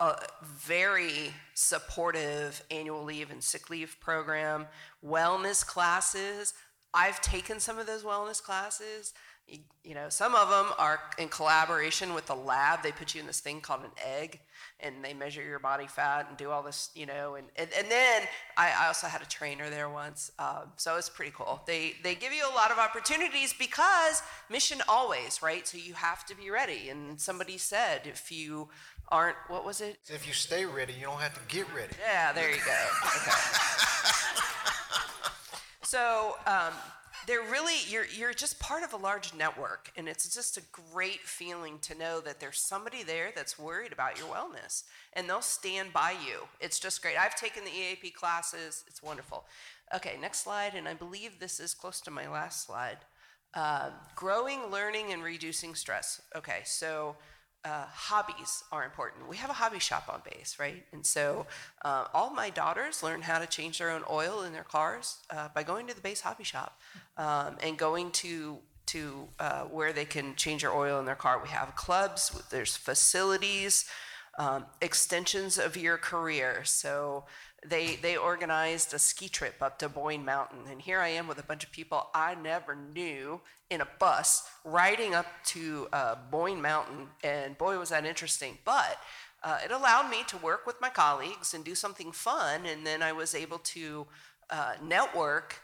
a 0.00 0.16
very 0.44 1.32
supportive 1.54 2.62
annual 2.70 3.02
leave 3.02 3.30
and 3.30 3.42
sick 3.42 3.68
leave 3.68 3.96
program, 4.00 4.66
wellness 5.04 5.66
classes. 5.66 6.54
I've 6.94 7.20
taken 7.20 7.60
some 7.60 7.78
of 7.78 7.86
those 7.86 8.04
wellness 8.04 8.42
classes. 8.42 9.12
You, 9.82 9.94
know, 9.94 10.10
some 10.10 10.34
of 10.34 10.50
them 10.50 10.66
are 10.78 11.00
in 11.16 11.28
collaboration 11.28 12.12
with 12.12 12.26
the 12.26 12.34
lab. 12.34 12.82
They 12.82 12.92
put 12.92 13.14
you 13.14 13.22
in 13.22 13.26
this 13.26 13.40
thing 13.40 13.62
called 13.62 13.80
an 13.82 13.90
egg, 14.04 14.40
and 14.78 15.02
they 15.02 15.14
measure 15.14 15.42
your 15.42 15.58
body 15.58 15.86
fat 15.86 16.26
and 16.28 16.36
do 16.36 16.50
all 16.50 16.62
this, 16.62 16.90
you 16.94 17.06
know. 17.06 17.34
And, 17.34 17.46
and, 17.56 17.70
and 17.76 17.90
then 17.90 18.22
I, 18.58 18.72
I 18.78 18.86
also 18.88 19.06
had 19.06 19.22
a 19.22 19.26
trainer 19.26 19.70
there 19.70 19.88
once, 19.88 20.30
um, 20.38 20.72
so 20.76 20.96
it's 20.98 21.08
pretty 21.08 21.32
cool. 21.34 21.62
They 21.66 21.94
they 22.04 22.14
give 22.14 22.34
you 22.34 22.44
a 22.46 22.54
lot 22.54 22.70
of 22.70 22.78
opportunities 22.78 23.54
because 23.54 24.22
mission 24.50 24.82
always, 24.86 25.40
right? 25.42 25.66
So 25.66 25.78
you 25.78 25.94
have 25.94 26.26
to 26.26 26.36
be 26.36 26.50
ready. 26.50 26.90
And 26.90 27.18
somebody 27.18 27.56
said 27.56 28.02
if 28.04 28.30
you 28.30 28.68
aren't, 29.10 29.36
what 29.48 29.64
was 29.64 29.80
it? 29.80 29.98
If 30.08 30.26
you 30.26 30.32
stay 30.32 30.64
ready, 30.64 30.92
you 30.92 31.06
don't 31.06 31.20
have 31.20 31.34
to 31.34 31.54
get 31.54 31.66
ready. 31.74 31.94
Yeah, 32.00 32.32
there 32.32 32.50
you 32.50 32.60
go. 32.64 32.86
Okay. 33.16 33.30
so 35.82 36.36
um, 36.46 36.72
they're 37.28 37.42
really 37.42 37.74
you're 37.88 38.06
you're 38.06 38.32
just 38.32 38.58
part 38.58 38.82
of 38.82 38.94
a 38.94 38.96
large 38.96 39.34
network, 39.34 39.92
and 39.96 40.08
it's 40.08 40.34
just 40.34 40.56
a 40.56 40.62
great 40.92 41.20
feeling 41.20 41.78
to 41.80 41.94
know 41.94 42.20
that 42.20 42.40
there's 42.40 42.58
somebody 42.58 43.02
there 43.02 43.32
that's 43.36 43.58
worried 43.58 43.92
about 43.92 44.18
your 44.18 44.28
wellness, 44.28 44.84
and 45.12 45.28
they'll 45.28 45.42
stand 45.42 45.92
by 45.92 46.12
you. 46.12 46.48
It's 46.58 46.80
just 46.80 47.02
great. 47.02 47.18
I've 47.18 47.36
taken 47.36 47.64
the 47.64 47.70
EAP 47.70 48.12
classes. 48.12 48.82
It's 48.86 49.02
wonderful. 49.02 49.44
Okay, 49.94 50.16
next 50.20 50.42
slide, 50.42 50.72
and 50.74 50.88
I 50.88 50.94
believe 50.94 51.38
this 51.38 51.60
is 51.60 51.74
close 51.74 52.00
to 52.02 52.10
my 52.10 52.28
last 52.28 52.66
slide. 52.66 52.98
Uh, 53.54 53.90
growing, 54.14 54.70
learning, 54.70 55.12
and 55.12 55.22
reducing 55.22 55.74
stress. 55.74 56.22
Okay, 56.34 56.60
so 56.64 57.16
uh, 57.68 57.84
hobbies 57.92 58.64
are 58.72 58.84
important. 58.84 59.28
We 59.28 59.36
have 59.36 59.50
a 59.50 59.54
hobby 59.54 59.78
shop 59.78 60.08
on 60.12 60.22
base, 60.24 60.56
right? 60.58 60.84
And 60.92 61.04
so 61.04 61.46
uh, 61.84 62.04
all 62.14 62.30
my 62.30 62.50
daughters 62.50 63.02
learn 63.02 63.22
how 63.22 63.38
to 63.38 63.46
change 63.46 63.78
their 63.78 63.90
own 63.90 64.02
oil 64.10 64.42
in 64.42 64.52
their 64.52 64.64
cars 64.64 65.18
uh, 65.30 65.48
by 65.54 65.62
going 65.62 65.86
to 65.88 65.94
the 65.94 66.00
base 66.00 66.22
hobby 66.22 66.44
shop 66.44 66.80
um, 67.16 67.56
and 67.62 67.76
going 67.76 68.10
to 68.12 68.58
to 68.86 69.28
uh, 69.38 69.64
where 69.64 69.92
they 69.92 70.06
can 70.06 70.34
change 70.34 70.62
their 70.62 70.72
oil 70.72 70.98
in 70.98 71.04
their 71.04 71.14
car. 71.14 71.38
We 71.42 71.50
have 71.50 71.76
clubs. 71.76 72.30
There's 72.50 72.74
facilities. 72.74 73.84
Um, 74.38 74.66
extensions 74.80 75.58
of 75.58 75.76
your 75.76 75.98
career. 75.98 76.60
So 76.64 77.24
they 77.66 77.96
they 77.96 78.16
organized 78.16 78.94
a 78.94 78.98
ski 78.98 79.28
trip 79.28 79.56
up 79.60 79.78
to 79.78 79.88
Boyne 79.88 80.24
Mountain, 80.24 80.60
and 80.70 80.80
here 80.80 81.00
I 81.00 81.08
am 81.08 81.26
with 81.26 81.38
a 81.38 81.42
bunch 81.42 81.64
of 81.64 81.72
people 81.72 82.08
I 82.14 82.34
never 82.34 82.76
knew 82.76 83.40
in 83.70 83.80
a 83.80 83.88
bus 83.98 84.48
riding 84.64 85.14
up 85.14 85.26
to 85.46 85.88
uh, 85.92 86.14
Boyne 86.30 86.62
Mountain, 86.62 87.08
and 87.24 87.58
boy 87.58 87.78
was 87.78 87.88
that 87.88 88.06
interesting. 88.06 88.58
But 88.64 88.98
uh, 89.42 89.58
it 89.64 89.72
allowed 89.72 90.08
me 90.08 90.22
to 90.28 90.36
work 90.36 90.66
with 90.66 90.80
my 90.80 90.88
colleagues 90.88 91.52
and 91.52 91.64
do 91.64 91.74
something 91.74 92.12
fun, 92.12 92.64
and 92.64 92.86
then 92.86 93.02
I 93.02 93.12
was 93.12 93.34
able 93.34 93.58
to 93.58 94.06
uh, 94.50 94.74
network, 94.82 95.56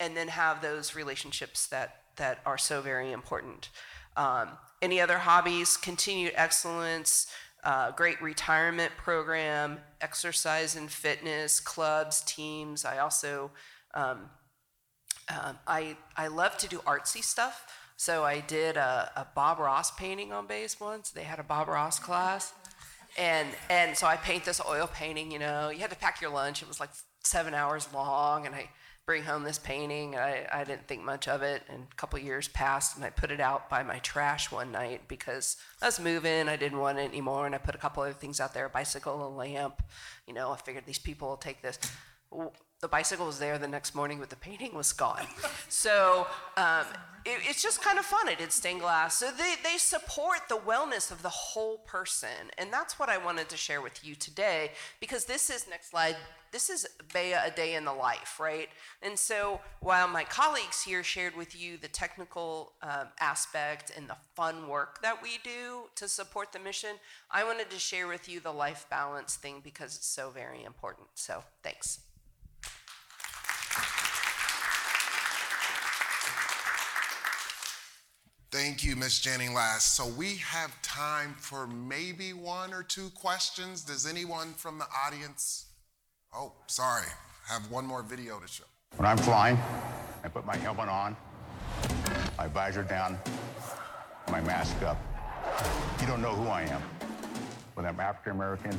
and 0.00 0.16
then 0.16 0.28
have 0.28 0.62
those 0.62 0.94
relationships 0.94 1.66
that 1.66 2.02
that 2.16 2.40
are 2.46 2.58
so 2.58 2.80
very 2.80 3.12
important. 3.12 3.68
Um, 4.16 4.48
any 4.80 5.00
other 5.00 5.18
hobbies? 5.18 5.76
Continued 5.76 6.32
excellence 6.34 7.26
uh, 7.64 7.90
great 7.92 8.20
retirement 8.22 8.92
program, 8.96 9.78
exercise 10.00 10.76
and 10.76 10.90
fitness, 10.90 11.60
clubs, 11.60 12.22
teams. 12.22 12.84
I 12.84 12.98
also, 12.98 13.50
um, 13.94 14.30
um, 15.28 15.58
I, 15.66 15.96
I 16.16 16.28
love 16.28 16.56
to 16.58 16.68
do 16.68 16.78
artsy 16.80 17.22
stuff. 17.22 17.66
So 17.96 18.24
I 18.24 18.40
did 18.40 18.76
a, 18.76 19.10
a 19.16 19.26
Bob 19.34 19.58
Ross 19.58 19.90
painting 19.90 20.32
on 20.32 20.46
base 20.46 20.78
once. 20.78 21.10
They 21.10 21.24
had 21.24 21.40
a 21.40 21.42
Bob 21.42 21.66
Ross 21.68 21.98
class. 21.98 22.52
And, 23.18 23.48
and 23.68 23.96
so 23.96 24.06
I 24.06 24.16
paint 24.16 24.44
this 24.44 24.60
oil 24.64 24.88
painting, 24.92 25.32
you 25.32 25.40
know, 25.40 25.70
you 25.70 25.80
had 25.80 25.90
to 25.90 25.96
pack 25.96 26.20
your 26.20 26.30
lunch. 26.30 26.62
It 26.62 26.68
was 26.68 26.78
like 26.78 26.90
seven 27.24 27.54
hours 27.54 27.88
long. 27.92 28.46
And 28.46 28.54
I 28.54 28.70
bring 29.08 29.22
home 29.22 29.42
this 29.42 29.58
painting. 29.58 30.16
I, 30.16 30.46
I 30.52 30.64
didn't 30.64 30.86
think 30.86 31.02
much 31.02 31.28
of 31.28 31.40
it. 31.40 31.62
And 31.70 31.86
a 31.90 31.94
couple 31.94 32.18
years 32.18 32.46
passed, 32.46 32.94
and 32.94 33.02
I 33.02 33.08
put 33.08 33.30
it 33.30 33.40
out 33.40 33.70
by 33.70 33.82
my 33.82 34.00
trash 34.00 34.52
one 34.52 34.70
night 34.70 35.00
because 35.08 35.56
I 35.80 35.86
was 35.86 35.98
moving. 35.98 36.46
I 36.46 36.56
didn't 36.56 36.78
want 36.78 36.98
it 36.98 37.08
anymore. 37.08 37.46
And 37.46 37.54
I 37.54 37.58
put 37.58 37.74
a 37.74 37.78
couple 37.78 38.02
other 38.02 38.12
things 38.12 38.38
out 38.38 38.52
there 38.52 38.66
a 38.66 38.68
bicycle, 38.68 39.26
a 39.26 39.30
lamp. 39.30 39.82
You 40.26 40.34
know, 40.34 40.50
I 40.50 40.56
figured 40.56 40.84
these 40.84 40.98
people 40.98 41.30
will 41.30 41.38
take 41.38 41.62
this. 41.62 41.78
The 42.82 42.88
bicycle 42.88 43.24
was 43.24 43.38
there 43.38 43.56
the 43.56 43.66
next 43.66 43.94
morning, 43.94 44.18
but 44.18 44.28
the 44.28 44.36
painting 44.36 44.74
was 44.74 44.92
gone. 44.92 45.26
So 45.70 46.26
um, 46.56 46.86
it, 47.24 47.40
it's 47.44 47.62
just 47.62 47.82
kind 47.82 47.98
of 47.98 48.04
fun. 48.04 48.28
I 48.28 48.34
did 48.34 48.52
stained 48.52 48.80
glass. 48.80 49.16
So 49.16 49.30
they, 49.30 49.54
they 49.62 49.76
support 49.78 50.40
the 50.48 50.56
wellness 50.56 51.10
of 51.10 51.22
the 51.22 51.28
whole 51.28 51.78
person. 51.78 52.50
And 52.58 52.72
that's 52.72 52.98
what 52.98 53.08
I 53.08 53.16
wanted 53.16 53.48
to 53.50 53.56
share 53.56 53.80
with 53.80 54.04
you 54.04 54.14
today 54.14 54.72
because 54.98 55.24
this 55.26 55.50
is, 55.50 55.66
next 55.68 55.90
slide, 55.90 56.16
this 56.52 56.70
is 56.70 56.86
BEYA 57.12 57.46
a 57.46 57.50
day 57.50 57.74
in 57.74 57.84
the 57.84 57.92
life, 57.92 58.38
right? 58.40 58.68
And 59.02 59.18
so 59.18 59.60
while 59.80 60.08
my 60.08 60.24
colleagues 60.24 60.82
here 60.82 61.02
shared 61.02 61.36
with 61.36 61.58
you 61.58 61.76
the 61.76 61.88
technical 61.88 62.72
um, 62.82 63.08
aspect 63.20 63.92
and 63.96 64.08
the 64.08 64.16
fun 64.34 64.68
work 64.68 65.00
that 65.02 65.22
we 65.22 65.38
do 65.42 65.84
to 65.96 66.08
support 66.08 66.52
the 66.52 66.58
mission, 66.58 66.96
I 67.30 67.44
wanted 67.44 67.70
to 67.70 67.78
share 67.78 68.08
with 68.08 68.28
you 68.28 68.40
the 68.40 68.52
life 68.52 68.86
balance 68.90 69.36
thing 69.36 69.60
because 69.62 69.96
it's 69.96 70.06
so 70.06 70.30
very 70.30 70.64
important. 70.64 71.08
So 71.14 71.42
thanks. 71.62 72.00
Thank 78.50 78.82
you, 78.82 78.96
Ms. 78.96 79.20
Janning-Lask. 79.20 79.82
So 79.82 80.06
we 80.06 80.36
have 80.36 80.80
time 80.80 81.34
for 81.38 81.66
maybe 81.66 82.32
one 82.32 82.72
or 82.72 82.82
two 82.82 83.10
questions. 83.10 83.82
Does 83.82 84.06
anyone 84.06 84.54
from 84.54 84.78
the 84.78 84.86
audience? 85.06 85.67
Oh, 86.34 86.52
sorry. 86.66 87.06
I 87.48 87.52
Have 87.54 87.70
one 87.70 87.86
more 87.86 88.02
video 88.02 88.38
to 88.38 88.46
show. 88.46 88.64
When 88.96 89.06
I'm 89.06 89.16
flying, 89.16 89.58
I 90.22 90.28
put 90.28 90.44
my 90.44 90.56
helmet 90.56 90.88
on, 90.88 91.16
my 92.36 92.46
visor 92.48 92.82
down, 92.82 93.18
my 94.30 94.40
mask 94.42 94.80
up. 94.82 94.98
You 96.00 96.06
don't 96.06 96.20
know 96.20 96.34
who 96.34 96.48
I 96.48 96.62
am. 96.62 96.82
Whether 97.74 97.88
I'm 97.88 97.98
African 97.98 98.32
American, 98.32 98.76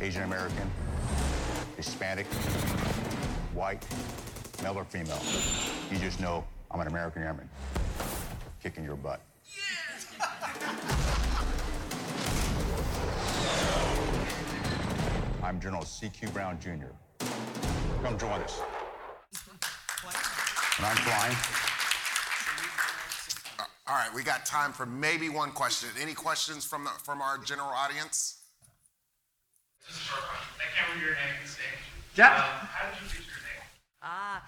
Asian 0.00 0.22
American, 0.22 0.70
Hispanic, 1.76 2.26
white, 3.52 3.84
male 4.62 4.78
or 4.78 4.84
female. 4.84 5.20
You 5.90 5.98
just 5.98 6.20
know 6.20 6.44
I'm 6.70 6.80
an 6.80 6.86
American 6.86 7.22
Airman 7.22 7.48
kicking 8.62 8.84
your 8.84 8.96
butt. 8.96 9.20
I'm 15.50 15.58
General 15.58 15.84
C.Q. 15.84 16.28
Brown 16.28 16.60
Jr. 16.60 16.94
Come 18.04 18.16
join 18.16 18.40
us. 18.40 18.60
When 20.00 20.88
I'm 20.88 20.96
flying, 20.98 21.36
All 23.88 23.96
right, 23.96 24.14
we 24.14 24.22
got 24.22 24.46
time 24.46 24.72
for 24.72 24.86
maybe 24.86 25.28
one 25.28 25.50
question. 25.50 25.88
Any 26.00 26.14
questions 26.14 26.64
from 26.64 26.84
the, 26.84 26.90
from 27.02 27.20
our 27.20 27.36
general 27.38 27.70
audience? 27.70 28.42
Just 29.84 30.02
a 30.02 30.04
short 30.04 30.20
question. 30.20 30.54
I 30.60 30.78
can't 30.78 30.94
read 30.94 31.04
your 31.04 31.14
name 31.14 31.42
in 31.42 31.48
stage. 31.48 31.64
Yeah. 32.14 32.28
Um, 32.28 32.68
how 32.70 32.88
did 32.88 33.02
you 33.02 33.08
get 33.08 33.26
your 33.26 33.42
name? 33.42 33.64
Ah. 34.04 34.42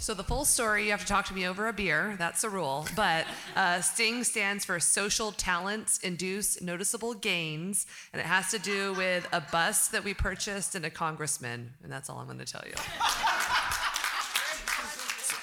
So 0.00 0.14
the 0.14 0.22
full 0.22 0.44
story, 0.44 0.84
you 0.84 0.92
have 0.92 1.00
to 1.00 1.06
talk 1.06 1.26
to 1.26 1.34
me 1.34 1.48
over 1.48 1.66
a 1.66 1.72
beer. 1.72 2.14
That's 2.20 2.42
the 2.42 2.48
rule. 2.48 2.86
But 2.94 3.26
uh, 3.56 3.80
STING 3.80 4.22
stands 4.22 4.64
for 4.64 4.78
Social 4.78 5.32
Talents 5.32 5.98
Induce 5.98 6.62
Noticeable 6.62 7.14
Gains, 7.14 7.84
and 8.12 8.20
it 8.20 8.26
has 8.26 8.52
to 8.52 8.60
do 8.60 8.94
with 8.94 9.26
a 9.32 9.40
bus 9.40 9.88
that 9.88 10.04
we 10.04 10.14
purchased 10.14 10.76
and 10.76 10.84
a 10.84 10.90
congressman, 10.90 11.72
and 11.82 11.90
that's 11.90 12.08
all 12.08 12.18
I'm 12.18 12.26
going 12.26 12.38
to 12.38 12.44
tell 12.44 12.62
you. 12.64 12.74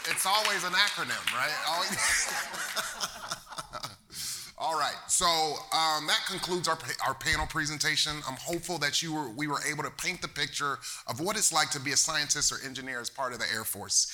It's 0.08 0.26
always 0.26 0.64
an 0.64 0.72
acronym, 0.72 1.34
right? 1.34 1.52
All 4.58 4.80
right, 4.80 4.96
so 5.08 5.26
um, 5.26 6.08
that 6.08 6.22
concludes 6.30 6.70
our, 6.70 6.78
our 7.06 7.14
panel 7.14 7.46
presentation. 7.46 8.14
I'm 8.28 8.38
hopeful 8.38 8.78
that 8.78 9.04
you 9.04 9.14
were, 9.14 9.30
we 9.30 9.48
were 9.48 9.60
able 9.70 9.84
to 9.84 9.92
paint 9.92 10.22
the 10.22 10.30
picture 10.30 10.80
of 11.08 11.20
what 11.20 11.36
it's 11.36 11.52
like 11.52 11.72
to 11.72 11.80
be 11.80 11.92
a 11.92 11.98
scientist 11.98 12.54
or 12.54 12.66
engineer 12.66 13.02
as 13.02 13.10
part 13.10 13.34
of 13.34 13.40
the 13.40 13.46
Air 13.54 13.66
Force. 13.66 14.08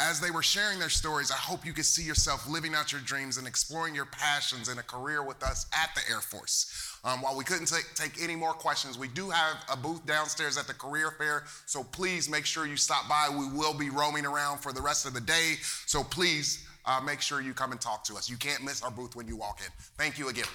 As 0.00 0.20
they 0.20 0.30
were 0.30 0.44
sharing 0.44 0.78
their 0.78 0.88
stories, 0.88 1.32
I 1.32 1.36
hope 1.36 1.66
you 1.66 1.72
could 1.72 1.84
see 1.84 2.04
yourself 2.04 2.48
living 2.48 2.72
out 2.72 2.92
your 2.92 3.00
dreams 3.00 3.36
and 3.36 3.48
exploring 3.48 3.96
your 3.96 4.04
passions 4.06 4.68
in 4.68 4.78
a 4.78 4.82
career 4.82 5.24
with 5.24 5.42
us 5.42 5.66
at 5.74 5.90
the 5.96 6.02
Air 6.08 6.20
Force. 6.20 6.96
Um, 7.02 7.20
while 7.20 7.36
we 7.36 7.42
couldn't 7.42 7.66
take, 7.66 7.94
take 7.96 8.22
any 8.22 8.36
more 8.36 8.52
questions, 8.52 8.96
we 8.96 9.08
do 9.08 9.28
have 9.28 9.56
a 9.72 9.76
booth 9.76 10.06
downstairs 10.06 10.56
at 10.56 10.68
the 10.68 10.74
career 10.74 11.10
fair, 11.10 11.42
so 11.66 11.82
please 11.82 12.30
make 12.30 12.46
sure 12.46 12.64
you 12.64 12.76
stop 12.76 13.08
by. 13.08 13.28
We 13.28 13.48
will 13.48 13.74
be 13.74 13.90
roaming 13.90 14.24
around 14.24 14.58
for 14.58 14.72
the 14.72 14.80
rest 14.80 15.04
of 15.04 15.14
the 15.14 15.20
day, 15.20 15.54
so 15.86 16.04
please 16.04 16.64
uh, 16.86 17.00
make 17.04 17.20
sure 17.20 17.40
you 17.40 17.52
come 17.52 17.72
and 17.72 17.80
talk 17.80 18.04
to 18.04 18.14
us. 18.14 18.30
You 18.30 18.36
can't 18.36 18.62
miss 18.62 18.84
our 18.84 18.92
booth 18.92 19.16
when 19.16 19.26
you 19.26 19.36
walk 19.36 19.60
in. 19.60 19.72
Thank 19.96 20.16
you 20.16 20.28
again. 20.28 20.46